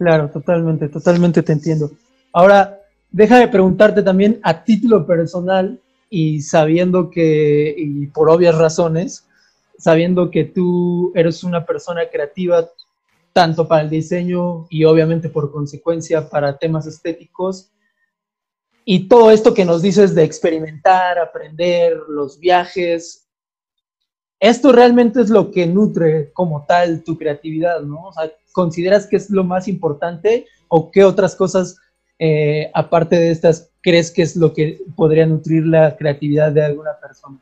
Claro, 0.00 0.30
totalmente, 0.30 0.88
totalmente 0.88 1.42
te 1.42 1.52
entiendo. 1.52 1.90
Ahora, 2.32 2.80
deja 3.10 3.36
de 3.36 3.48
preguntarte 3.48 4.02
también 4.02 4.40
a 4.42 4.64
título 4.64 5.06
personal 5.06 5.78
y 6.08 6.40
sabiendo 6.40 7.10
que, 7.10 7.74
y 7.76 8.06
por 8.06 8.30
obvias 8.30 8.56
razones, 8.56 9.26
sabiendo 9.78 10.30
que 10.30 10.46
tú 10.46 11.12
eres 11.14 11.44
una 11.44 11.66
persona 11.66 12.08
creativa 12.10 12.66
tanto 13.34 13.68
para 13.68 13.82
el 13.82 13.90
diseño 13.90 14.66
y 14.70 14.84
obviamente 14.84 15.28
por 15.28 15.52
consecuencia 15.52 16.30
para 16.30 16.56
temas 16.56 16.86
estéticos. 16.86 17.70
Y 18.86 19.06
todo 19.06 19.30
esto 19.30 19.52
que 19.52 19.66
nos 19.66 19.82
dices 19.82 20.14
de 20.14 20.24
experimentar, 20.24 21.18
aprender, 21.18 21.98
los 22.08 22.40
viajes, 22.40 23.28
esto 24.40 24.72
realmente 24.72 25.20
es 25.20 25.28
lo 25.28 25.50
que 25.50 25.66
nutre 25.66 26.32
como 26.32 26.64
tal 26.64 27.04
tu 27.04 27.18
creatividad, 27.18 27.82
¿no? 27.82 28.06
O 28.06 28.12
sea, 28.14 28.32
¿consideras 28.52 29.06
que 29.06 29.16
es 29.16 29.30
lo 29.30 29.44
más 29.44 29.68
importante 29.68 30.46
o 30.68 30.90
qué 30.90 31.04
otras 31.04 31.34
cosas 31.36 31.78
eh, 32.22 32.70
aparte 32.74 33.16
de 33.16 33.30
estas, 33.30 33.72
crees 33.80 34.10
que 34.10 34.20
es 34.20 34.36
lo 34.36 34.52
que 34.52 34.78
podría 34.94 35.24
nutrir 35.24 35.66
la 35.66 35.96
creatividad 35.96 36.52
de 36.52 36.62
alguna 36.62 36.90
persona? 37.00 37.38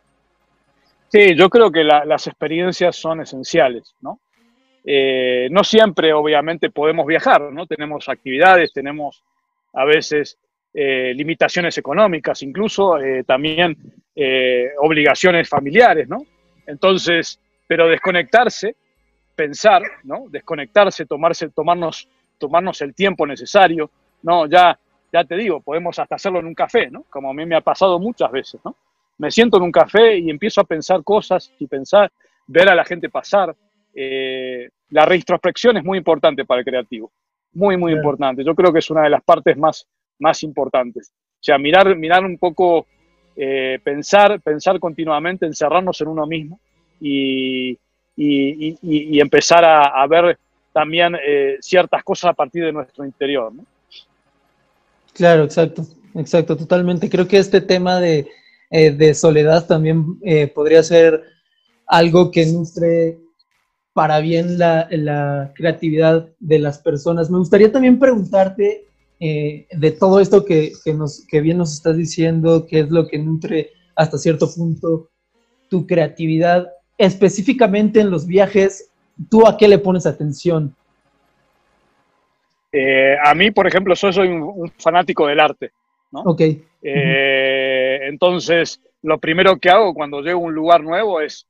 Sí, 1.09 1.35
yo 1.35 1.51
creo 1.51 1.73
que 1.73 1.83
las 1.83 2.27
experiencias 2.29 2.95
son 2.95 3.21
esenciales, 3.21 3.95
¿no? 4.01 4.21
Eh, 4.85 5.49
no 5.51 5.65
siempre, 5.65 6.13
obviamente, 6.13 6.71
podemos 6.71 7.07
viajar, 7.07 7.41
¿no? 7.53 7.67
Tenemos 7.67 8.09
actividades, 8.09 8.73
tenemos 8.73 9.25
a 9.73 9.85
veces 9.85 10.39
eh, 10.73 11.13
limitaciones 11.15 11.77
económicas, 11.77 12.43
incluso 12.43 12.95
también 13.27 13.77
obligaciones 14.81 15.49
familiares, 15.49 16.09
¿no? 16.09 16.19
Entonces, 16.67 17.41
pero 17.67 17.89
desconectarse, 17.89 18.77
pensar, 19.39 19.83
¿no? 20.03 20.25
Desconectarse, 20.29 21.07
tomarse, 21.07 21.49
tomarnos, 21.51 22.09
tomarnos 22.39 22.83
el 22.83 22.93
tiempo 22.93 23.25
necesario, 23.25 23.89
no, 24.25 24.47
ya, 24.47 24.77
ya 25.13 25.23
te 25.23 25.37
digo, 25.37 25.61
podemos 25.61 25.97
hasta 25.97 26.17
hacerlo 26.17 26.41
en 26.41 26.47
un 26.47 26.55
café, 26.55 26.91
¿no? 26.91 27.05
Como 27.09 27.31
a 27.31 27.33
mí 27.33 27.47
me 27.47 27.55
ha 27.55 27.61
pasado 27.61 28.01
muchas 28.01 28.33
veces, 28.33 28.61
¿no? 28.65 28.75
Me 29.19 29.31
siento 29.31 29.59
en 29.59 29.63
un 29.63 29.71
café 29.71 30.19
y 30.19 30.29
empiezo 30.29 30.61
a 30.61 30.65
pensar 30.65 31.05
cosas 31.05 31.53
y 31.61 31.69
pensar, 31.69 32.11
ver 32.49 32.69
a 32.69 32.75
la 32.75 32.85
gente 32.85 33.09
pasar. 33.11 33.55
Eh, 33.95 34.69
la 34.91 35.07
reintrospección 35.07 35.77
es 35.77 35.85
muy 35.85 35.99
importante 35.99 36.45
para 36.45 36.59
el 36.59 36.65
creativo, 36.65 37.13
muy, 37.53 37.77
muy 37.77 37.93
importante. 37.93 38.43
Yo 38.43 38.57
creo 38.57 38.73
que 38.73 38.81
es 38.81 38.91
una 38.91 39.03
de 39.03 39.11
las 39.11 39.23
partes 39.23 39.57
más, 39.57 39.87
más 40.19 40.43
importantes. 40.43 41.13
O 41.15 41.43
sea, 41.43 41.59
mirar, 41.59 41.95
mirar 41.95 42.25
un 42.25 42.39
poco 42.39 42.89
eh, 43.37 43.79
pensar, 43.85 44.41
pensar 44.41 44.81
continuamente, 44.81 45.47
encerrarnos 45.47 46.01
en 46.01 46.09
uno 46.09 46.27
mismo 46.27 46.59
y, 47.01 47.79
empezar 48.19 49.65
a, 49.65 50.07
ver 50.07 50.39
también 50.73 51.15
eh, 51.15 51.57
ciertas 51.61 52.03
cosas 52.03 52.31
a 52.31 52.35
partir 52.35 52.65
de 52.65 52.73
nuestro 52.73 53.05
interior. 53.05 53.53
Claro, 55.15 55.45
exacto, 55.45 55.85
exacto, 56.15 56.57
totalmente. 56.57 57.09
Creo 57.09 57.27
que 57.27 57.39
este 57.39 57.61
tema 57.61 58.01
de, 58.01 58.27
soledad 59.15 59.67
también 59.67 60.19
podría 60.55 60.83
ser 60.83 61.23
algo 61.87 62.31
que 62.31 62.47
nutre 62.47 63.19
para 63.99 64.21
bien 64.21 64.59
la, 64.59 65.53
creatividad 65.57 66.29
de 66.39 66.61
las 66.61 66.79
personas. 66.79 67.31
Me 67.31 67.39
gustaría 67.39 67.73
también 67.73 67.99
preguntarte 67.99 68.85
eh, 69.19 69.67
de 69.73 69.91
todo 69.91 70.21
esto 70.21 70.45
que, 70.45 70.73
nos, 70.95 71.27
que 71.27 71.41
bien 71.41 71.59
nos 71.59 71.75
estás 71.75 71.97
diciendo, 71.97 72.65
qué 72.69 72.79
es 72.79 72.91
lo 72.91 73.09
que 73.09 73.19
nutre 73.19 73.71
hasta 73.97 74.17
cierto 74.17 74.49
punto 74.55 75.11
tu 75.69 75.85
creatividad, 75.85 76.69
específicamente 76.99 78.01
en 78.01 78.11
los 78.11 78.27
viajes, 78.27 78.91
¿tú 79.31 79.47
a 79.47 79.57
qué 79.57 79.69
le 79.69 79.79
pones 79.79 80.05
atención? 80.05 80.75
Eh, 82.73 83.17
a 83.25 83.35
mí, 83.35 83.51
por 83.51 83.67
ejemplo, 83.67 83.95
yo 83.95 84.13
soy 84.13 84.29
un, 84.29 84.71
fanático 84.79 85.27
del 85.27 85.41
arte, 85.41 85.71
¿no? 86.11 86.21
Ok. 86.23 86.43
Eh, 86.83 88.01
entonces, 88.03 88.81
lo 89.03 89.19
primero 89.19 89.57
que 89.59 89.71
hago 89.71 89.95
cuando 89.95 90.21
llego 90.21 90.41
a 90.41 90.45
un 90.45 90.55
lugar 90.55 90.83
nuevo 90.83 91.21
es 91.21 91.47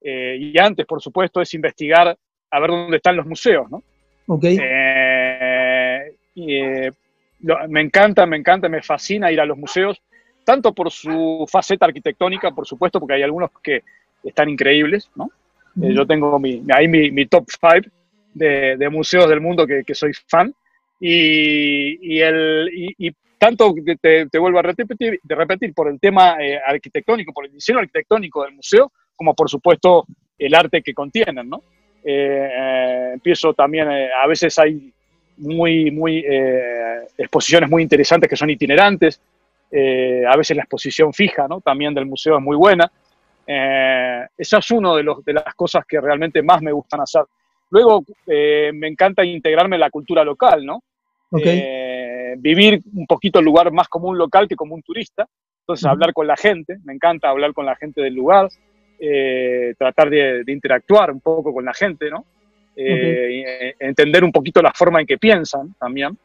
eh, 0.00 0.36
y 0.38 0.58
antes, 0.58 0.86
por 0.86 1.00
supuesto, 1.02 1.40
es 1.40 1.52
investigar 1.54 2.16
a 2.50 2.60
ver 2.60 2.70
dónde 2.70 2.96
están 2.96 3.16
los 3.16 3.26
museos, 3.26 3.70
¿no? 3.70 3.82
Ok. 4.26 4.44
Me 7.68 7.80
encanta, 7.80 8.26
me 8.26 8.36
encanta, 8.36 8.68
me 8.68 8.82
fascina 8.82 9.30
ir 9.30 9.40
a 9.40 9.46
los 9.46 9.56
museos, 9.56 10.02
tanto 10.44 10.74
por 10.74 10.90
su 10.90 11.46
faceta 11.48 11.86
arquitectónica, 11.86 12.50
por 12.50 12.66
supuesto, 12.66 12.98
porque 12.98 13.14
hay 13.14 13.22
algunos 13.22 13.50
que 13.62 13.82
están 14.26 14.48
increíbles, 14.48 15.10
¿no? 15.14 15.30
yo 15.74 16.06
tengo 16.06 16.38
mi, 16.38 16.62
ahí 16.72 16.88
mi, 16.88 17.26
top 17.26 17.46
five 17.60 17.90
de, 18.32 18.88
museos 18.88 19.28
del 19.28 19.40
mundo 19.40 19.66
que, 19.66 19.94
soy 19.94 20.12
fan. 20.26 20.54
Y, 20.98 22.20
el, 22.20 22.70
y, 22.98 23.12
tanto 23.38 23.74
te, 24.00 24.26
te, 24.26 24.38
vuelvo 24.38 24.58
a 24.58 24.62
repetir, 24.62 25.20
de 25.22 25.34
repetir 25.34 25.74
por 25.74 25.88
el 25.88 26.00
tema 26.00 26.36
arquitectónico, 26.66 27.32
por 27.32 27.44
el 27.44 27.52
diseño 27.52 27.80
arquitectónico 27.80 28.42
del 28.44 28.54
museo, 28.54 28.90
como 29.14 29.34
por 29.34 29.50
supuesto 29.50 30.06
el 30.38 30.54
arte 30.54 30.82
que 30.82 30.94
contienen, 30.94 31.48
¿no? 31.48 31.62
Eh, 32.04 32.48
eh, 32.52 33.10
empiezo 33.14 33.52
también, 33.52 33.90
eh, 33.90 34.08
a 34.12 34.26
veces 34.28 34.56
hay 34.58 34.92
muy, 35.38 35.90
muy 35.90 36.24
exposiciones 37.18 37.68
muy 37.68 37.82
interesantes 37.82 38.30
que 38.30 38.36
son 38.36 38.48
itinerantes, 38.48 39.20
a 39.70 40.36
veces 40.36 40.56
la 40.56 40.62
exposición 40.62 41.12
fija, 41.12 41.46
¿no? 41.48 41.60
También 41.60 41.92
del 41.92 42.06
museo 42.06 42.38
es 42.38 42.42
muy 42.42 42.56
buena. 42.56 42.90
Esa 43.46 44.58
es 44.58 44.70
una 44.70 44.94
de, 44.94 45.04
de 45.24 45.32
las 45.32 45.54
cosas 45.54 45.84
que 45.86 46.00
realmente 46.00 46.42
más 46.42 46.60
me 46.62 46.72
gustan 46.72 47.00
hacer. 47.00 47.22
Luego, 47.70 48.04
me 48.26 48.88
encanta 48.88 49.24
integrarme 49.24 49.76
en 49.76 49.80
la 49.80 49.90
cultura 49.90 50.24
local, 50.24 50.64
¿no? 50.64 50.82
vivir 52.38 52.80
un 52.94 53.06
poquito 53.06 53.38
el 53.38 53.44
lugar 53.44 53.72
más 53.72 53.88
como 53.88 54.08
un 54.08 54.18
local 54.18 54.46
que 54.48 54.56
como 54.56 54.74
un 54.74 54.82
turista. 54.82 55.26
Entonces, 55.60 55.86
hablar 55.86 56.12
con 56.12 56.26
la 56.26 56.36
gente, 56.36 56.78
me 56.84 56.92
encanta 56.92 57.28
hablar 57.28 57.52
con 57.52 57.66
la 57.66 57.74
gente 57.74 58.00
del 58.00 58.14
lugar, 58.14 58.48
eh, 59.00 59.74
tratar 59.76 60.08
de, 60.08 60.44
interactuar 60.46 61.10
un 61.10 61.20
poco 61.20 61.52
con 61.52 61.64
la 61.64 61.74
gente, 61.74 62.08
¿no? 62.08 62.24
Eh, 62.76 63.74
entender 63.80 64.22
un 64.22 64.30
poquito 64.30 64.62
la 64.62 64.72
forma 64.72 65.00
en 65.00 65.06
que 65.06 65.18
piensan 65.18 65.74
también, 65.74 66.16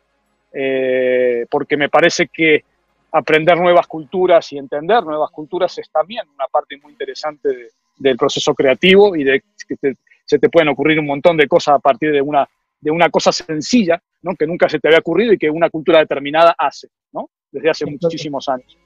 eh, 0.53 1.45
porque 1.49 1.75
me 1.75 1.89
parece 1.89 2.27
que 2.27 2.63
aprender 3.11 3.57
nuevas 3.57 3.87
culturas 3.87 4.51
y 4.53 4.57
entender 4.57 5.03
nuevas 5.03 5.31
culturas 5.31 5.77
es 5.77 5.89
también 5.91 6.27
una 6.33 6.47
parte 6.47 6.77
muy 6.77 6.93
interesante 6.93 7.49
del 7.97 8.17
proceso 8.17 8.53
creativo 8.53 9.15
y 9.15 9.23
de 9.23 9.43
que 9.67 9.95
se 10.25 10.39
te 10.39 10.49
pueden 10.49 10.69
ocurrir 10.69 10.99
un 10.99 11.07
montón 11.07 11.37
de 11.37 11.47
cosas 11.47 11.75
a 11.75 11.79
partir 11.79 12.11
de 12.11 12.21
una, 12.21 12.47
de 12.79 12.91
una 12.91 13.09
cosa 13.09 13.31
sencilla, 13.31 14.01
¿no? 14.21 14.35
que 14.35 14.47
nunca 14.47 14.69
se 14.69 14.79
te 14.79 14.87
había 14.87 14.99
ocurrido 14.99 15.33
y 15.33 15.37
que 15.37 15.49
una 15.49 15.69
cultura 15.69 15.99
determinada 15.99 16.55
hace, 16.57 16.87
¿no? 17.11 17.29
desde 17.51 17.69
hace 17.69 17.85
muchísimos 17.85 18.47
años. 18.47 18.77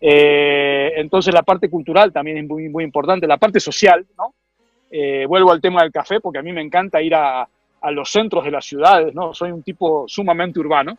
Eh, 0.00 0.92
entonces 0.96 1.32
la 1.32 1.42
parte 1.42 1.70
cultural 1.70 2.12
también 2.12 2.38
es 2.38 2.46
muy, 2.46 2.68
muy 2.68 2.84
importante, 2.84 3.26
la 3.26 3.38
parte 3.38 3.60
social, 3.60 4.06
¿no? 4.16 4.34
Eh, 4.90 5.26
vuelvo 5.26 5.50
al 5.50 5.60
tema 5.60 5.82
del 5.82 5.90
café 5.90 6.20
porque 6.20 6.38
a 6.38 6.42
mí 6.42 6.52
me 6.52 6.60
encanta 6.60 7.02
ir 7.02 7.14
a, 7.14 7.48
los 7.90 8.10
centros 8.10 8.44
de 8.44 8.50
las 8.50 8.64
ciudades, 8.64 9.14
¿no? 9.14 9.32
Soy 9.32 9.52
un 9.52 9.62
tipo 9.62 10.06
sumamente 10.08 10.58
urbano 10.58 10.98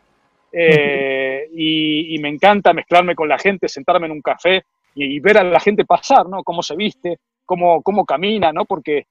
eh, 0.51 1.47
y, 1.53 2.17
me 2.19 2.29
encanta 2.29 2.73
mezclarme 2.73 3.15
con 3.15 3.29
la 3.29 3.37
gente, 3.37 3.67
sentarme 3.67 4.07
en 4.07 4.13
un 4.13 4.21
café 4.21 4.63
y, 4.95 5.19
ver 5.19 5.37
a 5.37 5.43
la 5.43 5.59
gente 5.59 5.85
pasar, 5.85 6.27
¿no? 6.27 6.43
Cómo 6.43 6.63
se 6.63 6.75
viste, 6.75 7.17
cómo, 7.45 7.81
cómo 7.81 8.05
camina, 8.05 8.51
¿no? 8.51 8.65
Porque 8.65 9.05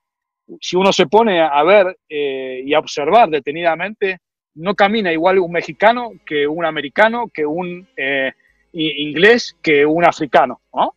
si 0.60 0.76
uno 0.76 0.92
se 0.92 1.06
pone 1.06 1.40
a 1.40 1.62
ver 1.62 1.96
y 2.08 2.72
a 2.72 2.78
observar 2.78 3.28
detenidamente, 3.28 4.18
no 4.54 4.74
camina 4.74 5.12
igual 5.12 5.38
un 5.38 5.52
mexicano 5.52 6.12
que 6.24 6.46
un 6.46 6.64
americano, 6.64 7.28
que 7.32 7.44
un 7.44 7.86
inglés 8.72 9.56
que 9.62 9.86
un 9.86 10.04
africano, 10.04 10.60
¿no? 10.72 10.94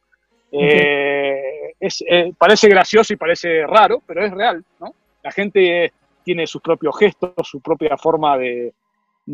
Eh, 0.52 1.74
eh, 1.80 2.34
parece 2.38 2.68
gracioso 2.68 3.14
y 3.14 3.18
parece 3.18 3.66
raro, 3.66 4.02
pero 4.06 4.26
es 4.26 4.32
real, 4.32 4.64
¿no? 4.80 4.94
La 5.24 5.32
gente 5.32 5.94
tiene 6.24 6.48
sus 6.48 6.62
propios 6.62 6.98
gestos, 6.98 7.34
su 7.44 7.62
propia 7.62 7.98
forma 7.98 8.38
de, 8.38 8.74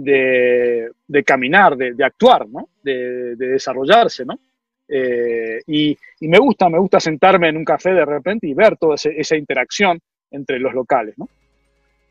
de, 0.04 1.24
caminar, 1.26 1.78
de, 1.78 2.04
actuar, 2.04 2.48
¿no? 2.48 2.70
De, 2.84 3.36
desarrollarse, 3.36 4.26
¿no? 4.26 4.38
Eh, 4.88 5.62
y, 5.68 5.98
me 6.22 6.38
gusta, 6.38 6.70
me 6.70 6.80
gusta 6.80 7.00
sentarme 7.00 7.50
en 7.50 7.58
un 7.58 7.66
café 7.66 7.94
de 7.94 8.06
repente 8.06 8.48
y 8.48 8.54
ver 8.54 8.78
toda 8.78 8.96
esa 8.96 9.36
interacción 9.36 10.00
entre 10.32 10.60
los 10.60 10.74
locales, 10.74 11.18
¿no? 11.18 11.30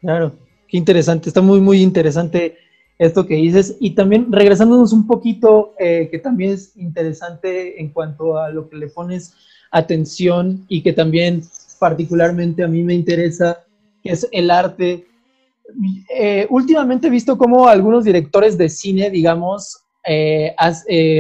Claro, 0.00 0.32
qué 0.66 0.76
interesante, 0.76 1.28
está 1.28 1.40
muy, 1.40 1.60
muy 1.60 1.82
interesante 1.82 2.56
esto 2.98 3.26
que 3.26 3.34
dices. 3.34 3.76
Y 3.80 3.90
también 3.90 4.32
regresándonos 4.32 4.92
un 4.92 5.06
poquito, 5.06 5.74
eh, 5.78 6.08
que 6.10 6.18
también 6.18 6.52
es 6.52 6.76
interesante 6.76 7.80
en 7.80 7.90
cuanto 7.90 8.38
a 8.38 8.50
lo 8.50 8.68
que 8.68 8.76
le 8.76 8.88
pones 8.88 9.34
atención 9.70 10.64
y 10.68 10.82
que 10.82 10.92
también 10.92 11.42
particularmente 11.78 12.62
a 12.62 12.68
mí 12.68 12.82
me 12.82 12.94
interesa, 12.94 13.64
es 14.02 14.26
el 14.32 14.50
arte. 14.50 15.06
Eh, 16.10 16.46
últimamente 16.50 17.06
he 17.06 17.10
visto 17.10 17.38
cómo 17.38 17.68
algunos 17.68 18.04
directores 18.04 18.58
de 18.58 18.68
cine, 18.68 19.10
digamos, 19.10 19.84
eh, 20.06 20.54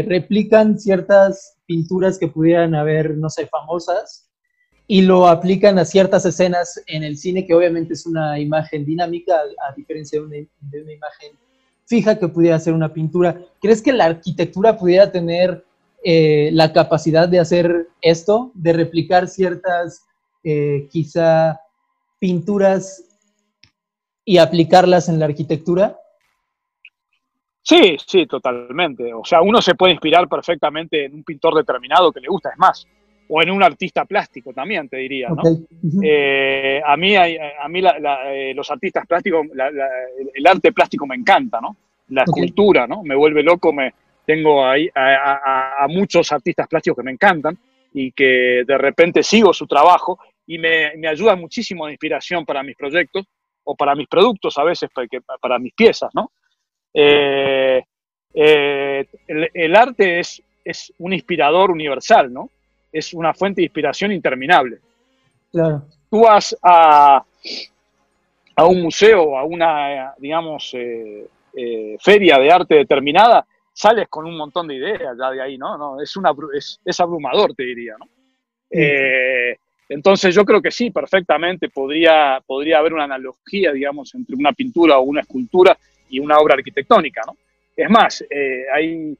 replican 0.06 0.78
ciertas 0.78 1.56
pinturas 1.66 2.18
que 2.18 2.28
pudieran 2.28 2.74
haber, 2.74 3.16
no 3.16 3.30
sé, 3.30 3.46
famosas, 3.46 4.28
y 4.86 5.02
lo 5.02 5.26
aplican 5.26 5.78
a 5.78 5.84
ciertas 5.84 6.26
escenas 6.26 6.82
en 6.86 7.02
el 7.02 7.16
cine, 7.16 7.46
que 7.46 7.54
obviamente 7.54 7.94
es 7.94 8.04
una 8.04 8.38
imagen 8.38 8.84
dinámica, 8.84 9.34
a, 9.36 9.74
diferencia 9.74 10.20
de 10.20 10.26
una 10.82 10.92
imagen 10.92 11.32
fija 11.86 12.18
que 12.18 12.28
pudiera 12.28 12.58
ser 12.58 12.74
una 12.74 12.92
pintura. 12.92 13.38
¿Crees 13.60 13.82
que 13.82 13.92
la 13.92 14.06
arquitectura 14.06 14.76
pudiera 14.76 15.10
tener 15.10 15.64
eh, 16.02 16.50
la 16.52 16.72
capacidad 16.72 17.28
de 17.28 17.40
hacer 17.40 17.88
esto, 18.02 18.52
de 18.54 18.72
replicar 18.74 19.28
ciertas, 19.28 20.04
eh, 20.42 20.86
quizá, 20.90 21.60
pinturas 22.18 23.13
y 24.24 24.38
aplicarlas 24.38 25.08
en 25.08 25.18
la 25.18 25.26
arquitectura? 25.26 25.98
Sí, 27.62 27.96
sí, 28.06 28.26
totalmente. 28.26 29.12
O 29.14 29.24
sea, 29.24 29.40
uno 29.40 29.62
se 29.62 29.74
puede 29.74 29.92
inspirar 29.92 30.28
perfectamente 30.28 31.06
en 31.06 31.14
un 31.14 31.24
pintor 31.24 31.54
determinado 31.54 32.12
que 32.12 32.20
le 32.20 32.28
gusta, 32.28 32.50
es 32.50 32.58
más, 32.58 32.86
o 33.28 33.42
en 33.42 33.50
un 33.50 33.62
artista 33.62 34.04
plástico 34.04 34.52
también, 34.52 34.88
te 34.88 34.98
diría, 34.98 35.28
¿no? 35.30 35.42
Eh, 36.02 36.82
a 36.84 36.96
mí, 36.96 37.16
a 37.16 37.68
mí 37.68 37.80
eh, 38.26 38.52
los 38.54 38.70
artistas 38.70 39.06
plásticos, 39.06 39.46
el 40.34 40.46
arte 40.46 40.72
plástico 40.72 41.06
me 41.06 41.14
encanta, 41.14 41.58
¿no? 41.60 41.76
La 42.08 42.24
escultura, 42.24 42.86
¿no? 42.86 43.02
Me 43.02 43.14
vuelve 43.14 43.42
loco, 43.42 43.72
me, 43.72 43.94
tengo 44.26 44.66
ahí 44.66 44.88
a, 44.94 45.86
muchos 45.88 46.30
artistas 46.32 46.68
plásticos 46.68 46.98
que 46.98 47.04
me 47.04 47.12
encantan 47.12 47.56
y 47.92 48.12
que 48.12 48.62
de 48.66 48.78
repente 48.78 49.22
sigo 49.22 49.54
su 49.54 49.66
trabajo 49.66 50.18
y 50.46 50.58
me, 50.58 50.96
me 50.96 51.08
ayuda 51.08 51.34
muchísimo 51.36 51.86
de 51.86 51.92
inspiración 51.92 52.44
para 52.44 52.62
mis 52.62 52.76
proyectos 52.76 53.26
o 53.64 53.74
para 53.74 53.94
mis 53.94 54.08
productos 54.08 54.56
a 54.58 54.64
veces, 54.64 54.90
para, 54.92 55.08
para 55.40 55.58
mis 55.58 55.72
piezas, 55.72 56.10
¿no? 56.14 56.30
Eh, 56.92 57.82
el, 58.32 59.50
el, 59.52 59.76
arte 59.76 60.20
es, 60.20 60.42
es 60.64 60.92
un 60.98 61.12
inspirador 61.12 61.70
universal, 61.70 62.32
¿no? 62.32 62.50
es 62.94 63.12
una 63.12 63.34
fuente 63.34 63.60
de 63.60 63.64
inspiración 63.64 64.12
interminable. 64.12 64.78
Claro. 65.50 65.82
Tú 66.08 66.20
vas 66.20 66.56
a, 66.62 67.24
a 68.54 68.66
un 68.66 68.82
museo, 68.82 69.36
a 69.36 69.44
una, 69.44 70.14
digamos, 70.16 70.72
eh, 70.74 71.26
eh, 71.56 71.96
feria 72.00 72.38
de 72.38 72.52
arte 72.52 72.76
determinada, 72.76 73.44
sales 73.72 74.06
con 74.08 74.26
un 74.26 74.36
montón 74.36 74.68
de 74.68 74.76
ideas 74.76 75.16
ya 75.18 75.30
de 75.30 75.42
ahí, 75.42 75.58
¿no? 75.58 75.76
no 75.76 76.00
es, 76.00 76.16
una, 76.16 76.32
es, 76.52 77.00
abrumador, 77.00 77.52
te 77.54 77.64
diría, 77.64 77.96
¿no? 77.98 78.06
Eh, 78.70 79.56
entonces 79.88 80.34
yo 80.34 80.44
creo 80.44 80.62
que 80.62 80.70
sí, 80.70 80.90
perfectamente 80.90 81.68
podría, 81.68 82.42
podría 82.46 82.78
haber 82.78 82.94
una 82.94 83.04
analogía, 83.04 83.72
digamos, 83.72 84.14
entre 84.14 84.36
una 84.36 84.52
pintura 84.52 84.98
o 84.98 85.02
una 85.02 85.20
escultura 85.20 85.76
y 86.08 86.18
una 86.18 86.38
obra 86.38 86.54
arquitectónica, 86.54 87.22
¿no? 87.26 87.36
Es 87.76 87.90
más, 87.90 88.24
hay 88.72 89.16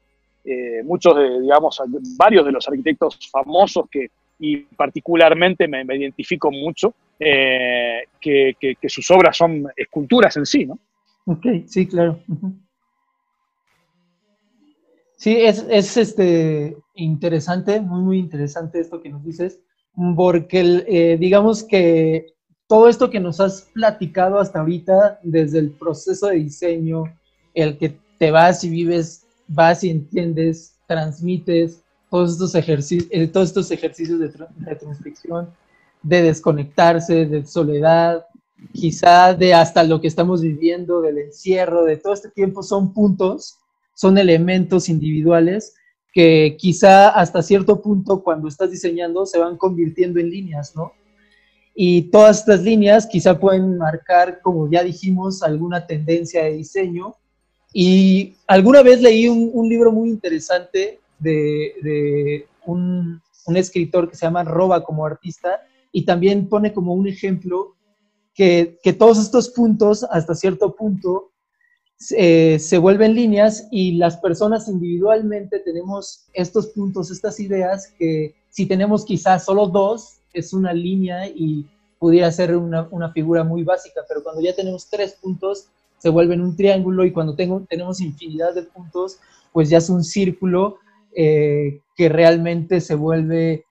muchos 0.83 1.15
de, 1.17 1.41
digamos, 1.41 1.81
varios 2.17 2.45
de 2.45 2.51
los 2.53 2.67
arquitectos 2.67 3.29
famosos 3.29 3.89
que, 3.89 4.09
y 4.39 4.57
particularmente 4.57 5.67
me, 5.67 5.83
identifico 5.95 6.51
mucho, 6.51 6.93
que, 7.19 8.77
sus 8.87 9.09
obras 9.11 9.37
son 9.37 9.67
esculturas 9.75 10.35
en 10.37 10.45
sí, 10.45 10.65
¿no? 10.65 10.79
Ok, 11.25 11.45
sí, 11.65 11.87
claro. 11.87 12.19
Sí, 15.17 15.37
es, 15.37 15.65
es, 15.69 15.97
este, 15.97 16.77
interesante, 16.95 17.79
muy, 17.79 18.01
muy 18.01 18.19
interesante 18.19 18.79
esto 18.79 19.01
que 19.01 19.09
nos 19.09 19.23
dices, 19.23 19.59
porque 20.15 20.83
eh, 20.87 21.17
digamos 21.17 21.63
que 21.63 22.33
todo 22.67 22.89
esto 22.89 23.09
que 23.09 23.19
nos 23.19 23.39
has 23.39 23.61
platicado 23.73 24.39
hasta 24.39 24.59
ahorita, 24.59 25.19
desde 25.23 25.59
el 25.59 25.71
proceso 25.71 26.27
de 26.27 26.37
diseño, 26.37 27.03
el 27.53 27.77
que 27.77 27.97
te 28.17 28.31
vas 28.31 28.63
y 28.63 28.69
vives, 28.69 29.25
vas 29.47 29.83
y 29.83 29.89
entiendes, 29.89 30.75
transmites 30.87 31.81
todos 32.09 32.33
estos 32.33 32.55
ejercicios, 32.55 33.07
eh, 33.11 33.27
todos 33.27 33.49
estos 33.49 33.71
ejercicios 33.71 34.19
de 34.19 34.31
retrospección, 34.61 35.49
de 36.01 36.23
desconectarse, 36.23 37.25
de 37.25 37.45
soledad, 37.45 38.25
quizá 38.73 39.33
de 39.33 39.53
hasta 39.53 39.83
lo 39.83 40.01
que 40.01 40.07
estamos 40.07 40.41
viviendo, 40.41 41.01
del 41.01 41.17
encierro, 41.19 41.83
de 41.83 41.97
todo 41.97 42.13
este 42.13 42.29
tiempo, 42.29 42.63
son 42.63 42.93
puntos, 42.93 43.57
son 43.93 44.17
elementos 44.17 44.89
individuales 44.89 45.75
que 46.15 46.55
quizá 46.57 47.09
hasta 47.09 47.43
cierto 47.43 47.81
punto 47.81 48.23
cuando 48.23 48.47
estás 48.47 48.71
diseñando 48.71 49.25
se 49.25 49.37
van 49.37 49.57
convirtiendo 49.57 50.17
en 50.17 50.29
líneas, 50.29 50.73
¿no? 50.73 50.93
Y 51.75 52.03
todas 52.03 52.39
estas 52.39 52.63
líneas 52.63 53.05
quizá 53.05 53.37
pueden 53.37 53.77
marcar, 53.77 54.39
como 54.41 54.71
ya 54.71 54.81
dijimos, 54.81 55.43
alguna 55.43 55.85
tendencia 55.85 56.45
de 56.45 56.53
diseño. 56.53 57.17
Y 57.73 58.37
alguna 58.47 58.81
vez 58.81 59.01
leí 59.01 59.27
un, 59.27 59.67
libro 59.67 59.91
muy 59.91 60.07
interesante 60.07 61.01
de, 61.19 62.47
un, 62.65 63.21
un, 63.45 63.57
escritor 63.57 64.09
que 64.09 64.15
se 64.15 64.25
llama 64.25 64.45
Roba 64.45 64.85
como 64.85 65.05
artista 65.05 65.63
y 65.91 66.05
también 66.05 66.47
pone 66.47 66.71
como 66.71 66.93
un 66.93 67.09
ejemplo 67.09 67.75
que, 68.33 68.79
que 68.81 68.93
todos 68.93 69.19
estos 69.19 69.49
puntos, 69.49 70.05
hasta 70.09 70.33
cierto 70.33 70.73
punto, 70.77 71.31
eh, 72.17 72.59
se 72.59 72.77
vuelven 72.77 73.15
líneas 73.15 73.67
y 73.71 73.93
las 73.93 74.17
personas 74.17 74.67
individualmente 74.67 75.59
tenemos 75.59 76.25
estos 76.33 76.67
puntos, 76.67 77.09
estas 77.09 77.39
ideas 77.39 77.93
que 77.97 78.35
si 78.49 78.65
tenemos 78.65 79.05
quizás 79.05 79.45
solo 79.45 79.67
dos, 79.67 80.19
es 80.33 80.53
una 80.53 80.73
línea 80.73 81.27
y 81.27 81.65
pudiera 81.97 82.31
ser 82.31 82.55
una, 82.55 83.11
figura 83.13 83.43
muy 83.43 83.63
básica, 83.63 84.01
pero 84.07 84.21
cuando 84.21 84.41
ya 84.41 84.53
tenemos 84.53 84.89
tres 84.89 85.13
puntos, 85.13 85.69
se 85.97 86.09
vuelven 86.09 86.41
un 86.41 86.55
triángulo 86.55 87.05
y 87.05 87.11
cuando 87.11 87.35
tengo, 87.35 87.65
tenemos 87.69 88.01
infinidad 88.01 88.53
de 88.53 88.63
puntos, 88.63 89.19
pues 89.53 89.69
ya 89.69 89.77
es 89.77 89.89
un 89.89 90.03
círculo 90.03 90.77
eh, 91.15 91.79
que 91.95 92.09
realmente 92.09 92.81
se 92.81 92.95
vuelve 92.95 93.65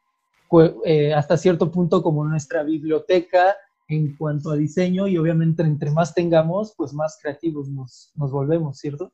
eh, 0.84 1.12
hasta 1.12 1.36
cierto 1.36 1.70
punto 1.70 2.02
como 2.02 2.24
nuestra 2.24 2.62
biblioteca 2.62 3.56
en 3.88 4.16
cuanto 4.16 4.50
a 4.50 4.56
diseño 4.56 5.06
y 5.06 5.18
obviamente 5.18 5.62
entre 5.62 5.90
más 5.90 6.14
tengamos, 6.14 6.74
pues 6.76 6.92
más 6.92 7.18
creativos 7.20 7.68
nos, 7.68 8.12
volvemos, 8.16 8.78
¿cierto? 8.78 9.12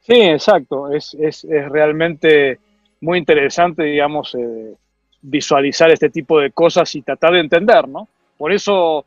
Sí, 0.00 0.20
exacto. 0.20 0.90
Es, 0.92 1.14
es, 1.14 1.44
realmente 1.44 2.60
muy 3.00 3.18
interesante, 3.18 3.82
digamos, 3.82 4.34
eh, 4.34 4.74
visualizar 5.20 5.90
este 5.90 6.10
tipo 6.10 6.38
de 6.38 6.52
cosas 6.52 6.94
y 6.94 7.02
tratar 7.02 7.32
de 7.32 7.40
entender, 7.40 7.88
¿no? 7.88 8.08
Por 8.38 8.52
eso 8.52 9.04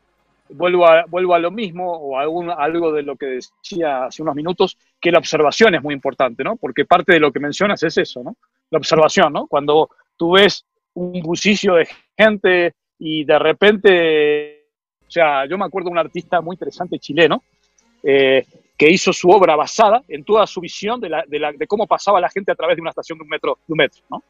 vuelvo 0.50 0.86
a, 0.86 1.04
vuelvo 1.06 1.34
a 1.34 1.38
lo 1.38 1.50
mismo, 1.50 1.90
o 1.92 2.18
a 2.18 2.22
algo 2.62 2.92
de 2.92 3.02
lo 3.02 3.16
que 3.16 3.26
decía 3.26 4.04
hace 4.04 4.22
unos 4.22 4.34
minutos, 4.34 4.76
que 5.00 5.10
la 5.10 5.18
observación 5.18 5.74
es 5.74 5.82
muy 5.82 5.94
importante, 5.94 6.44
¿no? 6.44 6.56
Porque 6.56 6.84
parte 6.84 7.12
de 7.12 7.20
lo 7.20 7.32
que 7.32 7.40
mencionas 7.40 7.82
es 7.82 7.96
eso, 7.98 8.22
¿no? 8.22 8.36
La 8.70 8.78
observación, 8.78 9.32
¿no? 9.32 9.46
Cuando 9.46 9.90
tú 10.16 10.32
ves 10.32 10.64
un 11.00 11.22
bullicio 11.22 11.74
de 11.74 11.88
gente 12.16 12.74
y 12.98 13.24
de 13.24 13.38
repente, 13.38 14.66
o 15.06 15.10
sea, 15.10 15.46
yo 15.46 15.56
me 15.56 15.64
acuerdo 15.64 15.88
de 15.88 15.92
un 15.92 15.98
artista 15.98 16.40
muy 16.40 16.54
interesante 16.54 16.98
chileno 16.98 17.42
eh, 18.02 18.44
que 18.76 18.90
hizo 18.90 19.12
su 19.12 19.30
obra 19.30 19.56
basada 19.56 20.02
en 20.08 20.24
toda 20.24 20.46
su 20.46 20.60
visión 20.60 21.00
de, 21.00 21.08
la, 21.08 21.24
de, 21.26 21.38
la, 21.38 21.52
de, 21.52 21.66
cómo 21.66 21.86
pasaba 21.86 22.20
la 22.20 22.28
gente 22.28 22.52
a 22.52 22.54
través 22.54 22.76
de 22.76 22.82
una 22.82 22.90
estación 22.90 23.18
de 23.18 23.24
un 23.24 23.28
metro, 23.28 23.58
de 23.66 23.72
un 23.72 23.76
metro 23.78 24.02
¿no? 24.10 24.22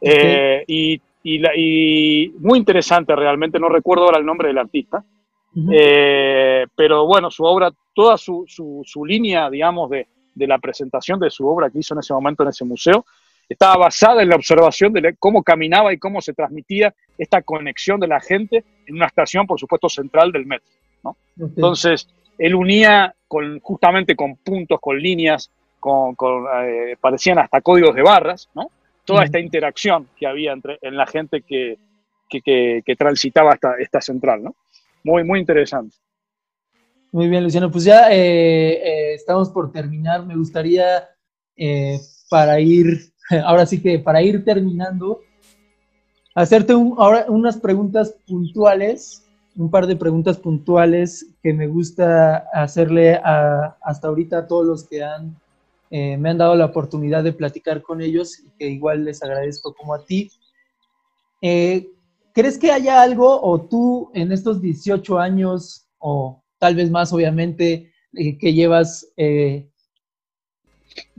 Eh, 0.00 0.64
y, 0.66 1.00
y, 1.24 2.28
muy 2.38 2.58
interesante 2.58 3.16
realmente, 3.16 3.58
no 3.58 3.68
recuerdo 3.68 4.04
ahora 4.04 4.18
el 4.18 4.26
nombre 4.26 4.48
del 4.48 4.58
artista, 4.58 5.02
eh, 5.72 6.66
pero 6.76 7.06
bueno, 7.06 7.30
su 7.30 7.42
obra, 7.44 7.72
toda 7.94 8.16
su, 8.16 8.44
su, 8.46 8.82
su 8.84 9.04
línea, 9.04 9.50
digamos, 9.50 9.90
de, 9.90 10.06
de 10.34 10.46
la 10.46 10.58
presentación 10.58 11.18
de 11.18 11.30
su 11.30 11.48
obra 11.48 11.68
que 11.68 11.80
hizo 11.80 11.94
en 11.94 12.00
ese 12.00 12.12
momento 12.12 12.44
en 12.44 12.50
ese 12.50 12.64
museo, 12.64 13.04
estaba 13.48 13.76
basada 13.76 14.22
en 14.22 14.28
la 14.28 14.36
observación 14.36 14.92
de 14.92 15.16
cómo 15.18 15.42
caminaba 15.42 15.92
y 15.92 15.98
cómo 15.98 16.20
se 16.20 16.34
transmitía 16.34 16.94
esta 17.16 17.42
conexión 17.42 17.98
de 17.98 18.06
la 18.06 18.20
gente 18.20 18.64
en 18.86 18.96
una 18.96 19.06
estación, 19.06 19.46
por 19.46 19.58
supuesto, 19.58 19.88
central 19.88 20.32
del 20.32 20.46
metro. 20.46 20.68
Entonces, 21.38 22.08
él 22.36 22.54
unía 22.54 23.14
con, 23.26 23.58
justamente 23.60 24.14
con 24.14 24.36
puntos, 24.36 24.78
con 24.80 24.98
líneas, 25.00 25.50
con, 25.80 26.14
eh, 26.64 26.96
parecían 27.00 27.38
hasta 27.38 27.60
códigos 27.60 27.94
de 27.94 28.02
barras, 28.02 28.48
¿no? 28.54 28.70
toda 29.04 29.24
esta 29.24 29.40
interacción 29.40 30.06
que 30.18 30.26
había 30.26 30.52
entre, 30.52 30.78
en 30.82 30.94
la 30.94 31.06
gente 31.06 31.40
que, 31.40 31.78
que, 32.28 32.96
transitaba 32.98 33.54
esta, 33.54 33.74
esta 33.78 34.00
central. 34.02 34.42
¿no? 34.42 34.54
Muy, 35.02 35.24
muy 35.24 35.40
interesante. 35.40 35.96
Muy 37.10 37.28
bien, 37.28 37.42
Luciano. 37.42 37.70
Pues 37.70 37.84
ya 37.84 38.12
eh, 38.12 38.72
eh, 38.72 39.14
estamos 39.14 39.48
por 39.48 39.72
terminar. 39.72 40.26
Me 40.26 40.36
gustaría, 40.36 41.08
para 42.28 42.60
ir 42.60 43.12
ahora 43.44 43.66
sí 43.66 43.80
que 43.80 43.98
para 43.98 44.22
ir 44.22 44.44
terminando, 44.44 45.20
hacerte 46.34 46.72
ahora 46.72 47.26
unas 47.28 47.58
preguntas 47.58 48.14
puntuales, 48.26 49.24
un 49.56 49.70
par 49.70 49.86
de 49.86 49.96
preguntas 49.96 50.38
puntuales 50.38 51.26
que 51.42 51.52
me 51.52 51.66
gusta 51.66 52.48
hacerle 52.52 53.20
hasta 53.82 54.08
ahorita 54.08 54.38
a 54.38 54.46
todos 54.46 54.66
los 54.66 54.84
que 54.84 55.02
han, 55.02 55.36
eh, 55.90 56.16
me 56.16 56.30
han 56.30 56.38
dado 56.38 56.54
la 56.54 56.66
oportunidad 56.66 57.24
de 57.24 57.32
platicar 57.32 57.82
con 57.82 58.00
ellos 58.00 58.38
y 58.38 58.50
que 58.58 58.68
igual 58.68 59.04
les 59.04 59.22
agradezco 59.22 59.74
como 59.74 59.94
a 59.94 60.04
ti. 60.04 60.30
Eh, 61.42 61.88
¿Crees 62.32 62.56
que 62.56 62.70
haya 62.70 63.02
algo 63.02 63.40
o 63.42 63.60
tú 63.60 64.10
en 64.14 64.30
estos 64.30 64.60
18 64.60 65.18
años 65.18 65.86
o 65.98 66.40
tal 66.58 66.76
vez 66.76 66.88
más 66.88 67.12
obviamente 67.12 67.90
eh, 68.14 68.38
que 68.38 68.54
llevas 68.54 69.08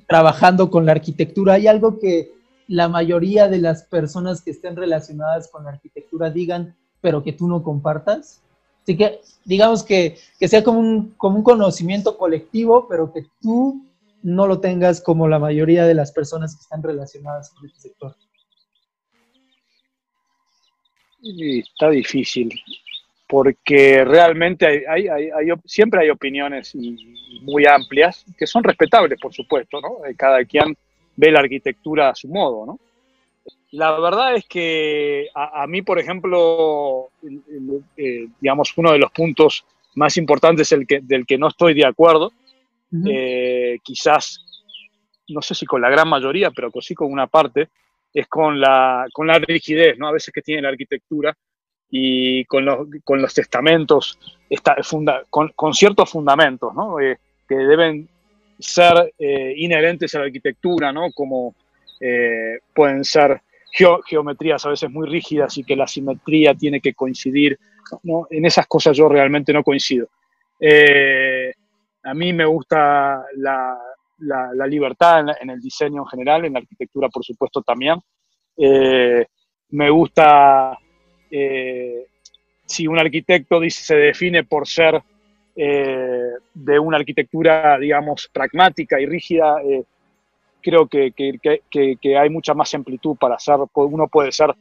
trabajando 0.10 0.72
con 0.72 0.88
la 0.88 0.94
arquitectura, 0.94 1.54
hay 1.54 1.68
algo 1.68 2.00
que 2.00 2.32
la 2.68 2.90
mayoría 2.90 3.48
de 3.48 3.60
las 3.60 3.84
personas 3.84 4.42
que 4.42 4.50
estén 4.50 4.76
relacionadas 4.76 5.48
con 5.50 5.64
la 5.64 5.70
arquitectura 5.70 6.32
digan, 6.32 6.76
pero 7.00 7.24
que 7.24 7.32
tú 7.32 7.48
no 7.48 7.62
compartas. 7.62 8.42
Así 8.82 8.98
que 8.98 9.22
digamos 9.46 9.84
que, 9.84 10.18
sea 10.40 10.64
como 10.64 10.80
un, 10.80 11.12
como 11.16 11.38
un 11.38 11.44
conocimiento 11.44 12.18
colectivo, 12.18 12.88
pero 12.90 13.14
que 13.14 13.28
tú 13.40 13.86
no 14.24 14.48
lo 14.48 14.60
tengas 14.60 15.00
como 15.00 15.28
la 15.28 15.38
mayoría 15.38 15.86
de 15.86 15.94
las 15.94 16.12
personas 16.12 16.56
que 16.56 16.62
están 16.62 16.82
relacionadas 16.82 17.52
con 17.52 17.68
este 17.68 17.80
sector. 17.80 18.16
está 21.22 21.90
difícil 21.92 22.50
porque 23.30 24.04
realmente 24.06 24.86
hay, 24.90 25.08
siempre 25.64 26.02
hay 26.02 26.10
opiniones 26.10 26.76
muy 27.44 27.64
amplias, 27.68 28.26
que 28.36 28.48
son 28.48 28.64
respetables, 28.64 29.20
por 29.22 29.32
supuesto, 29.32 29.80
¿no? 29.80 30.04
Eh, 30.04 30.16
cada 30.18 30.44
quien 30.46 30.76
ve 31.16 31.32
la 31.32 31.42
arquitectura 31.42 32.10
a 32.10 32.16
su 32.16 32.28
modo, 32.28 32.66
¿no? 32.66 32.80
La 33.74 34.00
verdad 34.00 34.34
es 34.34 34.48
que 34.48 35.28
a, 35.36 35.68
mí, 35.68 35.84
por 35.84 36.00
ejemplo, 36.00 37.10
eh, 37.98 38.26
digamos, 38.42 38.74
uno 38.76 38.94
de 38.94 38.98
los 38.98 39.12
puntos 39.12 39.64
más 39.94 40.18
importantes 40.18 40.72
el 40.72 40.88
que, 40.88 41.02
del 41.04 41.28
que 41.28 41.38
no 41.38 41.50
estoy 41.50 41.76
de 41.76 41.86
acuerdo, 41.86 42.32
eh, 43.08 43.78
quizás, 43.84 44.44
no 45.28 45.44
sé 45.44 45.54
si 45.54 45.68
con 45.68 45.82
la 45.84 45.92
gran 45.92 46.10
mayoría, 46.10 46.50
pero 46.50 46.72
sí 46.82 46.96
con 46.96 47.12
una 47.12 47.28
parte, 47.28 47.70
es 48.12 48.26
con 48.28 48.60
la, 48.60 49.06
con 49.14 49.28
la 49.28 49.38
rigidez, 49.38 50.00
¿no? 50.00 50.08
A 50.08 50.14
veces 50.14 50.34
que 50.34 50.42
tiene 50.42 50.64
la 50.64 50.70
arquitectura, 50.70 51.38
y 51.90 52.46
con 52.46 52.66
los, 52.66 52.88
con 53.04 53.22
los 53.22 53.34
testamentos, 53.34 54.20
funda, 54.84 55.24
con, 55.30 55.50
con, 55.56 55.74
ciertos 55.74 56.10
fundamentos. 56.10 56.72
Eh, 57.02 57.18
que 57.48 57.56
deben 57.56 58.08
ser 58.60 59.14
eh, 59.18 59.54
inherentes 59.58 60.14
a 60.14 60.20
la 60.20 60.26
arquitectura, 60.26 60.92
¿no? 60.92 61.12
como 61.12 61.56
eh, 62.00 62.60
pueden 62.74 63.04
ser 63.04 63.42
geometrías 63.72 64.66
a 64.66 64.70
veces 64.70 64.90
muy 64.90 65.08
rígidas 65.08 65.58
y 65.58 65.64
que 65.64 65.76
la 65.76 65.88
simetría 65.88 66.54
tiene 66.54 66.80
que 66.80 66.94
coincidir. 66.94 67.58
¿no? 68.04 68.28
En 68.30 68.46
esas 68.46 68.68
cosas 68.68 68.96
yo 68.96 69.10
realmente 69.10 69.52
no 69.52 69.64
coincido. 69.64 70.08
a 72.04 72.14
mí 72.14 72.34
me 72.34 72.46
gusta 72.46 73.26
la, 73.38 73.80
la, 74.20 74.68
libertad 74.68 75.22
en, 75.22 75.30
en, 75.42 75.50
el 75.50 75.60
diseño 75.60 76.04
en 76.04 76.08
general, 76.08 76.46
en 76.46 76.54
la 76.54 76.60
arquitectura 76.60 77.10
por 77.10 77.24
supuesto 77.26 77.64
también. 77.64 77.98
me 78.58 79.90
gusta 79.90 80.78
eh, 81.32 82.06
si 82.66 82.88
un 82.88 83.00
arquitecto 83.00 83.62
se 83.70 83.96
define 83.96 84.44
por 84.44 84.68
ser 84.68 85.02
eh, 85.56 86.32
de 86.54 86.80
una 86.80 86.98
arquitectura, 86.98 87.78
digamos, 87.78 88.30
pragmática 88.32 89.00
y 89.00 89.06
rígida, 89.06 89.62
eh, 89.64 89.84
creo 90.62 90.88
que, 90.88 91.14
hay 92.18 92.30
mucha 92.30 92.54
más 92.54 92.74
amplitud 92.74 93.18
para 93.18 93.36
hacer, 93.36 93.56
uno 93.74 94.08
puede 94.08 94.32
ser, 94.32 94.54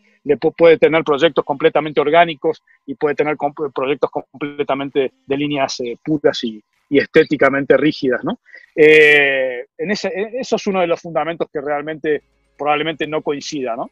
puede 0.57 0.79
tener 0.79 1.05
proyectos 1.05 1.45
completamente 1.45 2.01
orgánicos 2.01 2.63
y 2.87 2.95
puede 2.95 3.15
tener 3.15 3.37
proyectos 3.75 4.11
completamente 4.11 5.13
de 5.27 5.37
líneas 5.37 5.83
puras 6.05 6.43
y, 6.45 6.63
estéticamente 6.91 7.77
rígidas, 7.77 8.25
¿no? 8.25 8.39
en 8.75 9.91
ese, 9.91 10.11
eso 10.41 10.57
es 10.57 10.67
uno 10.69 10.81
de 10.81 10.87
los 10.87 11.03
fundamentos 11.03 11.49
que 11.53 11.61
realmente 11.61 12.23
probablemente 12.57 13.07
no 13.07 13.21
coincida, 13.21 13.77
¿no? 13.77 13.91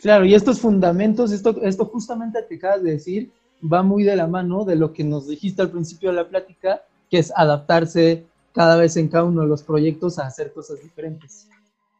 Claro, 0.00 0.24
y 0.24 0.34
estos 0.34 0.60
fundamentos, 0.60 1.32
esto, 1.32 1.60
esto 1.62 1.84
justamente 1.84 2.38
que 2.48 2.56
acabas 2.56 2.82
de 2.82 2.92
decir, 2.92 3.30
va 3.62 3.82
muy 3.82 4.04
de 4.04 4.16
la 4.16 4.26
mano 4.26 4.64
de 4.64 4.76
lo 4.76 4.92
que 4.92 5.04
nos 5.04 5.28
dijiste 5.28 5.62
al 5.62 5.70
principio 5.70 6.10
de 6.10 6.16
la 6.16 6.28
plática, 6.28 6.82
que 7.10 7.18
es 7.18 7.32
adaptarse 7.36 8.24
cada 8.52 8.76
vez 8.76 8.96
en 8.96 9.08
cada 9.08 9.24
uno 9.24 9.42
de 9.42 9.48
los 9.48 9.62
proyectos 9.62 10.18
a 10.18 10.26
hacer 10.26 10.52
cosas 10.52 10.82
diferentes. 10.82 11.48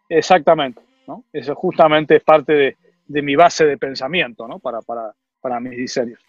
Exactamente, 0.09 0.81
¿no? 1.07 1.25
Eso 1.33 1.55
justamente 1.55 2.17
es 2.17 2.25
parte 2.25 2.53
de, 2.53 2.77
de 3.07 3.23
mi 3.23 3.37
base 3.37 3.65
de 3.67 3.77
pensamiento, 3.77 4.49
¿no? 4.49 4.59
Para, 4.59 4.81
para, 4.81 5.15
para, 5.41 5.61
mis 5.61 5.77
diseños. 5.77 6.21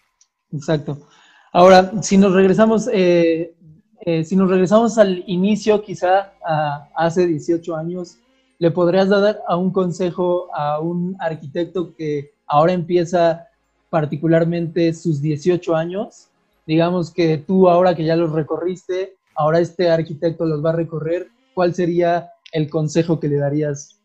Exacto. 0.52 1.08
Ahora, 1.54 1.92
si 2.02 2.18
nos 2.18 2.34
regresamos, 2.34 2.90
eh, 2.92 3.54
eh, 4.02 4.24
si 4.24 4.36
nos 4.36 4.50
regresamos 4.50 4.98
al 4.98 5.24
inicio, 5.28 5.82
quizá 5.82 6.34
a 6.46 6.90
hace 6.96 7.28
18 7.28 7.76
años, 7.76 8.18
¿le 8.62 8.70
podrías 8.70 9.10
dar 9.10 9.42
a 9.48 9.58
un 9.58 9.72
consejo 9.72 10.48
a 10.54 10.80
un 10.80 11.18
arquitecto 11.20 11.96
que 11.96 12.34
ahora 12.46 12.74
empieza 12.74 13.48
particularmente 13.90 14.94
sus 14.94 15.20
18 15.20 15.76
años? 15.76 16.28
Digamos 16.68 17.12
que 17.12 17.40
tú 17.40 17.68
ahora 17.68 17.96
que 17.96 18.06
ya 18.06 18.16
los 18.16 18.32
recorriste, 18.32 19.16
ahora 19.34 19.60
este 19.60 19.90
arquitecto 19.90 20.46
los 20.46 20.64
va 20.64 20.70
a 20.70 20.76
recorrer, 20.76 21.30
¿cuál 21.56 21.74
sería 21.74 22.30
el 22.52 22.70
consejo 22.70 23.20
que 23.20 23.30
le 23.30 23.38
darías? 23.38 24.00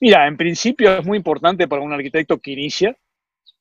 Mira, 0.00 0.26
en 0.26 0.38
principio 0.38 0.96
es 0.96 1.04
muy 1.04 1.18
importante 1.18 1.68
para 1.68 1.82
un 1.82 1.92
arquitecto 1.92 2.38
que 2.38 2.52
inicia, 2.52 2.96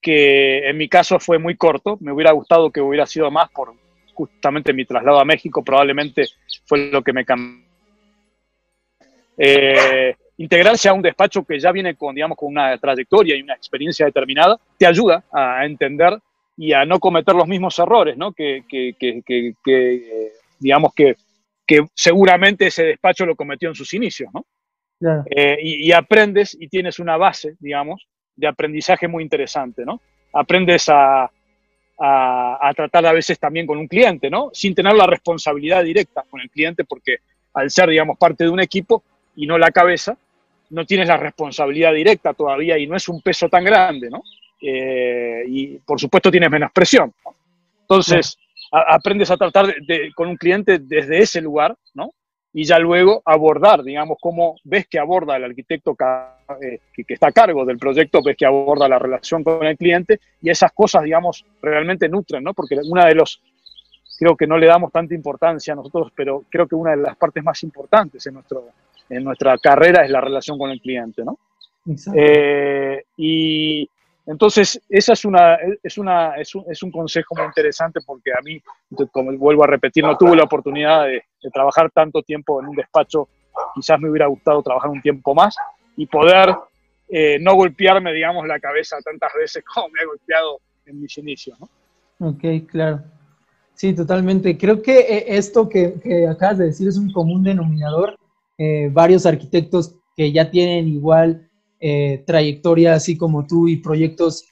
que 0.02 0.70
en 0.70 0.78
mi 0.78 0.88
caso 0.88 1.20
fue 1.20 1.40
muy 1.40 1.58
corto, 1.58 1.98
me 2.00 2.14
hubiera 2.14 2.32
gustado 2.32 2.72
que 2.72 2.80
hubiera 2.80 3.06
sido 3.06 3.30
más 3.30 3.50
por 3.50 3.74
justamente 4.14 4.72
mi 4.72 4.86
traslado 4.86 5.20
a 5.20 5.26
México, 5.26 5.62
probablemente 5.62 6.26
fue 6.64 6.90
lo 6.90 7.02
que 7.02 7.12
me 7.12 7.26
cambió 7.26 7.69
eh, 9.42 10.16
integrarse 10.38 10.90
a 10.90 10.94
un 10.94 11.02
despacho 11.02 11.44
que 11.44 11.60
ya 11.60 11.72
viene 11.72 11.96
con, 11.96 12.14
digamos, 12.14 12.38
con 12.38 12.50
una 12.50 12.78
trayectoria 12.78 13.36
y 13.36 13.42
una 13.42 13.56
experiencia 13.56 14.06
determinada, 14.06 14.60
te 14.78 14.86
ayuda 14.86 15.24
a 15.32 15.66
entender 15.66 16.20
y 16.58 16.74
a 16.74 16.84
no 16.84 17.00
cometer 17.00 17.34
los 17.34 17.48
mismos 17.48 17.80
errores, 17.80 18.18
¿no? 18.18 18.34
Que, 18.34 18.64
que, 18.68 18.94
que, 19.00 19.54
que 19.64 20.32
digamos, 20.60 20.94
que, 20.94 21.16
que 21.66 21.86
seguramente 21.94 22.68
ese 22.68 22.84
despacho 22.84 23.26
lo 23.26 23.36
cometió 23.36 23.70
en 23.70 23.76
sus 23.76 23.94
inicios, 23.94 24.30
¿no? 24.34 24.46
Eh, 25.30 25.58
y, 25.62 25.92
aprendes 25.94 26.58
y 26.60 26.68
tienes 26.68 27.00
una 27.00 27.16
base, 27.16 27.56
digamos, 27.60 28.06
de 28.36 28.48
aprendizaje 28.48 29.08
muy 29.08 29.24
interesante, 29.24 29.86
¿no? 29.86 30.02
Aprendes 30.34 30.90
a, 30.90 31.24
a, 31.24 31.30
a, 32.62 32.74
tratar 32.74 33.06
a 33.06 33.14
veces 33.14 33.40
también 33.40 33.66
con 33.66 33.78
un 33.78 33.88
cliente, 33.88 34.30
¿no? 34.30 34.50
Sin 34.52 34.76
tener 34.76 34.94
la 34.96 35.08
responsabilidad 35.08 35.86
directa 35.86 36.26
con 36.30 36.42
el 36.42 36.50
cliente, 36.50 36.84
porque 36.84 37.20
al 37.54 37.70
ser, 37.70 37.90
digamos, 37.90 38.18
parte 38.18 38.44
de 38.44 38.50
un 38.50 38.60
equipo, 38.60 39.04
y 39.40 39.48
no 39.48 39.58
la 39.58 39.72
cabeza, 39.72 40.18
no 40.72 40.86
tienes 40.86 41.08
la 41.08 41.16
responsabilidad 41.16 41.94
directa 41.94 42.34
todavía 42.34 42.78
y 42.78 42.88
no 42.88 42.98
es 42.98 43.08
un 43.08 43.22
peso 43.22 43.48
tan 43.48 43.64
grande, 43.64 44.10
¿no? 44.10 44.22
Eh, 44.62 45.46
y 45.48 45.78
por 45.78 45.98
supuesto 45.98 46.30
tienes 46.30 46.52
menos 46.52 46.72
presión. 46.74 47.14
Entonces, 47.80 48.38
aprendes 48.70 49.32
a 49.32 49.38
tratar 49.38 49.74
con 50.14 50.28
un 50.28 50.36
cliente 50.36 50.80
desde 50.80 51.20
ese 51.20 51.40
lugar, 51.40 51.74
¿no? 51.94 52.12
Y 52.52 52.66
ya 52.66 52.80
luego 52.80 53.22
abordar, 53.24 53.82
digamos, 53.82 54.18
cómo 54.20 54.58
ves 54.66 54.88
que 54.88 55.00
aborda 55.00 55.38
el 55.38 55.46
arquitecto 55.46 55.96
eh, 56.62 56.80
que, 56.92 57.06
que, 57.06 57.14
está 57.14 57.30
a 57.30 57.32
cargo 57.32 57.64
del 57.64 57.78
proyecto, 57.78 58.22
ves 58.22 58.36
que 58.36 58.46
aborda 58.46 58.90
la 58.90 59.00
relación 59.00 59.42
con 59.42 59.66
el 59.66 59.78
cliente 59.78 60.20
y 60.42 60.50
esas 60.50 60.74
cosas, 60.74 61.04
digamos, 61.04 61.46
realmente 61.62 62.10
nutren, 62.10 62.44
¿no? 62.44 62.54
Porque 62.54 62.78
una 62.84 63.06
de 63.06 63.16
los, 63.16 63.42
creo 64.18 64.36
que 64.36 64.48
no 64.48 64.58
le 64.58 64.68
damos 64.68 64.92
tanta 64.92 65.16
importancia 65.16 65.72
a 65.72 65.78
nosotros, 65.78 66.12
pero 66.14 66.44
creo 66.50 66.68
que 66.68 66.76
una 66.76 66.92
de 66.92 66.98
las 66.98 67.16
partes 67.16 67.42
más 67.42 67.64
importantes 67.64 68.28
en 68.28 68.34
nuestro, 68.34 68.68
en 69.10 69.24
nuestra 69.24 69.58
carrera 69.58 70.04
es 70.04 70.12
la 70.12 70.22
relación 70.22 70.58
con 70.58 70.70
el 70.70 70.80
cliente, 70.80 71.24
¿no? 71.24 71.40
Eh, 72.14 73.04
y 73.18 73.90
entonces, 74.30 74.80
esa 74.90 75.14
es, 75.14 75.26
una, 75.26 75.58
es, 75.82 75.98
una, 75.98 76.36
es, 76.36 76.54
un, 76.54 76.64
es 76.70 76.84
un 76.84 76.92
consejo 76.92 77.34
muy 77.36 77.46
interesante 77.46 78.00
porque 78.06 78.32
a 78.32 78.42
mí, 78.44 78.62
como 79.12 79.36
vuelvo 79.36 79.64
a 79.64 79.68
repetir, 79.68 80.04
no 80.04 80.16
tuve 80.18 80.36
la 80.36 80.44
oportunidad 80.44 81.06
de, 81.06 81.24
trabajar 81.52 81.90
tanto 81.90 82.22
tiempo 82.22 82.62
en 82.62 82.68
un 82.68 82.76
despacho, 82.76 83.28
quizás 83.74 84.00
me 84.00 84.08
hubiera 84.08 84.28
gustado 84.28 84.62
trabajar 84.62 84.92
un 84.92 85.02
tiempo 85.02 85.34
más 85.34 85.56
y 85.98 86.06
poder 86.06 86.54
eh, 87.10 87.40
no 87.42 87.56
golpearme, 87.56 88.14
digamos, 88.14 88.46
la 88.46 88.60
cabeza 88.60 88.98
tantas 89.04 89.32
veces 89.34 89.64
como 89.74 89.90
me 89.90 90.02
he 90.02 90.06
golpeado 90.06 90.60
en 90.86 91.02
mis 91.02 91.18
inicios, 91.18 91.60
¿no? 91.60 91.70
Ok, 92.30 92.68
claro. 92.68 93.02
Sí, 93.74 93.96
totalmente. 93.96 94.58
Creo 94.58 94.82
que 94.82 95.00
eh, 95.00 95.26
esto 95.30 95.68
que, 95.68 95.96
que 96.04 96.28
acabas 96.28 96.58
de 96.58 96.66
decir 96.66 96.88
es 96.88 96.98
un 96.98 97.12
común 97.12 97.42
denominador 97.42 98.19
eh, 98.62 98.90
varios 98.92 99.26
arquitectos 99.26 99.96
que 100.18 100.34
ya 100.34 100.52
tienen 100.52 100.90
igual 100.90 101.50
eh, 101.80 102.26
trayectoria 102.28 102.94
así 102.94 103.18
como 103.18 103.48
tú 103.48 103.70
y 103.70 103.78
proyectos 103.78 104.44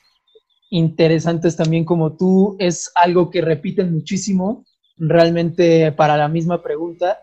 interesantes 0.70 1.58
también 1.58 1.84
como 1.84 2.14
tú, 2.14 2.56
es 2.58 2.90
algo 2.96 3.30
que 3.30 3.42
repiten 3.42 3.94
muchísimo 3.94 4.64
realmente 4.96 5.92
para 5.92 6.16
la 6.16 6.30
misma 6.30 6.64
pregunta. 6.64 7.20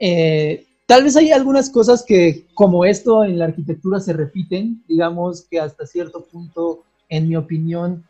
Eh, 0.00 0.66
tal 0.86 1.04
vez 1.04 1.16
hay 1.16 1.30
algunas 1.30 1.70
cosas 1.70 2.04
que 2.04 2.44
como 2.54 2.84
esto 2.84 3.22
en 3.22 3.38
la 3.38 3.44
arquitectura 3.44 4.00
se 4.00 4.12
repiten, 4.12 4.82
digamos 4.88 5.46
que 5.48 5.60
hasta 5.60 5.86
cierto 5.86 6.24
punto, 6.24 6.82
en 7.08 7.28
mi 7.28 7.36
opinión, 7.36 8.04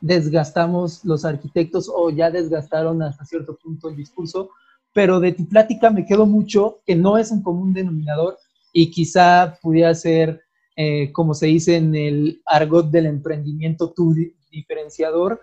desgastamos 0.00 1.04
los 1.04 1.26
arquitectos 1.26 1.90
o 1.94 2.08
ya 2.08 2.30
desgastaron 2.30 3.02
hasta 3.02 3.26
cierto 3.26 3.58
punto 3.62 3.90
el 3.90 3.96
discurso, 3.96 4.50
pero 4.92 5.20
de 5.20 5.32
tu 5.32 5.46
plática 5.48 5.90
me 5.90 6.04
quedo 6.04 6.26
mucho 6.26 6.80
que 6.86 6.96
no 6.96 7.18
es 7.18 7.30
un 7.30 7.42
común 7.42 7.72
denominador 7.72 8.38
y 8.72 8.90
quizá 8.90 9.58
pudiera 9.62 9.94
ser, 9.94 10.42
eh, 10.76 11.12
como 11.12 11.34
se 11.34 11.46
dice 11.46 11.76
en 11.76 11.94
el 11.94 12.42
argot 12.46 12.90
del 12.90 13.06
emprendimiento, 13.06 13.90
tu 13.90 14.14
diferenciador. 14.50 15.40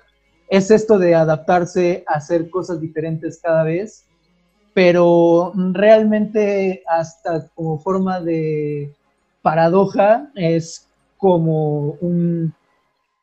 Es 0.50 0.72
esto 0.72 0.98
de 0.98 1.16
adaptarse 1.16 2.04
a 2.08 2.16
hacer 2.16 2.50
cosas 2.50 2.80
diferentes 2.80 3.40
cada 3.42 3.64
vez, 3.64 4.06
pero 4.74 5.52
realmente 5.56 6.84
hasta 6.88 7.48
como 7.50 7.80
forma 7.80 8.22
de 8.22 8.94
paradoja 9.42 10.30
es 10.36 10.88
como 11.18 11.98
un, 12.02 12.54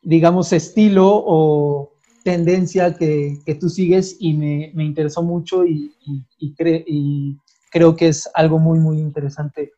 digamos, 0.01 0.51
estilo 0.53 1.23
o 1.25 1.91
tendencia 2.25 2.95
que, 2.95 3.37
que 3.45 3.53
tú 3.53 3.69
sigues 3.69 4.17
y 4.19 4.33
me, 4.33 4.71
me 4.73 4.83
interesó 4.83 5.21
mucho 5.21 5.63
y, 5.63 5.93
y, 6.07 6.55
y, 6.57 7.37
creo 7.69 7.95
que 7.95 8.07
es 8.07 8.27
algo 8.33 8.57
muy, 8.57 8.79
muy 8.79 8.97
interesante. 8.97 9.73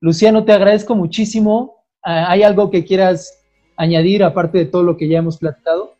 Luciano, 0.00 0.44
te 0.44 0.52
agradezco 0.52 0.94
muchísimo. 0.94 1.82
Ah, 2.04 2.30
¿Hay 2.30 2.44
algo 2.44 2.70
que 2.70 2.84
quieras 2.84 3.42
añadir 3.76 4.22
aparte 4.22 4.58
de 4.58 4.66
todo 4.66 4.84
lo 4.84 4.96
que 4.96 5.08
ya 5.08 5.18
hemos 5.18 5.38
platicado? 5.38 5.96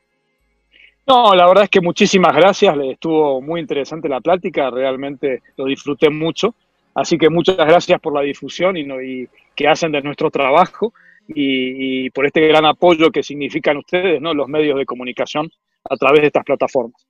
No, 1.04 1.34
la 1.34 1.48
verdad 1.48 1.64
es 1.64 1.70
que 1.70 1.80
muchísimas 1.80 2.36
gracias. 2.36 2.76
Estuvo 2.80 3.40
muy 3.40 3.60
interesante 3.60 4.08
la 4.08 4.20
plática, 4.20 4.70
realmente 4.70 5.42
lo 5.56 5.64
disfruté 5.64 6.10
mucho. 6.10 6.54
Así 6.94 7.18
que 7.18 7.28
muchas 7.28 7.56
gracias 7.56 8.00
por 8.00 8.14
la 8.14 8.20
difusión 8.20 8.76
y, 8.76 8.82
y 8.82 9.28
que 9.56 9.66
hacen 9.66 9.90
de 9.90 10.02
nuestro 10.02 10.30
trabajo 10.30 10.92
y, 11.26 12.04
y, 12.04 12.10
por 12.10 12.24
este 12.24 12.46
gran 12.46 12.66
apoyo 12.66 13.10
que 13.10 13.24
significan 13.24 13.78
ustedes, 13.78 14.20
¿no? 14.20 14.32
los 14.32 14.48
medios 14.48 14.78
de 14.78 14.86
comunicación 14.86 15.50
a 15.88 15.96
través 15.96 16.20
de 16.22 16.26
estas 16.28 16.44
plataformas. 16.44 17.06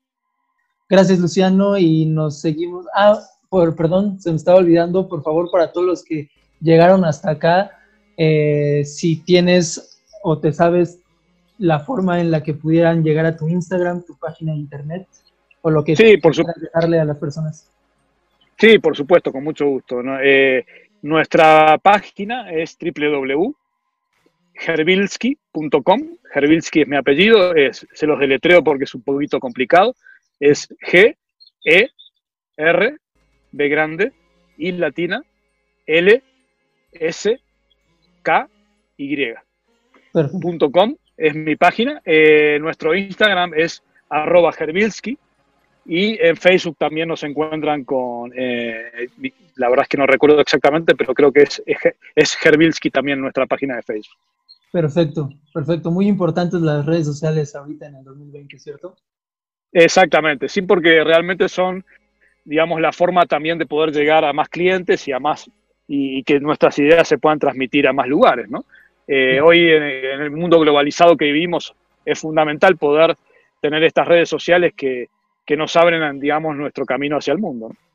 Gracias, 0.89 1.19
Luciano, 1.19 1.77
y 1.77 2.07
nos 2.07 2.41
seguimos. 2.41 2.87
Ah, 2.95 3.19
por, 3.49 3.77
perdón, 3.77 4.21
se 4.21 4.31
me 4.31 4.37
estaba 4.37 4.59
olvidando, 4.59 5.09
por 5.09 5.23
favor, 5.23 5.51
para 5.51 5.73
todos 5.73 5.87
los 5.87 6.05
que 6.05 6.31
llegaron 6.61 7.05
hasta 7.05 7.31
acá, 7.31 7.79
eh, 8.17 8.83
si 8.85 9.17
tienes 9.17 10.03
o 10.23 10.39
te 10.39 10.53
sabes 10.53 11.01
la 11.59 11.81
forma 11.81 12.21
en 12.21 12.31
la 12.31 12.43
que 12.43 12.55
pudieran 12.55 13.03
llegar 13.03 13.27
a 13.27 13.37
tu 13.37 13.49
Instagram, 13.49 14.05
tu 14.05 14.17
página 14.19 14.53
de 14.53 14.59
internet, 14.59 15.07
o 15.63 15.71
lo 15.71 15.85
que 15.85 15.97
sí, 15.97 16.17
por 16.19 16.35
dejarle 16.35 17.01
a 17.01 17.05
las 17.05 17.19
personas. 17.19 17.71
Sí, 18.57 18.79
por 18.79 18.97
supuesto, 18.97 19.31
con 19.31 19.45
mucho 19.45 19.67
gusto. 19.67 20.01
Eh, 20.23 20.65
nuestra 21.03 21.79
página 21.79 22.51
es 22.51 22.77
www 22.81 23.55
herbilsky.com. 24.67 26.01
Herbilsky 26.35 26.83
es 26.83 26.89
mi 26.89 26.97
apellido, 26.97 27.55
es, 27.55 27.87
se 27.93 28.07
los 28.07 28.19
deletreo 28.19 28.63
porque 28.63 28.85
es 28.85 28.95
un 28.95 29.03
poquito 29.03 29.41
complicado. 29.41 29.95
Es 30.41 30.69
G, 30.81 31.17
E, 31.65 31.89
R, 32.57 32.97
B 33.53 33.69
grande, 33.69 34.13
I 34.59 34.73
latina, 34.73 35.23
L, 35.87 36.23
S, 36.93 37.41
K, 38.23 38.49
Y. 38.97 39.35
.com 40.73 40.97
es 41.17 41.35
mi 41.35 41.57
página. 41.57 42.01
Eh, 42.05 42.59
nuestro 42.61 42.95
Instagram 42.95 43.55
es 43.55 43.83
arroba. 44.09 44.53
Y 45.87 46.19
en 46.21 46.37
Facebook 46.37 46.77
también 46.79 47.09
nos 47.09 47.23
encuentran 47.23 47.85
con, 47.85 48.31
eh, 48.37 49.09
la 49.57 49.71
verdad 49.71 49.85
es 49.85 49.89
que 49.89 49.97
no 49.97 50.07
recuerdo 50.07 50.41
exactamente, 50.41 50.95
pero 50.95 51.15
creo 51.15 51.33
que 51.33 51.43
es, 51.43 51.63
es 52.15 52.39
Herbilski 52.45 52.91
también 52.91 53.21
nuestra 53.21 53.47
página 53.47 53.77
de 53.77 53.83
Facebook. 53.83 54.19
Perfecto, 54.73 55.31
perfecto. 55.53 55.91
Muy 55.91 56.09
importantes 56.09 56.61
las 56.61 56.85
redes 56.85 57.07
sociales 57.07 57.55
ahorita 57.55 57.87
en 57.87 57.97
el 57.97 58.05
2020, 58.05 58.59
¿cierto? 58.59 58.97
Exactamente, 59.73 60.49
sí, 60.49 60.63
porque 60.63 61.05
realmente 61.05 61.49
son, 61.49 61.85
digamos, 62.45 62.81
la 62.81 62.93
forma 62.93 63.27
también 63.27 63.59
de 63.59 63.67
poder 63.67 63.95
llegar 63.95 64.25
a 64.25 64.33
más 64.33 64.49
clientes 64.49 65.07
y 65.09 65.13
a 65.13 65.19
más 65.19 65.51
y, 65.87 66.23
que 66.25 66.41
nuestras 66.41 66.79
ideas 66.79 67.09
se 67.09 67.19
puedan 67.19 67.39
transmitir 67.39 67.87
a 67.87 67.93
más 67.93 68.07
lugares, 68.07 68.49
¿no? 68.51 68.65
Eh, 69.07 69.41
hoy 69.41 69.71
en, 69.71 69.83
el 69.83 70.31
mundo 70.31 70.61
globalizado 70.61 71.17
que 71.17 71.27
vivimos 71.27 71.75
es 72.05 72.19
fundamental 72.19 72.77
poder 72.77 73.17
tener 73.61 73.83
estas 73.83 74.07
redes 74.07 74.29
sociales 74.29 74.75
que, 74.77 75.09
que 75.47 75.57
nos 75.57 75.75
abren, 75.77 76.21
digamos, 76.21 76.57
nuestro 76.57 76.85
camino 76.85 77.17
hacia 77.17 77.33
el 77.33 77.39
mundo. 77.39 77.69
¿no? 77.71 77.88